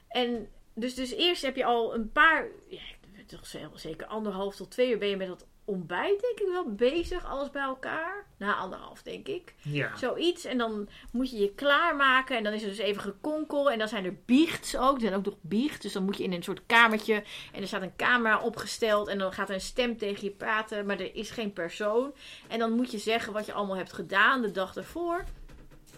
En 0.08 0.48
dus, 0.76 0.95
dus 0.95 1.12
eerst 1.12 1.41
heb 1.41 1.56
je 1.56 1.65
al 1.65 1.95
een 1.95 2.12
paar... 2.12 2.48
Ja, 2.67 2.80
toch 3.26 3.80
zeker 3.80 4.08
anderhalf 4.08 4.56
tot 4.56 4.71
twee 4.71 4.91
uur 4.91 4.98
ben 4.98 5.08
je 5.10 5.17
met 5.17 5.28
dat 5.28 5.45
ontbijt 5.65 6.21
denk 6.21 6.39
ik 6.39 6.47
wel 6.47 6.73
bezig. 6.73 7.25
Alles 7.25 7.49
bij 7.49 7.62
elkaar. 7.62 8.25
Na 8.38 8.56
anderhalf 8.56 9.01
denk 9.01 9.28
ik. 9.28 9.54
Ja. 9.62 9.97
Zoiets. 9.97 10.45
En 10.45 10.58
dan 10.58 10.89
moet 11.12 11.32
je 11.32 11.38
je 11.38 11.54
klaarmaken. 11.54 12.38
En 12.38 12.43
dan 12.43 12.54
is 12.54 12.63
er 12.63 12.69
dus 12.69 12.78
even 12.78 13.01
gekonkel. 13.01 13.71
En 13.71 13.80
dan 13.80 13.88
zijn 13.88 14.06
er 14.06 14.17
biechts 14.25 14.78
ook. 14.78 14.95
Er 14.95 15.01
zijn 15.01 15.13
ook 15.13 15.25
nog 15.25 15.38
biecht. 15.41 15.82
Dus 15.82 15.93
dan 15.93 16.04
moet 16.04 16.17
je 16.17 16.23
in 16.23 16.34
een 16.34 16.43
soort 16.43 16.62
kamertje. 16.65 17.23
En 17.54 17.62
er 17.62 17.67
staat 17.67 17.82
een 17.82 17.95
camera 17.95 18.41
opgesteld. 18.41 19.08
En 19.08 19.17
dan 19.17 19.34
gaat 19.34 19.49
er 19.49 19.56
een 19.56 19.62
stem 19.62 19.97
tegen 19.97 20.23
je 20.23 20.32
praten. 20.32 20.86
Maar 20.86 20.99
er 20.99 21.15
is 21.15 21.30
geen 21.30 21.54
persoon. 21.54 22.13
En 22.47 22.60
dan 22.60 22.71
moet 22.71 22.91
je 22.91 22.97
zeggen 22.97 23.34
wat 23.34 23.45
je 23.45 23.54
allemaal 23.54 23.78
hebt 23.78 23.93
gedaan 23.93 24.41
de 24.41 24.51
dag 24.51 24.75
ervoor. 24.75 25.23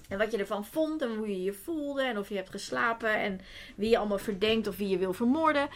En 0.10 0.18
wat 0.18 0.32
je 0.32 0.38
ervan 0.38 0.66
vond. 0.66 1.02
En 1.02 1.16
hoe 1.16 1.28
je 1.28 1.44
je 1.44 1.54
voelde. 1.54 2.02
En 2.02 2.18
of 2.18 2.30
je 2.30 2.36
hebt 2.36 2.50
geslapen. 2.50 3.20
En 3.20 3.40
wie 3.76 3.90
je 3.90 3.98
allemaal 3.98 4.18
verdenkt. 4.18 4.68
Of 4.68 4.78
wie 4.78 4.88
je 4.88 4.98
wil 4.98 5.14
vermoorden. 5.14 5.70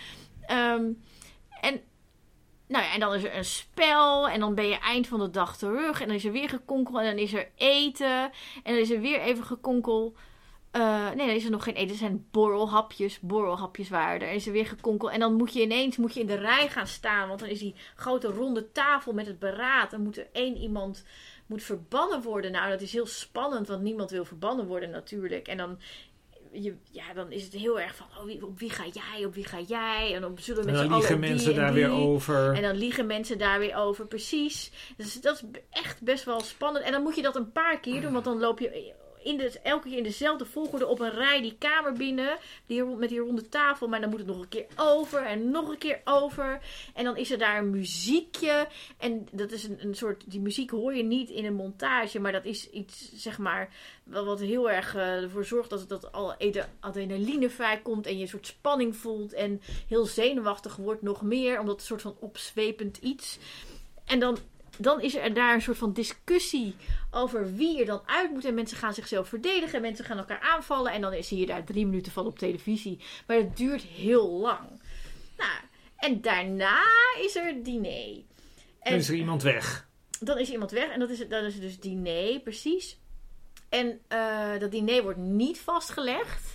Ehm, 0.45 0.85
en 1.61 1.81
nou 2.71 2.83
ja, 2.83 2.93
en 2.93 2.99
dan 2.99 3.13
is 3.13 3.23
er 3.23 3.35
een 3.35 3.45
spel. 3.45 4.29
En 4.29 4.39
dan 4.39 4.55
ben 4.55 4.67
je 4.67 4.79
eind 4.79 5.07
van 5.07 5.19
de 5.19 5.29
dag 5.29 5.57
terug. 5.57 6.01
En 6.01 6.07
dan 6.07 6.15
is 6.15 6.25
er 6.25 6.31
weer 6.31 6.49
gekonkel. 6.49 6.99
En 6.99 7.05
dan 7.05 7.23
is 7.23 7.33
er 7.33 7.49
eten. 7.55 8.21
En 8.63 8.73
dan 8.73 8.75
is 8.75 8.91
er 8.91 8.99
weer 8.99 9.19
even 9.21 9.43
gekonkel. 9.43 10.15
Eh, 10.71 11.07
nee, 11.07 11.27
dan 11.27 11.35
is 11.35 11.45
er 11.45 11.51
nog 11.51 11.63
geen 11.63 11.73
eten. 11.73 11.89
Er 11.89 11.95
zijn 11.95 12.27
borrelhapjes. 12.31 13.19
Borrelhapjes 13.19 13.89
waren 13.89 14.21
er. 14.27 14.33
Is 14.33 14.45
er 14.45 14.51
weer 14.51 14.65
gekonkeld. 14.65 15.11
En 15.11 15.19
dan 15.19 15.33
moet 15.33 15.53
je 15.53 15.61
ineens 15.61 15.97
moet 15.97 16.13
je 16.13 16.19
in 16.19 16.27
de 16.27 16.35
rij 16.35 16.69
gaan 16.69 16.87
staan. 16.87 17.27
Want 17.27 17.39
dan 17.39 17.49
is 17.49 17.59
die 17.59 17.75
grote 17.95 18.27
ronde 18.27 18.71
tafel 18.71 19.13
met 19.13 19.27
het 19.27 19.39
beraad. 19.39 19.91
Dan 19.91 20.03
moet 20.03 20.17
er 20.17 20.27
één 20.31 20.57
iemand 20.57 21.05
moet 21.45 21.63
verbannen 21.63 22.21
worden. 22.21 22.51
Nou, 22.51 22.69
dat 22.69 22.81
is 22.81 22.93
heel 22.93 23.05
spannend. 23.05 23.67
Want 23.67 23.81
niemand 23.81 24.11
wil 24.11 24.25
verbannen 24.25 24.67
worden 24.67 24.89
natuurlijk. 24.89 25.47
En 25.47 25.57
dan 25.57 25.79
je, 26.51 26.75
ja, 26.91 27.13
dan 27.13 27.31
is 27.31 27.43
het 27.43 27.53
heel 27.53 27.79
erg 27.79 27.95
van, 27.95 28.05
oh, 28.17 28.25
wie, 28.25 28.45
op 28.45 28.59
wie 28.59 28.69
ga 28.69 28.83
jij, 28.91 29.25
op 29.25 29.33
wie 29.33 29.45
ga 29.45 29.59
jij? 29.59 30.13
En 30.15 30.21
dan 30.21 30.37
zullen 30.39 30.65
En 30.67 30.73
met 30.73 30.81
dan 30.81 30.93
liegen 30.97 31.19
mensen 31.19 31.51
en 31.51 31.57
daar 31.57 31.73
weer 31.73 31.91
over. 31.91 32.53
En 32.53 32.61
dan 32.61 32.75
liegen 32.75 33.05
mensen 33.05 33.37
daar 33.37 33.59
weer 33.59 33.75
over, 33.75 34.05
precies. 34.05 34.71
Dus 34.97 35.21
dat 35.21 35.35
is 35.35 35.59
echt 35.69 36.01
best 36.01 36.23
wel 36.23 36.41
spannend. 36.41 36.85
En 36.85 36.91
dan 36.91 37.01
moet 37.01 37.15
je 37.15 37.21
dat 37.21 37.35
een 37.35 37.51
paar 37.51 37.79
keer 37.79 38.01
doen, 38.01 38.13
want 38.13 38.25
dan 38.25 38.39
loop 38.39 38.59
je 38.59 38.93
elke 39.63 39.87
keer 39.87 39.97
in 39.97 40.03
dezelfde 40.03 40.45
volgorde 40.45 40.87
op 40.87 40.99
een 40.99 41.11
rij 41.11 41.41
die 41.41 41.55
kamer 41.57 41.93
binnen. 41.93 42.37
Die, 42.65 42.83
met 42.83 43.09
die 43.09 43.19
ronde 43.19 43.49
tafel, 43.49 43.87
maar 43.87 44.01
dan 44.01 44.09
moet 44.09 44.19
het 44.19 44.27
nog 44.27 44.41
een 44.41 44.47
keer 44.47 44.65
over 44.75 45.25
en 45.25 45.51
nog 45.51 45.69
een 45.69 45.77
keer 45.77 46.01
over. 46.03 46.59
En 46.93 47.03
dan 47.03 47.17
is 47.17 47.31
er 47.31 47.37
daar 47.37 47.57
een 47.57 47.69
muziekje. 47.69 48.67
En 48.97 49.27
dat 49.31 49.51
is 49.51 49.63
een, 49.63 49.77
een 49.81 49.95
soort, 49.95 50.23
die 50.27 50.39
muziek 50.39 50.69
hoor 50.69 50.95
je 50.95 51.03
niet 51.03 51.29
in 51.29 51.45
een 51.45 51.53
montage, 51.53 52.19
maar 52.19 52.31
dat 52.31 52.45
is 52.45 52.69
iets, 52.69 53.11
zeg 53.13 53.37
maar, 53.37 53.69
wat 54.03 54.39
heel 54.39 54.71
erg 54.71 54.95
eh, 54.95 55.23
ervoor 55.23 55.45
zorgt 55.45 55.69
dat, 55.69 55.89
dat 55.89 56.11
al 56.11 56.35
adrenaline 56.79 57.49
vrijkomt 57.49 58.05
en 58.05 58.15
je 58.15 58.21
een 58.21 58.27
soort 58.27 58.47
spanning 58.47 58.95
voelt 58.95 59.33
en 59.33 59.61
heel 59.87 60.05
zenuwachtig 60.05 60.75
wordt 60.75 61.01
nog 61.01 61.21
meer, 61.21 61.59
omdat 61.59 61.71
het 61.71 61.81
een 61.81 61.87
soort 61.87 62.01
van 62.01 62.15
opzwepend 62.19 62.97
iets. 62.97 63.37
En 64.05 64.19
dan, 64.19 64.37
dan 64.77 65.01
is 65.01 65.15
er 65.15 65.33
daar 65.33 65.53
een 65.53 65.61
soort 65.61 65.77
van 65.77 65.93
discussie 65.93 66.75
over 67.11 67.55
wie 67.55 67.79
er 67.79 67.85
dan 67.85 68.01
uit 68.05 68.31
moet. 68.31 68.45
En 68.45 68.53
mensen 68.53 68.77
gaan 68.77 68.93
zichzelf 68.93 69.27
verdedigen, 69.27 69.75
en 69.75 69.81
mensen 69.81 70.05
gaan 70.05 70.17
elkaar 70.17 70.39
aanvallen. 70.39 70.91
En 70.91 71.01
dan 71.01 71.23
zie 71.23 71.39
je 71.39 71.45
daar 71.45 71.63
drie 71.63 71.85
minuten 71.85 72.11
van 72.11 72.25
op 72.25 72.39
televisie. 72.39 72.99
Maar 73.27 73.37
het 73.37 73.57
duurt 73.57 73.81
heel 73.81 74.29
lang. 74.29 74.81
Nou, 75.37 75.59
en 75.97 76.21
daarna 76.21 76.83
is 77.19 77.35
er 77.35 77.63
diner. 77.63 78.23
Dan 78.83 78.93
is 78.93 79.09
er 79.09 79.15
iemand 79.15 79.41
weg. 79.41 79.89
Dan 80.19 80.37
is 80.37 80.49
iemand 80.49 80.71
weg 80.71 80.89
en 80.89 80.99
dat 80.99 81.09
is, 81.09 81.27
dat 81.27 81.43
is 81.43 81.59
dus 81.59 81.79
diner, 81.79 82.39
precies. 82.39 82.99
En 83.69 83.99
eh, 84.07 84.59
dat 84.59 84.71
diner 84.71 85.03
wordt 85.03 85.17
niet 85.17 85.59
vastgelegd. 85.59 86.53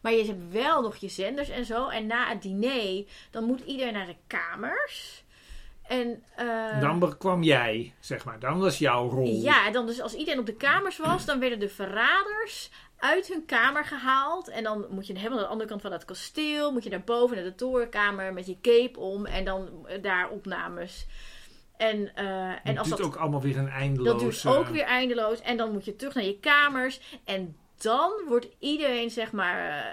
Maar 0.00 0.12
je 0.12 0.24
hebt 0.24 0.52
wel 0.52 0.82
nog 0.82 0.96
je 0.96 1.08
zenders 1.08 1.48
en 1.48 1.64
zo. 1.64 1.88
En 1.88 2.06
na 2.06 2.28
het 2.28 2.42
diner, 2.42 3.04
dan 3.30 3.44
moet 3.44 3.60
iedereen 3.60 3.92
naar 3.92 4.06
de 4.06 4.16
kamers. 4.26 5.24
En, 5.88 6.22
eh, 6.36 6.80
Dan 6.80 7.16
kwam 7.18 7.42
jij, 7.42 7.94
zeg 8.00 8.24
maar. 8.24 8.38
Dan 8.38 8.58
was 8.58 8.78
jouw 8.78 9.08
rol. 9.08 9.42
ja, 9.42 9.70
dan 9.70 9.86
dus 9.86 10.00
als 10.00 10.14
iedereen 10.14 10.40
op 10.40 10.46
de 10.46 10.56
kamers 10.56 10.98
was, 10.98 11.24
dan 11.24 11.38
werden 11.38 11.58
de 11.58 11.68
verraders 11.68 12.70
uit 12.98 13.28
hun 13.28 13.44
kamer 13.44 13.84
gehaald. 13.84 14.48
En 14.48 14.62
dan 14.62 14.86
moet 14.90 15.06
je 15.06 15.18
helemaal 15.18 15.38
aan 15.38 15.44
de 15.44 15.50
andere 15.50 15.68
kant 15.68 15.82
van 15.82 15.92
het 15.92 16.04
kasteel. 16.04 16.72
Moet 16.72 16.84
je 16.84 16.90
naar 16.90 17.04
boven, 17.04 17.36
naar 17.36 17.44
de 17.44 17.54
torenkamer 17.54 18.32
met 18.32 18.46
je 18.46 18.60
cape 18.60 19.00
om. 19.00 19.26
En 19.26 19.44
dan 19.44 19.86
eh, 19.86 20.02
daar 20.02 20.28
opnames. 20.28 21.06
En, 21.76 22.14
eh, 22.14 22.48
en 22.48 22.60
En 22.64 22.78
als 22.78 22.86
duurt 22.86 22.98
dat 22.98 23.06
ook 23.06 23.16
allemaal 23.16 23.40
weer 23.40 23.58
een 23.58 23.68
eindeloos... 23.68 24.12
dat 24.12 24.20
duurt 24.20 24.46
ook 24.56 24.68
weer 24.68 24.84
eindeloos. 24.84 25.40
En 25.40 25.56
dan 25.56 25.72
moet 25.72 25.84
je 25.84 25.96
terug 25.96 26.14
naar 26.14 26.24
je 26.24 26.38
kamers. 26.38 27.00
En 27.24 27.56
dan 27.78 28.12
wordt 28.28 28.48
iedereen, 28.58 29.10
zeg 29.10 29.32
maar, 29.32 29.86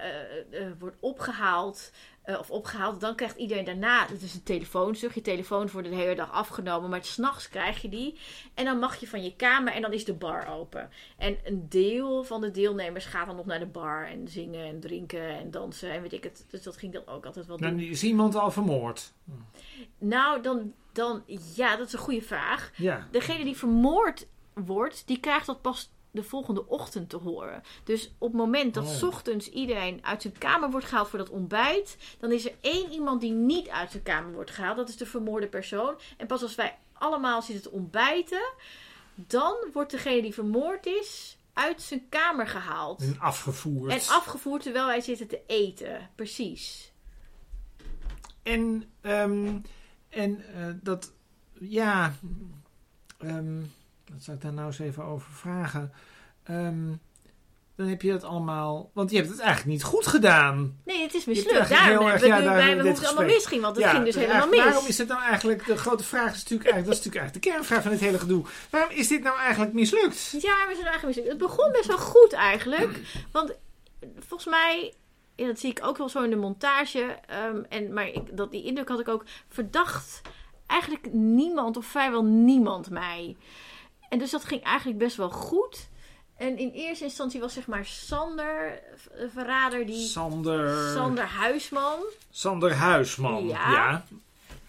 wordt 0.80 0.98
opgehaald. 1.00 1.92
Eh, 2.24 2.40
of 2.40 2.52
opgehaald. 2.52 3.02
Dan 3.02 3.16
krijgt 3.16 3.38
iedereen 3.38 3.66
daarna, 3.66 4.08
het 4.08 4.22
is 4.22 4.34
een 4.34 4.44
telefoonstuk. 4.44 5.14
Je 5.14 5.22
telefoons 5.22 5.72
worden 5.72 5.92
de 5.92 5.98
hele 5.98 6.16
dag 6.16 6.32
afgenomen. 6.32 6.90
Maar 6.90 7.06
s'nachts 7.06 7.50
krijg 7.50 7.82
je 7.82 7.90
die. 7.90 8.18
En 8.54 8.66
dan 8.66 8.80
mag 8.80 8.96
je 8.96 9.08
van 9.08 9.24
je 9.24 9.36
kamer 9.36 9.74
en 9.74 9.82
dan 9.82 9.94
is 9.94 10.06
de 10.06 10.14
bar 10.14 10.48
open. 10.48 10.90
En 11.18 11.38
een 11.44 11.66
deel 11.70 12.24
van 12.24 12.42
de 12.42 12.52
deelnemers 12.52 13.06
gaat 13.06 13.26
dan 13.28 13.36
nog 13.36 13.46
naar 13.46 13.60
de 13.60 13.66
bar. 13.66 14.08
En 14.08 14.28
zingen 14.28 14.66
en 14.66 14.80
drinken 14.80 15.28
en 15.38 15.52
dansen 15.52 15.92
en 15.92 16.02
weet 16.02 16.14
ik 16.14 16.24
het. 16.24 16.46
Dus 16.50 16.64
dat 16.64 16.78
ging 16.78 16.94
dan 16.94 17.08
ook 17.08 17.26
altijd 17.26 17.46
wel 17.46 17.58
doen. 17.58 17.70
Dan 17.70 17.80
is 17.80 18.04
iemand 18.04 18.36
al 18.36 18.52
vermoord. 18.52 19.14
Nou, 19.98 20.42
dan, 20.42 20.74
dan, 20.92 21.24
ja, 21.56 21.76
dat 21.76 21.88
is 21.88 21.94
een 21.94 22.00
goede 22.00 22.22
vraag 22.22 22.72
Ja. 22.76 23.08
degene 23.12 23.44
die 23.44 23.58
vermoord 23.58 24.28
wordt, 24.54 25.08
die 25.08 25.20
krijgt 25.20 25.46
dat 25.46 25.62
pas 25.62 25.92
de 26.14 26.24
volgende 26.24 26.68
ochtend 26.68 27.10
te 27.10 27.18
horen. 27.18 27.64
Dus 27.84 28.12
op 28.18 28.28
het 28.28 28.38
moment 28.38 28.74
dat 28.74 28.84
Oh. 28.84 28.90
's 28.90 29.04
ochtends 29.04 29.50
iedereen 29.50 30.00
uit 30.06 30.22
zijn 30.22 30.38
kamer 30.38 30.72
wordt 30.72 30.86
gehaald 30.86 31.08
voor 31.08 31.20
dat 31.20 31.30
ontbijt, 31.30 31.98
dan 32.20 32.32
is 32.32 32.46
er 32.46 32.56
één 32.62 32.92
iemand 32.92 33.22
die 33.22 33.32
niet 33.32 33.70
uit 33.70 33.92
zijn 33.92 34.04
kamer 34.04 34.34
wordt 34.34 34.52
gehaald. 34.52 34.78
Dat 34.78 34.90
is 34.90 34.98
de 34.98 35.06
vermoorde 35.06 35.48
persoon. 35.48 35.96
En 36.18 36.28
pas 36.28 36.42
als 36.42 36.56
wij 36.56 36.78
allemaal 36.94 37.42
zitten 37.42 37.64
te 37.64 37.78
ontbijten, 37.78 38.54
dan 39.16 39.56
wordt 39.74 39.92
degene 39.92 40.22
die 40.22 40.34
vermoord 40.34 40.86
is 40.86 41.38
uit 41.54 41.82
zijn 41.82 42.10
kamer 42.10 42.48
gehaald. 42.48 43.02
En 43.02 43.20
afgevoerd. 43.20 43.92
En 43.92 43.98
afgevoerd 43.98 44.62
terwijl 44.62 44.86
wij 44.86 45.02
zitten 45.02 45.28
te 45.28 45.42
eten. 45.48 46.10
Precies. 46.16 46.92
En, 48.44 48.84
ehm, 49.02 49.60
en 50.10 50.54
eh, 50.56 50.68
dat, 50.82 51.12
ja, 51.60 52.14
ehm, 53.18 53.62
wat 54.14 54.24
zou 54.24 54.38
ik 54.38 54.44
daar 54.44 54.54
nou 54.54 54.68
eens 54.68 54.80
even 54.80 55.04
over 55.04 55.32
vragen? 55.32 55.92
Ehm, 56.44 56.88
dan 57.76 57.88
heb 57.88 58.02
je 58.02 58.12
dat 58.12 58.24
allemaal, 58.24 58.90
want 58.94 59.10
je 59.12 59.18
hebt 59.18 59.30
het 59.30 59.40
eigenlijk 59.40 59.70
niet 59.70 59.84
goed 59.84 60.08
gedaan. 60.08 60.78
Nee, 60.86 61.02
het 61.02 61.14
is 61.14 61.26
mislukt. 61.26 61.70
Daarom 61.70 61.88
hebben 61.88 62.12
erg- 62.12 62.22
we 62.22 62.28
ja, 62.28 62.34
hebben 62.42 62.84
we 62.84 62.90
het 62.90 63.06
allemaal 63.06 63.26
misging, 63.26 63.62
want 63.62 63.76
het 63.76 63.86
ging 63.86 64.04
dus 64.06 64.16
helemaal 64.16 64.48
mis. 64.48 64.64
Waarom 64.64 64.86
is 64.88 64.98
het 64.98 65.08
nou 65.08 65.22
eigenlijk, 65.22 65.66
de 65.66 65.78
grote 65.78 66.04
vraag 66.04 66.32
is 66.34 66.44
natuurlijk 66.44 66.70
eigenlijk, 66.70 66.86
dat 66.86 66.98
is 66.98 67.04
natuurlijk 67.06 67.16
eigenlijk 67.16 67.46
de 67.46 67.50
kernvraag 67.52 67.82
van 67.82 67.92
het 67.92 68.00
hele 68.02 68.20
gedoe. 68.20 68.46
Waarom 68.70 68.92
is 68.92 69.08
dit 69.08 69.24
nou 69.24 69.38
eigenlijk 69.38 69.74
mislukt? 69.74 70.30
Ja, 70.32 70.40
we 70.68 70.74
zijn 70.74 70.88
eigenlijk 70.88 71.06
mislukt. 71.06 71.28
Het 71.30 71.38
begon 71.38 71.72
best 71.72 71.88
wel 71.88 71.98
goed 71.98 72.34
eigenlijk. 72.34 73.00
Want 73.32 73.54
volgens 74.20 74.50
mij, 74.50 74.94
ja, 75.36 75.46
dat 75.48 75.60
zie 75.60 75.70
ik 75.70 75.80
ook 75.84 75.98
wel 75.98 76.10
zo 76.10 76.24
in 76.24 76.30
de 76.30 76.36
montage. 76.36 77.18
ehm, 77.28 77.64
en, 77.70 77.94
maar 77.94 78.08
ik, 78.08 78.38
dat, 78.38 78.52
die 78.52 78.64
indruk 78.64 78.90
had 78.90 79.00
ik 79.00 79.08
ook. 79.08 79.26
Verdacht 79.48 80.22
eigenlijk 80.68 81.14
niemand 81.14 81.78
of 81.78 81.86
vrijwel 81.86 82.24
niemand 82.24 82.90
mij. 82.90 83.36
En 84.14 84.20
dus 84.20 84.32
dat 84.32 84.46
ging 84.46 84.64
eigenlijk 84.64 84.98
best 85.00 85.18
wel 85.18 85.30
goed. 85.30 85.90
En 86.38 86.58
in 86.58 86.70
eerste 86.72 87.04
instantie 87.04 87.40
was 87.40 87.54
zeg 87.54 87.68
maar 87.68 87.86
Sander, 87.86 88.82
de 89.16 89.30
verrader, 89.34 89.86
die... 89.86 90.08
Sander, 90.08 90.92
Sander 90.94 91.24
Huisman. 91.24 92.00
Sander 92.32 92.74
Huisman. 92.74 93.48
Ja. 93.48 93.72
Ja. 93.72 94.04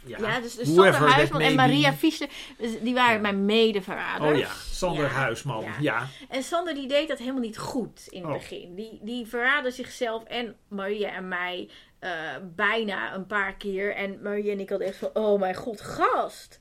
Ja, 0.06 0.18
Ja, 0.18 0.40
dus, 0.40 0.54
dus 0.54 0.66
Sander 0.66 0.94
Huisman 0.94 1.40
en. 1.40 1.54
Maria 1.54 1.92
Fiesler, 1.92 2.28
dus 2.58 2.80
die 2.80 2.94
waren 2.94 3.14
Ja. 3.14 3.20
mijn 3.20 3.44
medeverraders. 3.44 4.32
Oh 4.32 4.38
ja, 4.38 4.50
Sander 4.70 5.04
Ja. 5.04 5.10
Huisman. 5.10 5.62
Ja. 5.64 5.72
Ja. 5.80 6.06
En 6.28 6.42
Sander 6.42 6.74
die 6.74 6.88
deed 6.88 7.08
dat 7.08 7.18
helemaal 7.18 7.40
niet 7.40 7.58
goed 7.58 8.06
in 8.08 8.20
het 8.22 8.30
Oh. 8.30 8.36
begin. 8.38 8.74
Die, 8.74 8.98
die 9.02 9.26
verraadde 9.26 9.70
zichzelf 9.70 10.24
en 10.24 10.56
Maria 10.68 11.08
en 11.14 11.28
mij 11.28 11.68
eh, 11.98 12.10
bijna 12.54 13.14
een 13.14 13.26
paar 13.26 13.54
keer. 13.54 13.94
En 13.94 14.22
Maria 14.22 14.52
en 14.52 14.60
ik 14.60 14.68
hadden 14.68 14.88
echt 14.88 14.96
van, 14.98 15.10
oh 15.12 15.40
mijn 15.40 15.54
god, 15.54 15.80
gast. 15.80 16.58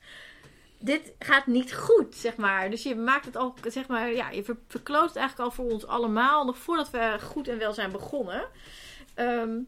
Dit 0.84 1.12
gaat 1.18 1.46
niet 1.46 1.74
goed, 1.74 2.14
zeg 2.14 2.36
maar. 2.36 2.70
Dus 2.70 2.82
je 2.82 2.94
maakt 2.94 3.24
het 3.24 3.36
al, 3.36 3.54
zeg 3.68 3.86
maar, 3.88 4.12
ja, 4.12 4.30
je 4.30 4.44
ver- 4.44 4.58
verkloot 4.68 5.08
het 5.08 5.16
eigenlijk 5.16 5.48
al 5.50 5.56
voor 5.56 5.72
ons 5.72 5.86
allemaal. 5.86 6.44
Nog 6.44 6.58
voordat 6.58 6.90
we 6.90 7.16
goed 7.22 7.48
en 7.48 7.58
wel 7.58 7.72
zijn 7.72 7.92
begonnen. 7.92 8.48
Ehm, 9.14 9.60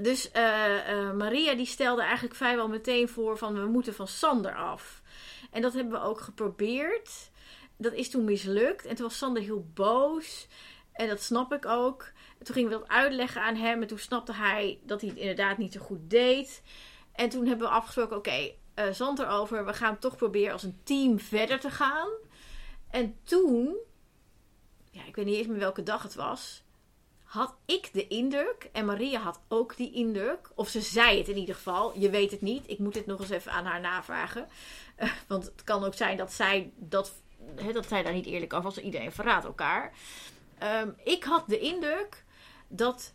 dus 0.00 0.30
eh, 0.30 0.90
eh, 0.90 1.12
Maria 1.12 1.54
die 1.54 1.66
stelde 1.66 2.02
eigenlijk 2.02 2.34
vrijwel 2.34 2.68
meteen 2.68 3.08
voor 3.08 3.38
van, 3.38 3.54
we 3.54 3.66
moeten 3.66 3.94
van 3.94 4.08
Sander 4.08 4.54
af. 4.54 5.02
En 5.50 5.62
dat 5.62 5.72
hebben 5.72 5.92
we 5.92 6.06
ook 6.06 6.20
geprobeerd. 6.20 7.30
Dat 7.76 7.92
is 7.92 8.10
toen 8.10 8.24
mislukt. 8.24 8.86
En 8.86 8.94
toen 8.94 9.06
was 9.06 9.18
Sander 9.18 9.42
heel 9.42 9.66
boos. 9.74 10.48
En 10.92 11.08
dat 11.08 11.22
snap 11.22 11.52
ik 11.52 11.66
ook. 11.66 12.02
En 12.38 12.44
toen 12.44 12.54
gingen 12.54 12.70
we 12.70 12.78
dat 12.78 12.88
uitleggen 12.88 13.42
aan 13.42 13.56
hem. 13.56 13.82
En 13.82 13.88
toen 13.88 13.98
snapte 13.98 14.32
hij 14.32 14.80
dat 14.82 15.00
hij 15.00 15.10
het 15.10 15.18
inderdaad 15.18 15.58
niet 15.58 15.72
zo 15.72 15.80
goed 15.80 16.10
deed. 16.10 16.62
En 17.12 17.28
toen 17.28 17.46
hebben 17.46 17.66
we 17.68 17.74
afgesproken: 17.74 18.16
oké, 18.16 18.60
eh 18.74 18.90
zand 18.92 19.18
erover. 19.18 19.66
We 19.66 19.72
gaan 19.72 19.98
toch 19.98 20.16
proberen 20.16 20.52
als 20.52 20.62
een 20.62 20.80
team 20.82 21.18
verder 21.18 21.60
te 21.60 21.70
gaan. 21.70 22.08
En 22.90 23.16
toen, 23.22 23.76
ja, 24.90 25.04
ik 25.04 25.16
weet 25.16 25.24
niet 25.24 25.36
eens 25.36 25.46
meer 25.46 25.58
welke 25.58 25.82
dag 25.82 26.02
het 26.02 26.14
was. 26.14 26.62
Had 27.22 27.54
ik 27.66 27.90
de 27.92 28.08
indruk, 28.08 28.68
en 28.72 28.84
Maria 28.84 29.20
had 29.20 29.40
ook 29.48 29.76
die 29.76 29.92
indruk, 29.92 30.50
of 30.54 30.68
ze 30.68 30.80
zei 30.80 31.18
het 31.18 31.28
in 31.28 31.36
ieder 31.36 31.54
geval, 31.54 31.98
je 31.98 32.10
weet 32.10 32.30
het 32.30 32.40
niet, 32.40 32.64
ik 32.66 32.78
moet 32.78 32.94
dit 32.94 33.06
nog 33.06 33.20
eens 33.20 33.30
even 33.30 33.52
aan 33.52 33.64
haar 33.64 33.80
navragen. 33.80 34.48
Eh, 34.96 35.10
want 35.28 35.44
het 35.44 35.64
kan 35.64 35.84
ook 35.84 35.94
zijn 35.94 36.16
dat 36.16 36.32
zij, 36.32 36.72
dat, 36.76 37.12
dat 37.72 37.88
zij 37.88 38.02
daar 38.02 38.12
niet 38.12 38.26
eerlijk 38.26 38.52
over 38.52 38.64
was, 38.64 38.78
iedereen 38.78 39.12
verraadt 39.12 39.44
elkaar. 39.44 39.92
Ehm, 40.58 40.90
ik 41.04 41.24
had 41.24 41.44
de 41.46 41.58
indruk 41.58 42.24
dat 42.68 43.14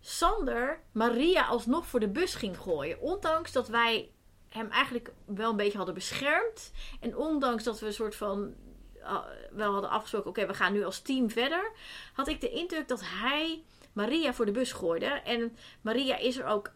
Sander 0.00 0.80
Maria 0.92 1.46
alsnog 1.46 1.86
voor 1.86 2.00
de 2.00 2.08
bus 2.08 2.34
ging 2.34 2.58
gooien. 2.58 3.00
Ondanks 3.00 3.52
dat 3.52 3.68
wij 3.68 4.10
hem 4.48 4.70
eigenlijk 4.70 5.12
wel 5.24 5.50
een 5.50 5.56
beetje 5.56 5.76
hadden 5.76 5.94
beschermd. 5.94 6.72
En 7.00 7.16
ondanks 7.16 7.64
dat 7.64 7.80
we 7.80 7.86
een 7.86 7.92
soort 7.92 8.16
van 8.16 8.54
uh, 8.96 9.18
wel 9.50 9.72
hadden 9.72 9.90
afgesproken: 9.90 10.30
oké, 10.30 10.46
we 10.46 10.54
gaan 10.54 10.72
nu 10.72 10.84
als 10.84 11.00
team 11.00 11.30
verder. 11.30 11.72
Had 12.12 12.28
ik 12.28 12.40
de 12.40 12.50
indruk 12.50 12.88
dat 12.88 13.00
hij 13.04 13.62
Maria 13.92 14.34
voor 14.34 14.46
de 14.46 14.52
bus 14.52 14.72
gooide. 14.72 15.06
En 15.06 15.56
Maria 15.80 16.16
is 16.16 16.36
er 16.36 16.46
ook 16.46 16.72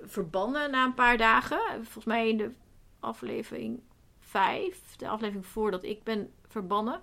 verbannen 0.00 0.70
na 0.70 0.84
een 0.84 0.94
paar 0.94 1.16
dagen. 1.16 1.60
Volgens 1.74 2.04
mij 2.04 2.28
in 2.28 2.36
de 2.36 2.52
aflevering 3.00 3.82
5, 4.20 4.96
de 4.96 5.08
aflevering 5.08 5.46
voordat 5.46 5.82
ik 5.82 6.04
ben 6.04 6.32
verbannen. 6.48 7.00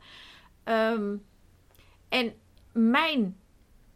Ehm, 0.64 1.16
en 2.10 2.40
mijn 2.72 3.40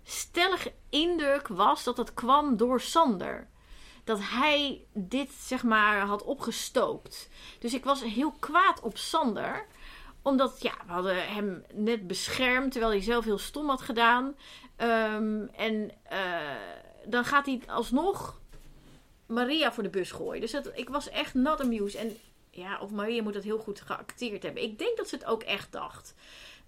stellige 0.04 0.74
indruk 0.90 1.48
was 1.48 1.84
dat 1.84 1.96
dat 1.96 2.14
kwam 2.14 2.58
door 2.58 2.82
Sander. 2.82 3.48
Dat 4.04 4.20
hij 4.22 4.86
dit, 4.94 5.32
zeg 5.32 5.64
maar, 5.64 6.00
had 6.00 6.24
opgestookt. 6.24 7.30
Dus 7.60 7.74
ik 7.74 7.84
was 7.84 8.04
heel 8.04 8.32
kwaad 8.32 8.82
op 8.82 8.98
Sander 8.98 9.66
omdat, 10.24 10.62
ja, 10.62 10.74
we 10.86 10.92
hadden 10.92 11.28
hem 11.28 11.64
net 11.74 12.08
beschermd 12.08 12.72
terwijl 12.72 12.94
hij 12.94 13.02
zelf 13.02 13.26
heel 13.26 13.38
stom 13.38 13.70
had 13.70 13.82
gedaan. 13.82 14.36
Ehm, 14.76 15.46
en 15.56 15.92
uh, 16.12 16.52
dan 17.06 17.26
gaat 17.26 17.46
hij 17.46 17.62
alsnog 17.68 18.40
Maria 19.26 19.72
voor 19.72 19.84
de 19.84 19.90
bus 19.90 20.12
gooien. 20.12 20.42
Dus 20.42 20.54
ik 20.74 20.90
was 20.90 21.10
echt 21.10 21.34
not 21.34 21.62
amused. 21.62 22.02
En 22.02 22.18
ja, 22.50 22.80
of 22.80 22.92
Maria 22.92 23.22
moet 23.24 23.34
dat 23.34 23.44
heel 23.44 23.58
goed 23.58 23.82
geacteerd 23.82 24.44
hebben. 24.44 24.64
Ik 24.64 24.80
denk 24.80 24.98
dat 24.98 25.08
ze 25.10 25.16
het 25.16 25.26
ook 25.26 25.44
echt 25.44 25.72
dacht 25.72 26.14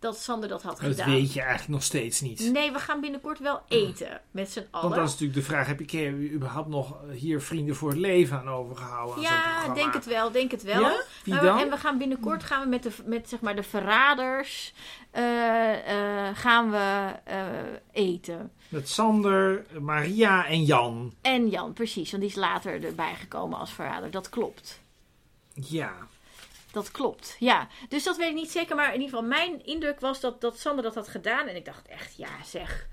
dat 0.05 0.19
Sander 0.19 0.49
dat 0.49 0.61
had 0.61 0.79
gedaan. 0.79 0.95
Dat 0.95 1.05
weet 1.05 1.33
je 1.33 1.39
eigenlijk 1.39 1.71
nog 1.71 1.83
steeds 1.83 2.21
niet. 2.21 2.49
Nee, 2.51 2.71
we 2.71 2.79
gaan 2.79 3.01
binnenkort 3.01 3.39
wel 3.39 3.61
eten 3.67 4.21
met 4.31 4.51
z'n 4.51 4.67
allen. 4.71 4.89
Want 4.89 4.95
dat 4.95 5.05
is 5.05 5.11
natuurlijk 5.11 5.39
de 5.39 5.45
vraag, 5.45 5.67
heb 5.67 5.89
je, 5.89 6.31
überhaupt 6.31 6.69
nog 6.69 6.95
hier 7.11 7.41
vrienden 7.41 7.75
voor 7.75 7.89
het 7.89 7.97
leven 7.97 8.37
aan 8.37 8.49
overgehouden? 8.49 9.21
Ja, 9.21 9.73
denk 9.73 9.93
het 9.93 10.05
wel, 10.05 10.31
denk 10.31 10.51
het 10.51 10.63
wel. 10.63 10.81
Ja? 10.81 11.01
Wie 11.23 11.39
dan? 11.39 11.59
En 11.59 11.69
we 11.69 11.77
gaan 11.77 11.97
binnenkort 11.97 12.43
gaan 12.43 12.61
we 12.61 12.69
met, 12.69 12.83
de, 12.83 12.91
met 13.05 13.29
zeg 13.29 13.39
maar 13.41 13.55
de 13.55 13.63
verraders 13.63 14.73
uh, 15.13 15.23
uh, 15.23 16.29
gaan 16.33 16.71
we 16.71 17.11
uh, 17.29 17.37
eten. 17.91 18.51
Met 18.69 18.89
Sander, 18.89 19.65
Maria 19.79 20.47
en 20.47 20.63
Jan. 20.63 21.13
En 21.21 21.49
Jan, 21.49 21.73
precies. 21.73 22.11
Want 22.11 22.23
die 22.23 22.31
is 22.31 22.37
later 22.37 22.83
erbij 22.83 23.15
gekomen 23.15 23.59
als 23.59 23.71
verrader. 23.71 24.11
Dat 24.11 24.29
klopt. 24.29 24.79
Ja. 25.53 25.93
Dat 26.75 26.91
klopt, 26.91 27.35
ja. 27.39 27.67
Dus 27.89 28.03
dat 28.03 28.17
weet 28.17 28.29
ik 28.29 28.35
niet 28.35 28.51
zeker. 28.51 28.75
Maar 28.75 28.93
in 28.93 29.01
ieder 29.01 29.09
geval, 29.09 29.27
mijn 29.27 29.65
indruk 29.65 29.99
was 29.99 30.19
dat, 30.19 30.41
dat 30.41 30.59
Sander 30.59 30.83
dat 30.83 30.95
had 30.95 31.07
gedaan. 31.07 31.47
En 31.47 31.55
ik 31.55 31.65
dacht 31.65 31.87
echt, 31.87 32.17
ja 32.17 32.43
zeg. 32.45 32.87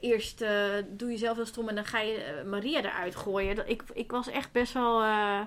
Eerst 0.00 0.42
uh, 0.42 0.50
doe 0.88 1.10
je 1.10 1.16
zelf 1.16 1.36
heel 1.36 1.46
stom 1.46 1.68
en 1.68 1.74
dan 1.74 1.84
ga 1.84 2.00
je 2.00 2.42
uh, 2.42 2.50
Maria 2.50 2.78
eruit 2.78 3.16
gooien. 3.16 3.68
Ik, 3.68 3.82
ik 3.92 4.10
was 4.10 4.28
echt 4.28 4.52
best 4.52 4.72
wel 4.72 5.02
uh, 5.02 5.40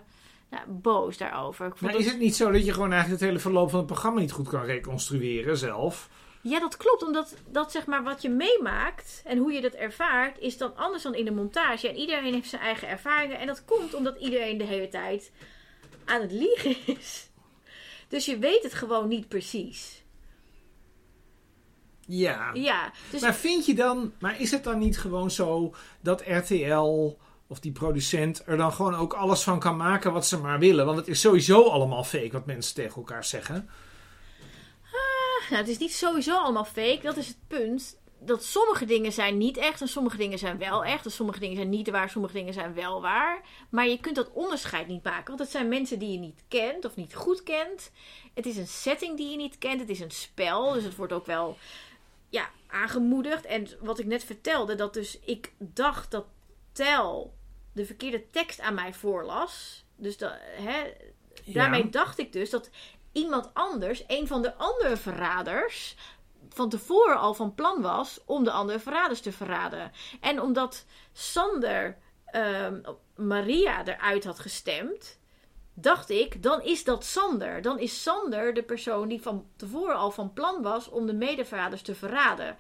nou, 0.50 0.64
boos 0.68 1.18
daarover. 1.18 1.74
Maar 1.80 1.96
is 1.96 2.06
het 2.06 2.20
niet 2.20 2.36
zo 2.36 2.52
dat 2.52 2.66
je 2.66 2.74
gewoon 2.74 2.92
eigenlijk 2.92 3.22
het 3.22 3.30
hele 3.30 3.42
verloop 3.42 3.70
van 3.70 3.78
het 3.78 3.88
programma 3.88 4.20
niet 4.20 4.32
goed 4.32 4.50
kan 4.50 4.66
reconstrueren 4.66 5.58
zelf? 5.58 6.10
Ja, 6.42 6.60
dat 6.60 6.78
klopt. 6.78 7.04
Omdat 7.04 7.36
dat 7.50 7.72
zeg 7.72 7.86
maar 7.86 8.04
wat 8.04 8.22
je 8.22 8.30
meemaakt 8.30 9.22
en 9.26 9.38
hoe 9.38 9.52
je 9.52 9.62
dat 9.62 9.74
ervaart, 9.74 10.40
is 10.40 10.58
dan 10.58 10.76
anders 10.76 11.04
dan 11.04 11.16
in 11.16 11.26
de 11.26 11.32
montage. 11.32 11.90
En 11.90 11.96
iedereen 11.96 12.34
heeft 12.34 12.50
zijn 12.50 12.62
eigen 12.62 12.88
ervaringen. 12.88 13.40
En 13.40 13.48
dat 13.48 13.66
komt 13.66 13.94
omdat 13.94 14.20
iedereen 14.20 14.58
de 14.58 14.64
hele 14.64 14.90
tijd 14.90 15.32
aan 16.06 16.22
het 16.22 16.32
liegen 16.32 16.76
is. 16.86 17.32
Dus 18.14 18.26
je 18.26 18.38
weet 18.38 18.64
het 18.64 18.74
gewoon 18.74 19.08
niet 19.08 19.28
precies. 19.28 20.04
Ja. 22.06 22.50
ja 22.54 22.92
dus 23.12 23.22
maar 23.22 23.36
vind 23.36 23.66
je 23.66 23.76
dan, 23.76 24.14
maar 24.20 24.42
is 24.42 24.52
het 24.52 24.64
dan 24.64 24.80
niet 24.80 25.00
gewoon 25.00 25.32
zo 25.32 25.74
dat 26.02 26.24
RTL 26.26 27.18
of 27.48 27.60
die 27.60 27.72
producent 27.72 28.44
er 28.46 28.58
dan 28.58 28.74
gewoon 28.74 28.96
ook 28.96 29.14
alles 29.14 29.44
van 29.44 29.60
kan 29.60 29.78
maken 29.78 30.14
wat 30.14 30.26
ze 30.26 30.38
maar 30.38 30.60
willen? 30.60 30.86
Want 30.86 30.98
het 30.98 31.08
is 31.08 31.20
sowieso 31.20 31.64
allemaal 31.64 32.04
fake 32.04 32.32
wat 32.32 32.46
mensen 32.46 32.76
tegen 32.76 32.96
elkaar 32.96 33.26
zeggen. 33.26 33.70
Ah, 34.84 35.50
nou, 35.50 35.62
het 35.62 35.70
is 35.70 35.78
niet 35.78 35.94
sowieso 35.94 36.38
allemaal 36.38 36.66
fake, 36.66 37.00
dat 37.02 37.18
is 37.18 37.28
het 37.28 37.38
punt 37.48 37.98
dat 38.26 38.44
sommige 38.44 38.86
dingen 38.86 39.12
zijn 39.12 39.38
niet 39.38 39.58
echt 39.58 39.82
en 39.82 39.88
sommige 39.88 40.18
dingen 40.18 40.40
zijn 40.40 40.58
wel 40.58 40.86
echt. 40.86 41.06
En 41.06 41.12
sommige 41.12 41.40
dingen 41.40 41.56
zijn 41.56 41.70
niet 41.70 41.90
waar, 41.90 42.10
sommige 42.10 42.34
dingen 42.34 42.54
zijn 42.54 42.74
wel 42.74 43.02
waar. 43.02 43.42
Maar 43.70 43.88
je 43.88 44.00
kunt 44.00 44.16
dat 44.16 44.32
onderscheid 44.32 44.88
niet 44.88 45.04
maken. 45.04 45.28
Want 45.28 45.40
het 45.40 45.50
zijn 45.50 45.68
mensen 45.68 46.00
die 46.00 46.12
je 46.12 46.20
niet 46.20 46.44
kent 46.48 46.86
of 46.86 46.96
niet 46.96 47.16
goed 47.16 47.44
kent. 47.44 47.92
Het 48.34 48.46
is 48.46 48.58
een 48.58 48.68
setting 48.68 49.18
die 49.18 49.30
je 49.30 49.38
niet 49.38 49.58
kent. 49.58 49.80
Het 49.80 49.90
is 49.90 50.00
een 50.00 50.12
spel. 50.12 50.74
Dus 50.74 50.84
het 50.84 50.96
wordt 50.96 51.14
ook 51.14 51.26
wel 51.26 51.58
ja, 52.30 52.50
aangemoedigd. 52.68 53.46
En 53.46 53.68
wat 53.80 54.00
ik 54.00 54.06
net 54.06 54.24
vertelde, 54.24 54.76
dat 54.76 54.94
dus 54.94 55.20
ik 55.20 55.54
dacht 55.58 56.12
dat 56.12 56.26
Tel 56.72 57.34
de 57.74 57.86
verkeerde 57.86 58.30
tekst 58.30 58.60
aan 58.60 58.74
mij 58.74 58.94
voorlas. 58.94 59.86
Dus 59.96 60.18
dat, 60.18 60.34
hè, 60.42 60.94
daarmee 61.46 61.90
dacht 61.90 62.20
ik 62.20 62.32
dus 62.32 62.50
dat 62.50 62.70
iemand 63.12 63.50
anders, 63.54 64.04
een 64.08 64.28
van 64.28 64.42
de 64.42 64.56
andere 64.56 64.98
verraders, 64.98 65.96
van 66.54 66.70
tevoren 66.70 67.18
al 67.18 67.34
van 67.34 67.56
plan 67.56 67.82
was 67.82 68.20
om 68.26 68.44
de 68.44 68.52
andere 68.52 68.80
verraders 68.80 69.22
te 69.22 69.32
verraden. 69.32 69.92
En 70.22 70.42
omdat 70.42 70.86
Sander 71.14 71.98
uh, 72.36 72.68
Maria 73.16 73.86
eruit 73.86 74.24
had 74.24 74.40
gestemd, 74.40 75.20
dacht 75.74 76.10
ik, 76.10 76.44
dan 76.44 76.62
is 76.62 76.84
dat 76.84 77.06
Sander. 77.06 77.62
Dan 77.62 77.80
is 77.80 78.04
Sander 78.04 78.54
de 78.54 78.64
persoon 78.64 79.08
die 79.08 79.22
van 79.22 79.46
tevoren 79.56 79.96
al 79.96 80.12
van 80.12 80.34
plan 80.34 80.62
was 80.62 80.90
om 80.90 81.06
de 81.06 81.14
medeverraders 81.14 81.82
te 81.82 81.96
verraden. 81.96 82.58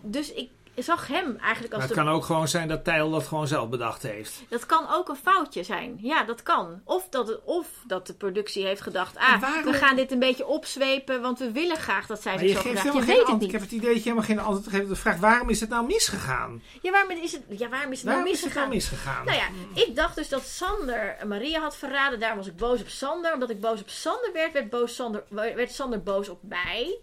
Dus 0.00 0.32
ik 0.32 0.50
zag 0.82 1.06
hem 1.06 1.36
eigenlijk 1.36 1.74
als. 1.74 1.82
Maar 1.82 1.96
het 1.96 2.04
kan 2.04 2.08
ook 2.14 2.24
gewoon 2.24 2.48
zijn 2.48 2.68
dat 2.68 2.84
Tijl 2.84 3.10
dat 3.10 3.26
gewoon 3.26 3.46
zelf 3.46 3.68
bedacht 3.68 4.02
heeft. 4.02 4.42
Dat 4.48 4.66
kan 4.66 4.84
ook 4.90 5.08
een 5.08 5.16
foutje 5.16 5.62
zijn. 5.62 5.98
Ja, 6.00 6.24
dat 6.24 6.42
kan. 6.42 6.80
Of 6.84 7.06
dat, 7.10 7.28
het, 7.28 7.40
of 7.44 7.66
dat 7.86 8.06
de 8.06 8.14
productie 8.14 8.64
heeft 8.64 8.80
gedacht: 8.80 9.16
ah, 9.16 9.64
we 9.64 9.72
gaan 9.72 9.96
dit 9.96 10.12
een 10.12 10.18
beetje 10.18 10.46
opzwepen, 10.46 11.20
want 11.20 11.38
we 11.38 11.52
willen 11.52 11.76
graag 11.76 12.06
dat 12.06 12.22
zij 12.22 12.38
zich 12.38 12.62
zo. 12.62 12.68
Je 12.68 13.04
weet 13.04 13.26
het 13.26 13.32
niet. 13.32 13.42
Ik 13.42 13.52
heb 13.52 13.60
het 13.60 13.70
idee 13.70 13.88
dat 13.94 13.96
je 13.96 14.02
helemaal 14.02 14.24
geen 14.24 14.38
antwoord 14.38 14.68
geeft 14.68 14.82
op 14.82 14.88
de 14.88 14.96
vraag: 14.96 15.16
waarom 15.16 15.50
is 15.50 15.60
het 15.60 15.70
nou 15.70 15.86
misgegaan? 15.86 16.62
Ja, 16.82 16.90
waarom 16.90 17.10
is 17.10 17.32
het, 17.32 17.42
ja, 17.48 17.68
waarom 17.68 17.92
is 17.92 17.98
het 17.98 18.06
waarom 18.06 18.24
nou 18.24 18.34
misgegaan? 18.34 18.72
Is 18.72 18.88
het 18.88 19.04
nou 19.04 19.24
misgegaan? 19.24 19.24
Nou 19.24 19.38
ja, 19.74 19.82
ik 19.82 19.96
dacht 19.96 20.16
dus 20.16 20.28
dat 20.28 20.42
Sander 20.42 21.16
Maria 21.26 21.60
had 21.60 21.76
verraden. 21.76 22.20
Daarom 22.20 22.38
was 22.38 22.46
ik 22.46 22.56
boos 22.56 22.80
op 22.80 22.88
Sander. 22.88 23.32
Omdat 23.32 23.50
ik 23.50 23.60
boos 23.60 23.80
op 23.80 23.88
Sander 23.88 24.30
werd, 24.32 24.52
werd, 24.52 24.70
boos 24.70 24.94
Sander, 24.94 25.24
werd 25.30 25.72
Sander 25.72 26.02
boos 26.02 26.28
op 26.28 26.42
mij. 26.42 26.98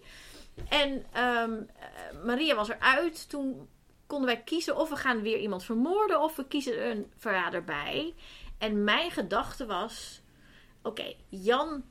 En 0.69 1.05
um, 1.23 1.69
Maria 2.25 2.55
was 2.55 2.69
eruit. 2.69 3.29
Toen 3.29 3.69
konden 4.07 4.27
wij 4.27 4.43
kiezen 4.43 4.77
of 4.77 4.89
we 4.89 4.95
gaan 4.95 5.21
weer 5.21 5.39
iemand 5.39 5.63
vermoorden 5.63 6.21
of 6.21 6.35
we 6.35 6.47
kiezen 6.47 6.89
een 6.89 7.11
verrader 7.17 7.63
bij. 7.63 8.13
En 8.57 8.83
mijn 8.83 9.11
gedachte 9.11 9.65
was: 9.65 10.21
oké, 10.81 11.13
Jan 11.29 11.83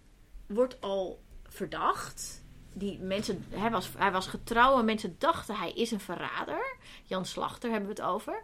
wordt 0.46 0.80
al 0.80 1.22
verdacht. 1.42 2.42
Die 2.76 2.98
mensen, 2.98 3.46
hij, 3.50 3.70
was, 3.70 3.90
hij 3.96 4.12
was 4.12 4.26
getrouw 4.26 4.78
en 4.78 4.84
mensen 4.84 5.16
dachten 5.18 5.56
hij 5.56 5.72
is 5.72 5.90
een 5.90 6.00
verrader. 6.00 6.76
Jan 7.04 7.24
Slachter 7.26 7.70
hebben 7.70 7.88
we 7.88 8.02
het 8.02 8.10
over. 8.10 8.42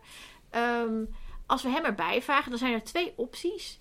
Um, 0.50 1.14
als 1.46 1.62
we 1.62 1.68
hem 1.68 1.84
erbij 1.84 2.22
vragen, 2.22 2.50
dan 2.50 2.58
zijn 2.58 2.72
er 2.72 2.84
twee 2.84 3.12
opties. 3.16 3.78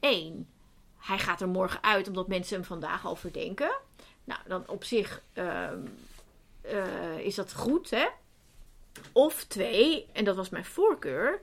Eén, 0.00 0.48
hij 0.96 1.18
gaat 1.18 1.40
er 1.40 1.48
morgen 1.48 1.82
uit 1.82 2.08
omdat 2.08 2.28
mensen 2.28 2.56
hem 2.56 2.64
vandaag 2.64 3.04
al 3.04 3.16
verdenken. 3.16 3.80
Nou, 4.24 4.40
dan 4.46 4.64
op 4.66 4.84
zich 4.84 5.22
um, 5.34 5.94
uh, 6.72 7.18
is 7.18 7.34
dat 7.34 7.54
goed, 7.54 7.90
hè? 7.90 8.06
Of 9.12 9.44
twee, 9.44 10.06
en 10.12 10.24
dat 10.24 10.36
was 10.36 10.48
mijn 10.48 10.64
voorkeur. 10.64 11.40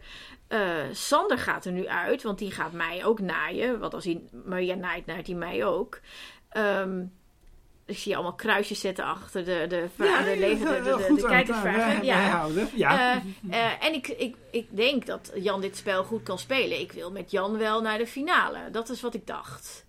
Uh, 0.49 0.83
Sander 0.91 1.37
gaat 1.37 1.65
er 1.65 1.71
nu 1.71 1.87
uit, 1.87 2.23
want 2.23 2.37
die 2.37 2.51
gaat 2.51 2.71
mij 2.71 3.05
ook 3.05 3.19
naaien. 3.19 3.79
Want 3.79 3.93
als 3.93 4.05
hij 4.05 4.21
Maria 4.45 4.75
naait, 4.75 5.05
naait 5.05 5.27
hij 5.27 5.35
mij 5.35 5.65
ook. 5.65 5.99
Um, 6.53 7.13
ik 7.85 7.97
zie 7.97 8.15
allemaal 8.15 8.35
kruisjes 8.35 8.79
zetten 8.79 9.05
achter 9.05 9.45
de, 9.45 9.65
de, 9.67 9.87
ja, 9.95 10.21
de, 10.23 10.35
de, 10.35 10.57
de, 10.57 11.05
de, 11.07 11.13
de 11.15 11.27
kijkersvragen. 11.27 12.05
Ja. 12.05 12.47
ja. 12.75 13.15
Uh, 13.15 13.23
uh, 13.49 13.85
en 13.85 13.93
ik, 13.93 14.07
ik, 14.07 14.35
ik 14.51 14.67
denk 14.75 15.05
dat 15.05 15.31
Jan 15.35 15.61
dit 15.61 15.77
spel 15.77 16.03
goed 16.03 16.23
kan 16.23 16.39
spelen. 16.39 16.79
Ik 16.79 16.91
wil 16.91 17.11
met 17.11 17.31
Jan 17.31 17.57
wel 17.57 17.81
naar 17.81 17.97
de 17.97 18.07
finale. 18.07 18.71
Dat 18.71 18.89
is 18.89 19.01
wat 19.01 19.13
ik 19.13 19.27
dacht. 19.27 19.85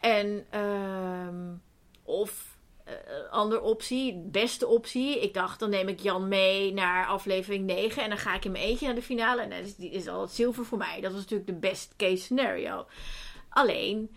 En 0.00 0.46
um, 0.60 1.62
of 2.06 2.56
uh, 2.88 2.92
andere 3.30 3.60
optie, 3.60 4.22
beste 4.24 4.66
optie. 4.66 5.20
Ik 5.20 5.34
dacht, 5.34 5.58
dan 5.58 5.70
neem 5.70 5.88
ik 5.88 6.00
Jan 6.00 6.28
mee 6.28 6.72
naar 6.72 7.06
aflevering 7.06 7.64
9 7.64 8.02
en 8.02 8.08
dan 8.08 8.18
ga 8.18 8.34
ik 8.34 8.44
in 8.44 8.52
mijn 8.52 8.64
eentje 8.64 8.86
naar 8.86 8.94
de 8.94 9.02
finale. 9.02 9.42
En 9.42 9.50
dat 9.50 9.74
is, 9.78 10.08
al 10.08 10.20
het 10.20 10.30
zilver 10.30 10.64
voor 10.64 10.78
mij. 10.78 11.00
Dat 11.00 11.12
was 11.12 11.20
natuurlijk 11.20 11.48
de 11.48 11.68
best 11.68 11.94
case 11.96 12.22
scenario. 12.22 12.86
Alleen, 13.48 14.16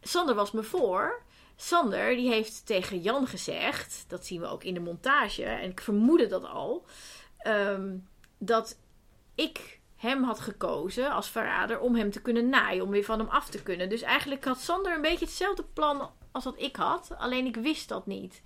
Sander 0.00 0.34
was 0.34 0.52
me 0.52 0.62
voor. 0.62 1.22
Sander 1.56 2.14
die 2.16 2.28
heeft 2.28 2.66
tegen 2.66 3.00
Jan 3.00 3.26
gezegd, 3.26 4.04
dat 4.08 4.26
zien 4.26 4.40
we 4.40 4.46
ook 4.46 4.64
in 4.64 4.74
de 4.74 4.80
montage, 4.80 5.44
en 5.44 5.70
ik 5.70 5.80
vermoedde 5.80 6.26
dat 6.26 6.44
al, 6.44 6.84
um, 7.46 8.08
dat 8.38 8.78
ik 9.34 9.80
hem 9.96 10.22
had 10.22 10.40
gekozen 10.40 11.10
als 11.10 11.28
verrader 11.28 11.80
om 11.80 11.94
hem 11.94 12.10
te 12.10 12.22
kunnen 12.22 12.48
naaien, 12.48 12.84
om 12.84 12.90
weer 12.90 13.04
van 13.04 13.18
hem 13.18 13.28
af 13.28 13.48
te 13.48 13.62
kunnen. 13.62 13.88
Dus 13.88 14.02
eigenlijk 14.02 14.44
had 14.44 14.60
Sander 14.60 14.94
een 14.94 15.02
beetje 15.02 15.24
hetzelfde 15.24 15.64
plan 15.64 16.10
als 16.34 16.44
wat 16.44 16.60
ik 16.60 16.76
had. 16.76 17.10
Alleen 17.18 17.46
ik 17.46 17.56
wist 17.56 17.88
dat 17.88 18.06
niet. 18.06 18.42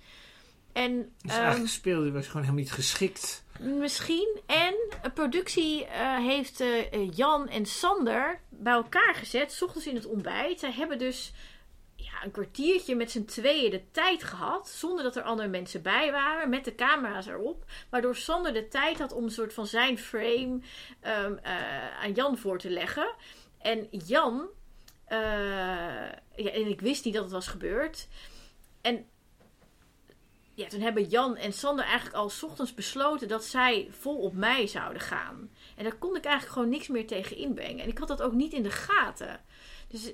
En, 0.73 1.13
dus 1.21 1.33
um, 1.33 1.39
eigenlijk 1.39 1.71
speelde 1.71 2.11
was 2.11 2.25
gewoon 2.25 2.41
helemaal 2.41 2.63
niet 2.63 2.71
geschikt. 2.71 3.43
Misschien. 3.59 4.39
En 4.45 4.75
een 5.01 5.13
productie 5.13 5.85
uh, 5.85 6.17
heeft 6.17 6.61
uh, 6.61 7.11
Jan 7.11 7.47
en 7.47 7.65
Sander 7.65 8.41
bij 8.49 8.73
elkaar 8.73 9.15
gezet. 9.15 9.51
S 9.51 9.61
ochtends 9.61 9.87
in 9.87 9.95
het 9.95 10.05
ontbijt. 10.05 10.59
Zij 10.59 10.71
hebben 10.71 10.97
dus 10.97 11.33
ja, 11.95 12.23
een 12.23 12.31
kwartiertje 12.31 12.95
met 12.95 13.11
z'n 13.11 13.25
tweeën 13.25 13.71
de 13.71 13.91
tijd 13.91 14.23
gehad. 14.23 14.69
Zonder 14.69 15.03
dat 15.03 15.15
er 15.15 15.23
andere 15.23 15.49
mensen 15.49 15.81
bij 15.81 16.11
waren. 16.11 16.49
Met 16.49 16.65
de 16.65 16.75
camera's 16.75 17.27
erop. 17.27 17.65
Waardoor 17.89 18.15
Sander 18.15 18.53
de 18.53 18.67
tijd 18.67 18.99
had 18.99 19.11
om 19.11 19.23
een 19.23 19.31
soort 19.31 19.53
van 19.53 19.67
zijn 19.67 19.97
frame 19.97 20.59
um, 21.03 21.39
uh, 21.43 22.01
aan 22.01 22.13
Jan 22.13 22.37
voor 22.37 22.59
te 22.59 22.69
leggen. 22.69 23.15
En 23.59 23.87
Jan 23.91 24.49
ja, 25.09 26.51
en 26.51 26.67
ik 26.67 26.81
wist 26.81 27.05
niet 27.05 27.13
dat 27.13 27.23
het 27.23 27.31
was 27.31 27.47
gebeurd. 27.47 28.07
En 28.81 29.05
ja, 30.53 30.67
toen 30.67 30.81
hebben 30.81 31.07
Jan 31.07 31.35
en 31.35 31.53
Sander 31.53 31.85
eigenlijk 31.85 32.15
al 32.15 32.29
's 32.29 32.43
ochtends 32.43 32.73
besloten 32.73 33.27
dat 33.27 33.43
zij 33.43 33.87
vol 33.91 34.17
op 34.17 34.33
mij 34.33 34.67
zouden 34.67 35.01
gaan. 35.01 35.49
En 35.75 35.83
daar 35.83 35.95
kon 35.95 36.15
ik 36.15 36.23
eigenlijk 36.23 36.53
gewoon 36.53 36.69
niks 36.69 36.87
meer 36.87 37.07
tegen 37.07 37.37
inbrengen. 37.37 37.83
En 37.83 37.89
ik 37.89 37.97
had 37.97 38.07
dat 38.07 38.21
ook 38.21 38.33
niet 38.33 38.53
in 38.53 38.63
de 38.63 38.71
gaten. 38.71 39.39
Dus, 39.87 40.11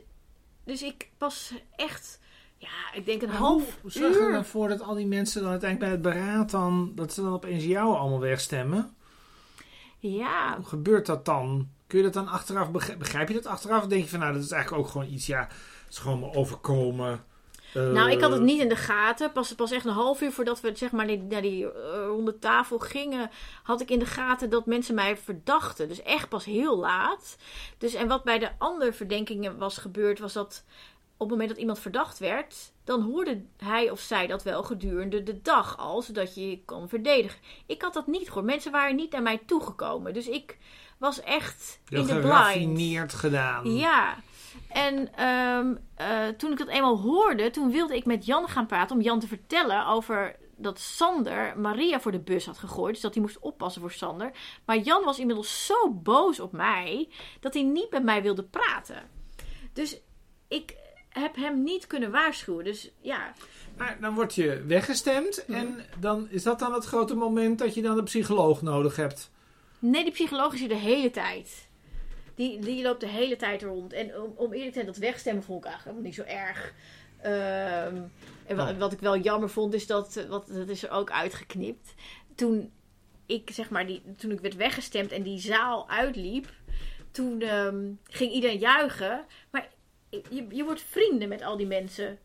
dus 0.63 0.81
ik 0.81 1.09
pas 1.17 1.53
echt, 1.75 2.19
ja, 2.57 2.93
ik 2.93 3.05
denk 3.05 3.21
een 3.21 3.27
Maar 3.27 3.37
half 3.37 3.77
hoe 3.81 3.91
zorg 3.91 4.15
uur. 4.15 4.33
ervoor 4.33 4.67
dat 4.67 4.81
al 4.81 4.95
die 4.95 5.07
mensen 5.07 5.41
dan 5.41 5.51
uiteindelijk 5.51 5.91
bij 6.01 6.11
het 6.13 6.17
beraad 6.17 6.51
dan, 6.51 6.91
dat 6.95 7.13
ze 7.13 7.21
dan 7.21 7.33
opeens 7.33 7.63
jou 7.63 7.95
allemaal 7.95 8.19
wegstemmen? 8.19 8.95
Ja, 9.99 10.55
Hoe 10.55 10.65
gebeurt 10.65 11.05
dat 11.05 11.25
dan? 11.25 11.69
Kun 11.87 11.97
je 11.97 12.03
dat 12.03 12.13
dan 12.13 12.27
achteraf, 12.27 12.71
begrijp, 12.71 13.27
je 13.27 13.33
dat 13.33 13.45
achteraf? 13.45 13.81
Of 13.81 13.87
denk 13.87 14.03
je 14.03 14.09
van, 14.09 14.19
nou, 14.19 14.33
dat 14.33 14.43
is 14.43 14.51
eigenlijk 14.51 14.83
ook 14.83 14.91
gewoon 14.91 15.07
iets, 15.07 15.25
ja, 15.25 15.39
het 15.39 15.93
is 15.93 15.97
gewoon 15.97 16.19
me 16.19 16.33
overkomen. 16.33 17.23
Eh, 17.73 17.91
Nou, 17.91 18.11
ik 18.11 18.21
had 18.21 18.31
het 18.31 18.41
niet 18.41 18.61
in 18.61 18.69
de 18.69 18.75
gaten. 18.75 19.31
Pas, 19.31 19.55
pas 19.55 19.71
echt 19.71 19.85
een 19.85 19.91
half 19.91 20.21
uur 20.21 20.31
voordat 20.31 20.61
we 20.61 20.71
zeg 20.75 20.91
maar, 20.91 21.05
naar 21.05 21.41
die 21.41 21.71
eh, 21.71 22.05
ronde 22.05 22.39
tafel 22.39 22.79
gingen, 22.79 23.29
had 23.63 23.81
ik 23.81 23.89
in 23.89 23.99
de 23.99 24.05
gaten 24.05 24.49
dat 24.49 24.65
mensen 24.65 24.95
mij 24.95 25.17
verdachten. 25.17 25.87
Dus 25.87 26.01
echt 26.01 26.29
pas 26.29 26.45
heel 26.45 26.77
laat. 26.77 27.37
Dus, 27.77 27.93
en 27.93 28.07
wat 28.07 28.23
bij 28.23 28.39
de 28.39 28.51
andere 28.57 28.93
verdenkingen 28.93 29.57
was 29.57 29.77
gebeurd, 29.77 30.19
was 30.19 30.33
dat 30.33 30.63
op 31.17 31.19
het 31.19 31.29
moment 31.29 31.49
dat 31.49 31.57
iemand 31.57 31.79
verdacht 31.79 32.19
werd, 32.19 32.71
dan 32.83 33.01
hoorde 33.01 33.41
hij 33.57 33.89
of 33.89 33.99
zij 33.99 34.27
dat 34.27 34.43
wel 34.43 34.63
gedurende 34.63 35.23
de 35.23 35.41
dag 35.41 35.77
al, 35.77 36.01
zodat 36.01 36.35
je 36.35 36.49
je 36.49 36.63
kon 36.65 36.89
verdedigen. 36.89 37.39
Ik 37.65 37.81
had 37.81 37.93
dat 37.93 38.07
niet 38.07 38.27
gehoord. 38.27 38.45
Mensen 38.45 38.71
waren 38.71 38.95
niet 38.95 39.11
naar 39.11 39.21
mij 39.21 39.41
toegekomen. 39.45 40.13
Dus 40.13 40.27
ik 40.27 40.57
was 41.05 41.21
echt 41.21 41.79
Heel 41.89 41.99
in 41.99 42.07
de 42.07 42.19
blind. 42.73 43.13
gedaan. 43.13 43.75
Ja. 43.75 44.15
En 44.69 45.13
ehm, 45.15 45.75
eh, 45.95 46.27
toen 46.37 46.51
ik 46.51 46.57
dat 46.57 46.67
eenmaal 46.67 46.99
hoorde, 46.99 47.49
toen 47.51 47.71
wilde 47.71 47.95
ik 47.95 48.05
met 48.05 48.25
Jan 48.25 48.47
gaan 48.47 48.65
praten 48.65 48.95
om 48.95 49.01
Jan 49.01 49.19
te 49.19 49.27
vertellen 49.27 49.85
over 49.85 50.35
dat 50.57 50.79
Sander 50.79 51.59
Maria 51.59 51.99
voor 51.99 52.11
de 52.11 52.19
bus 52.19 52.45
had 52.45 52.57
gegooid. 52.57 52.93
Dus 52.93 53.01
dat 53.01 53.13
hij 53.13 53.23
moest 53.23 53.39
oppassen 53.39 53.81
voor 53.81 53.91
Sander. 53.91 54.31
Maar 54.65 54.77
Jan 54.77 55.03
was 55.03 55.19
inmiddels 55.19 55.65
zo 55.65 55.89
boos 55.89 56.39
op 56.39 56.51
mij 56.51 57.09
dat 57.39 57.53
hij 57.53 57.63
niet 57.63 57.91
met 57.91 58.03
mij 58.03 58.21
wilde 58.21 58.43
praten. 58.43 59.03
Dus 59.73 59.97
ik 60.47 60.75
heb 61.09 61.35
hem 61.35 61.63
niet 61.63 61.87
kunnen 61.87 62.11
waarschuwen. 62.11 62.63
Dus 62.63 62.91
ja, 63.01 63.33
Maar 63.77 63.97
dan 64.01 64.13
word 64.15 64.35
je 64.35 64.63
weggestemd 64.67 65.45
en 65.45 65.85
dan 65.99 66.27
is 66.29 66.43
dat 66.43 66.59
dan 66.59 66.73
het 66.73 66.85
grote 66.85 67.15
moment 67.15 67.59
dat 67.59 67.73
je 67.73 67.81
dan 67.81 67.97
een 67.97 68.03
psycholoog 68.03 68.61
nodig 68.61 68.95
hebt. 68.95 69.31
Nee, 69.89 70.03
die 70.03 70.11
psycholoog 70.11 70.53
is 70.53 70.59
hier 70.59 70.69
de 70.69 70.75
hele 70.75 71.11
tijd. 71.11 71.67
Die, 72.35 72.59
die 72.59 72.83
loopt 72.83 72.99
de 72.99 73.07
hele 73.07 73.35
tijd 73.35 73.63
rond. 73.63 73.93
En 73.93 74.21
om, 74.21 74.33
om 74.35 74.51
eerlijk 74.51 74.67
te 74.67 74.73
zijn, 74.73 74.85
dat 74.85 74.97
wegstemmen 74.97 75.43
vond 75.43 75.65
ik 75.65 75.71
eigenlijk 75.71 75.97
helemaal 75.97 76.25
niet 76.25 76.27
zo 76.27 76.35
erg. 76.37 76.73
Ehm, 77.21 78.01
en 78.45 78.55
wat, 78.55 78.69
Oh. 78.69 78.77
wat 78.77 78.91
ik 78.93 78.99
wel 78.99 79.17
jammer 79.17 79.49
vond, 79.49 79.73
is 79.73 79.87
dat, 79.87 80.15
eh, 80.15 80.25
wat, 80.25 80.47
dat 80.47 80.69
is 80.69 80.83
er 80.83 80.89
ook 80.89 81.11
uitgeknipt. 81.11 81.93
Toen 82.35 82.71
ik, 83.25 83.49
zeg 83.53 83.69
maar, 83.69 83.87
die, 83.87 84.01
toen 84.17 84.31
ik 84.31 84.39
werd 84.39 84.55
weggestemd 84.55 85.11
en 85.11 85.23
die 85.23 85.39
zaal 85.39 85.89
uitliep, 85.89 86.53
toen 87.11 87.41
ehm, 87.41 87.91
ging 88.03 88.31
iedereen 88.31 88.59
juichen. 88.59 89.25
Maar 89.51 89.69
je, 90.09 90.45
je 90.49 90.63
wordt 90.63 90.81
vrienden 90.81 91.29
met 91.29 91.41
al 91.41 91.57
die 91.57 91.67
mensen. 91.67 92.19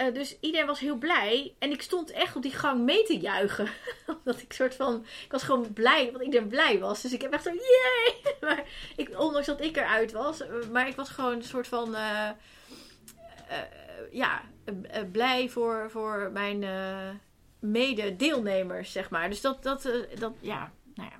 Eh, 0.00 0.14
dus 0.14 0.36
iedereen 0.40 0.66
was 0.66 0.80
heel 0.80 0.96
blij. 0.96 1.54
En 1.58 1.70
ik 1.70 1.82
stond 1.82 2.10
echt 2.10 2.36
op 2.36 2.42
die 2.42 2.52
gang 2.54 2.84
mee 2.84 3.02
te 3.04 3.18
juichen. 3.18 3.68
Omdat 4.18 4.40
ik 4.42 4.52
soort 4.52 4.74
van... 4.74 5.04
Ik 5.24 5.32
was 5.32 5.42
gewoon 5.42 5.72
blij, 5.72 6.10
want 6.12 6.24
iedereen 6.24 6.48
blij 6.48 6.78
was. 6.78 7.02
Dus 7.02 7.12
ik 7.12 7.22
heb 7.22 7.32
echt 7.32 7.42
zo... 7.44 7.50
Yay! 7.50 8.14
Maar 8.40 8.64
ik, 8.96 9.18
ondanks 9.20 9.46
dat 9.46 9.60
ik 9.60 9.76
eruit 9.76 10.12
was. 10.12 10.40
eh, 10.40 10.48
Maar 10.72 10.88
ik 10.88 10.96
was 10.96 11.08
gewoon 11.08 11.32
een 11.32 11.42
soort 11.42 11.66
van... 11.68 11.94
eh, 11.94 12.28
eh, 12.28 12.34
ja, 14.12 14.42
blij 15.12 15.48
voor, 15.48 15.90
voor 15.90 16.30
mijn 16.32 16.64
mede-deelnemers, 17.58 18.92
zeg 18.92 19.10
maar. 19.10 19.28
Dus 19.28 19.40
dat... 19.40 19.62
dat, 19.62 19.82
dat 20.18 20.32
ja, 20.40 20.72
nou 20.94 21.10
ja. 21.10 21.18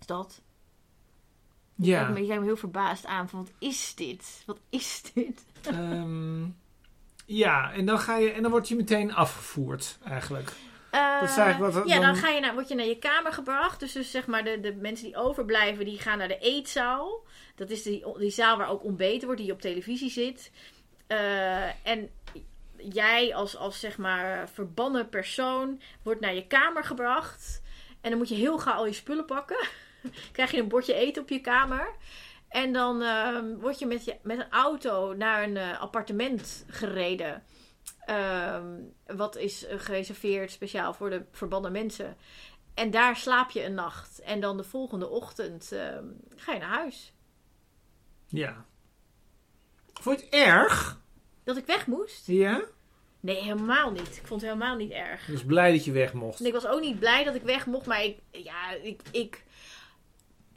Is 0.00 0.06
dat. 0.06 0.42
Ja. 1.74 2.08
Ik 2.08 2.14
kijk 2.26 2.38
me- 2.40 2.44
heel 2.44 2.56
verbaasd 2.56 3.06
aan 3.06 3.28
van... 3.28 3.38
Wat 3.38 3.52
is 3.58 3.94
dit? 3.94 4.42
Wat 4.46 4.60
is 4.70 5.02
dit? 5.14 5.44
Ehm, 5.62 6.42
ja, 7.24 7.72
en 7.72 7.86
dan, 7.86 7.98
ga 7.98 8.16
je, 8.16 8.30
en 8.30 8.42
dan 8.42 8.50
word 8.50 8.68
je 8.68 8.76
meteen 8.76 9.14
afgevoerd 9.14 9.98
eigenlijk. 10.08 10.52
Eh, 10.90 11.20
Dat 11.20 11.28
is 11.28 11.36
eigenlijk 11.36 11.74
wat- 11.74 11.88
ja, 11.88 11.94
dan- 11.94 12.04
dan 12.04 12.16
ga 12.16 12.28
je 12.28 12.40
naar, 12.40 12.54
word 12.54 12.68
je 12.68 12.74
naar 12.74 12.86
je 12.86 12.98
kamer 12.98 13.32
gebracht. 13.32 13.80
Dus, 13.80 13.92
dus 13.92 14.10
zeg 14.10 14.26
maar 14.26 14.44
de, 14.44 14.60
de 14.60 14.74
mensen 14.74 15.06
die 15.06 15.16
overblijven, 15.16 15.84
die 15.84 15.98
gaan 15.98 16.18
naar 16.18 16.28
de 16.28 16.38
eetzaal. 16.38 17.24
Dat 17.54 17.70
is 17.70 17.82
die, 17.82 18.04
die 18.18 18.30
zaal 18.30 18.56
waar 18.56 18.68
ook 18.68 18.84
ontbeten 18.84 19.26
wordt, 19.26 19.42
die 19.42 19.52
op 19.52 19.60
televisie 19.60 20.10
zit. 20.10 20.50
Eh, 21.06 21.86
en 21.86 22.10
jij 22.76 23.34
als, 23.34 23.56
als 23.56 23.80
zeg 23.80 23.98
maar 23.98 24.48
verbannen 24.48 25.08
persoon 25.08 25.80
wordt 26.02 26.20
naar 26.20 26.34
je 26.34 26.46
kamer 26.46 26.84
gebracht. 26.84 27.62
En 28.00 28.10
dan 28.10 28.18
moet 28.18 28.28
je 28.28 28.34
heel 28.34 28.58
gauw 28.58 28.74
al 28.74 28.86
je 28.86 28.92
spullen 28.92 29.24
pakken. 29.24 29.66
Krijg 30.32 30.50
je 30.50 30.58
een 30.60 30.68
bordje 30.68 30.94
eten 30.94 31.22
op 31.22 31.28
je 31.28 31.40
kamer. 31.40 31.88
En 32.54 32.72
dan 32.72 33.02
ehm, 33.02 33.54
word 33.56 33.78
je 33.78 33.86
met, 33.86 34.04
je 34.04 34.16
met 34.22 34.38
een 34.38 34.50
auto 34.50 35.14
naar 35.14 35.42
een 35.42 35.56
eh, 35.56 35.80
appartement 35.80 36.64
gereden. 36.68 37.42
Ehm, 37.98 38.80
wat 39.06 39.36
is 39.36 39.66
eh, 39.66 39.78
gereserveerd 39.78 40.50
speciaal 40.50 40.94
voor 40.94 41.10
de 41.10 41.24
verbannen 41.30 41.72
mensen. 41.72 42.16
En 42.74 42.90
daar 42.90 43.16
slaap 43.16 43.50
je 43.50 43.64
een 43.64 43.74
nacht. 43.74 44.20
En 44.20 44.40
dan 44.40 44.56
de 44.56 44.64
volgende 44.64 45.08
ochtend 45.08 45.72
ehm, 45.72 46.04
ga 46.36 46.52
je 46.52 46.58
naar 46.58 46.68
huis. 46.68 47.14
Ja. 48.26 48.64
Vond 49.92 50.20
je 50.20 50.24
het 50.24 50.34
erg? 50.34 51.00
Dat 51.44 51.56
ik 51.56 51.66
weg 51.66 51.86
moest? 51.86 52.26
Ja? 52.26 52.64
Nee, 53.20 53.42
helemaal 53.42 53.90
niet. 53.90 54.16
Ik 54.16 54.26
vond 54.26 54.40
het 54.40 54.50
helemaal 54.50 54.76
niet 54.76 54.92
erg. 54.92 55.26
Dus 55.26 55.44
blij 55.44 55.72
dat 55.72 55.84
je 55.84 55.92
weg 55.92 56.12
mocht. 56.12 56.40
En 56.40 56.46
ik 56.46 56.52
was 56.52 56.66
ook 56.66 56.80
niet 56.80 56.98
blij 56.98 57.24
dat 57.24 57.34
ik 57.34 57.42
weg 57.42 57.66
mocht, 57.66 57.86
maar 57.86 58.04
ik, 58.04 58.18
ja, 58.30 58.70
ik, 58.70 59.02
ik, 59.10 59.43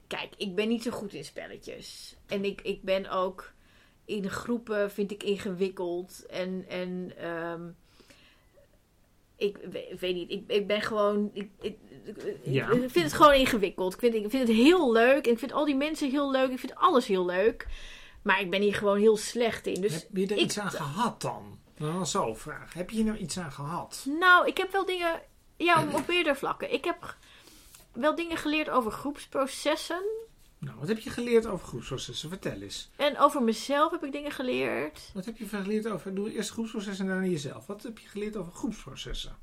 kijk, 0.07 0.29
ik 0.37 0.55
ben 0.55 0.67
niet 0.67 0.83
zo 0.83 0.91
goed 0.91 1.13
in 1.13 1.25
spelletjes. 1.25 2.15
En 2.27 2.45
ik, 2.45 2.61
ik 2.61 2.81
ben 2.83 3.09
ook 3.09 3.51
in 4.05 4.29
groepen, 4.29 4.91
vind 4.91 5.11
ik 5.11 5.23
ingewikkeld. 5.23 6.25
En, 6.25 6.65
en 6.67 7.11
ehm, 7.17 7.61
ik, 9.35 9.57
we- 9.71 9.95
weet 9.99 10.15
niet, 10.15 10.31
ik, 10.31 10.43
ik 10.47 10.67
ben 10.67 10.81
gewoon, 10.81 11.29
ik, 11.33 11.49
ik, 11.61 11.77
ik- 12.03 12.37
Ja. 12.43 12.69
ik 12.69 12.89
vind 12.89 13.05
het 13.05 13.13
gewoon 13.13 13.33
ingewikkeld. 13.33 13.93
Ik 13.93 13.99
vind, 13.99 14.13
ik 14.13 14.29
vind 14.29 14.47
het 14.47 14.57
heel 14.57 14.91
leuk. 14.91 15.25
En 15.25 15.31
ik 15.31 15.39
vind 15.39 15.51
al 15.53 15.65
die 15.65 15.75
mensen 15.75 16.09
heel 16.09 16.31
leuk. 16.31 16.51
Ik 16.51 16.59
vind 16.59 16.75
alles 16.75 17.07
heel 17.07 17.25
leuk. 17.25 17.67
Maar 18.21 18.41
ik 18.41 18.49
ben 18.49 18.61
hier 18.61 18.75
gewoon 18.75 18.97
heel 18.97 19.17
slecht 19.17 19.65
in. 19.67 19.81
Dus 19.81 19.93
Heb 19.93 20.07
je 20.13 20.27
er 20.27 20.37
iets 20.37 20.59
aan 20.59 20.71
gehad 20.71 21.21
dan? 21.21 21.59
Nou, 21.77 22.05
zo 22.05 22.33
vraag. 22.33 22.73
Heb 22.73 22.89
je 22.89 22.95
hier 22.95 23.05
nou 23.05 23.17
iets 23.17 23.39
aan 23.39 23.51
gehad? 23.51 24.05
Nou, 24.19 24.47
ik 24.47 24.57
heb 24.57 24.71
wel 24.71 24.85
dingen. 24.85 25.21
Ja, 25.57 25.85
op 25.93 26.07
meerdere 26.07 26.35
vlakken. 26.35 26.73
Ik 26.73 26.85
heb 26.85 27.15
wel 27.99 28.15
dingen 28.15 28.37
geleerd 28.37 28.69
over 28.69 28.91
groepsprocessen. 28.91 30.03
Nou, 30.59 30.77
wat 30.79 30.87
heb 30.87 30.99
je 30.99 31.09
geleerd 31.09 31.45
over 31.45 31.67
groepsprocessen? 31.67 32.29
Vertel 32.29 32.61
eens. 32.61 32.89
En 32.95 33.17
over 33.19 33.43
mezelf 33.43 33.91
heb 33.91 34.03
ik 34.03 34.11
dingen 34.11 34.31
geleerd. 34.31 35.11
Wat 35.13 35.25
heb 35.25 35.37
je 35.37 35.45
geleerd 35.45 35.87
over... 35.87 36.15
Doe 36.15 36.33
eerst 36.33 36.49
groepsprocessen 36.49 37.05
en 37.05 37.11
daarna 37.11 37.27
jezelf. 37.27 37.65
Wat 37.67 37.83
heb 37.83 37.99
je 37.99 38.07
geleerd 38.07 38.35
over 38.35 38.51
groepsprocessen? 38.51 39.35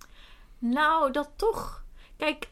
Nou, 0.59 1.12
dat 1.12 1.30
toch. 1.36 1.84
Kijk, 2.16 2.48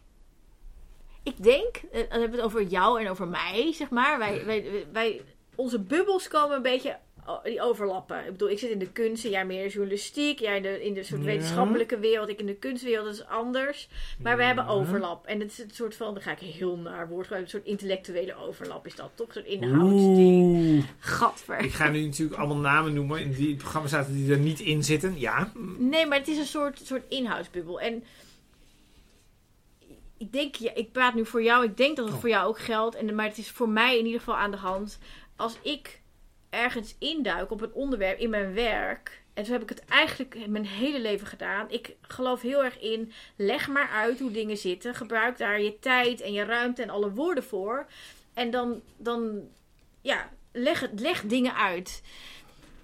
ik 1.22 1.42
denk. 1.42 1.76
eh, 1.76 1.92
Dan 1.92 2.20
hebben 2.20 2.30
we 2.30 2.36
het 2.36 2.44
over 2.44 2.62
jou 2.62 3.00
en 3.00 3.10
over 3.10 3.28
mij, 3.28 3.72
zeg 3.72 3.90
maar. 3.90 4.18
Wij, 4.18 4.44
wij, 4.44 4.86
wij, 4.92 5.24
onze 5.54 5.80
bubbels 5.80 6.28
komen 6.28 6.56
een 6.56 6.62
beetje. 6.62 6.98
Oh, 7.26 7.44
Die 7.44 7.62
overlappen. 7.62 8.18
Ik 8.24 8.30
bedoel, 8.32 8.50
ik 8.50 8.58
zit 8.58 8.70
in 8.70 8.78
de 8.78 8.92
kunsten, 8.92 9.30
jij 9.30 9.46
meer 9.46 9.58
in 9.60 9.66
de 9.66 9.72
journalistiek, 9.72 10.38
jij 10.38 10.56
in 10.56 10.62
de, 10.62 10.84
in 10.84 10.94
de 10.94 11.02
soort 11.02 11.20
Ja. 11.20 11.26
wetenschappelijke 11.26 11.98
wereld, 11.98 12.28
ik 12.28 12.38
in 12.38 12.46
de 12.46 12.54
kunstwereld, 12.54 13.04
dat 13.04 13.14
is 13.14 13.26
anders. 13.26 13.88
Maar 14.22 14.36
we 14.36 14.42
hebben 14.42 14.66
overlap. 14.66 15.26
En 15.26 15.40
het 15.40 15.50
is 15.50 15.58
een 15.58 15.70
soort 15.72 15.94
van, 15.96 16.14
dan 16.14 16.22
ga 16.22 16.30
ik 16.30 16.38
heel 16.38 16.76
naar 16.76 17.08
woord 17.08 17.26
gebruiken, 17.26 17.54
een 17.54 17.60
soort 17.60 17.64
intellectuele 17.72 18.34
overlap 18.34 18.86
is 18.86 18.94
dat 18.94 19.10
toch? 19.14 19.32
Soort 19.32 19.46
inhoudsding. 19.46 20.84
Gadver. 20.98 21.58
Ik 21.58 21.72
ga 21.72 21.88
nu 21.88 22.04
natuurlijk 22.04 22.38
allemaal 22.38 22.56
namen 22.56 22.92
noemen. 22.94 23.20
In 23.20 23.32
die 23.32 23.56
programma's 23.56 23.90
zaten 23.90 24.14
die 24.14 24.32
er 24.32 24.38
niet 24.38 24.60
in 24.60 24.84
zitten. 24.84 25.18
Ja. 25.18 25.52
Nee, 25.78 26.06
maar 26.06 26.18
het 26.18 26.28
is 26.28 26.38
een 26.38 26.44
soort, 26.44 26.80
soort 26.84 27.02
inhoudsbubbel. 27.08 27.80
En 27.80 28.04
ik 30.18 30.32
denk, 30.32 30.54
ja, 30.54 30.74
ik 30.74 30.92
praat 30.92 31.14
nu 31.14 31.26
voor 31.26 31.42
jou, 31.42 31.64
ik 31.64 31.76
denk 31.76 31.96
dat 31.96 32.04
het 32.04 32.14
Oh. 32.14 32.20
voor 32.20 32.28
jou 32.28 32.48
ook 32.48 32.58
geldt. 32.58 32.96
En, 32.96 33.14
maar 33.14 33.26
het 33.28 33.38
is 33.38 33.50
voor 33.50 33.68
mij 33.68 33.98
in 33.98 34.04
ieder 34.04 34.18
geval 34.20 34.36
aan 34.36 34.50
de 34.50 34.56
hand. 34.56 34.98
Als 35.36 35.58
ik 35.62 36.00
ergens 36.52 36.96
induik 36.98 37.50
op 37.50 37.60
een 37.60 37.72
onderwerp 37.72 38.18
in 38.18 38.30
mijn 38.30 38.54
werk. 38.54 39.22
En 39.34 39.44
zo 39.44 39.52
heb 39.52 39.62
ik 39.62 39.68
het 39.68 39.84
eigenlijk 39.84 40.46
mijn 40.48 40.66
hele 40.66 41.00
leven 41.00 41.26
gedaan. 41.26 41.70
Ik 41.70 41.96
geloof 42.00 42.40
heel 42.40 42.64
erg 42.64 42.80
in. 42.80 43.12
Leg 43.36 43.68
maar 43.68 43.88
uit 43.88 44.20
hoe 44.20 44.30
dingen 44.30 44.56
zitten. 44.56 44.94
Gebruik 44.94 45.38
daar 45.38 45.60
je 45.60 45.78
tijd 45.78 46.20
en 46.20 46.32
je 46.32 46.44
ruimte 46.44 46.82
en 46.82 46.90
alle 46.90 47.10
woorden 47.10 47.44
voor. 47.44 47.86
En 48.34 48.50
dan, 48.50 48.82
dan 48.96 49.48
ja, 50.00 50.30
leg, 50.52 50.88
leg 50.96 51.22
dingen 51.22 51.54
uit. 51.54 52.02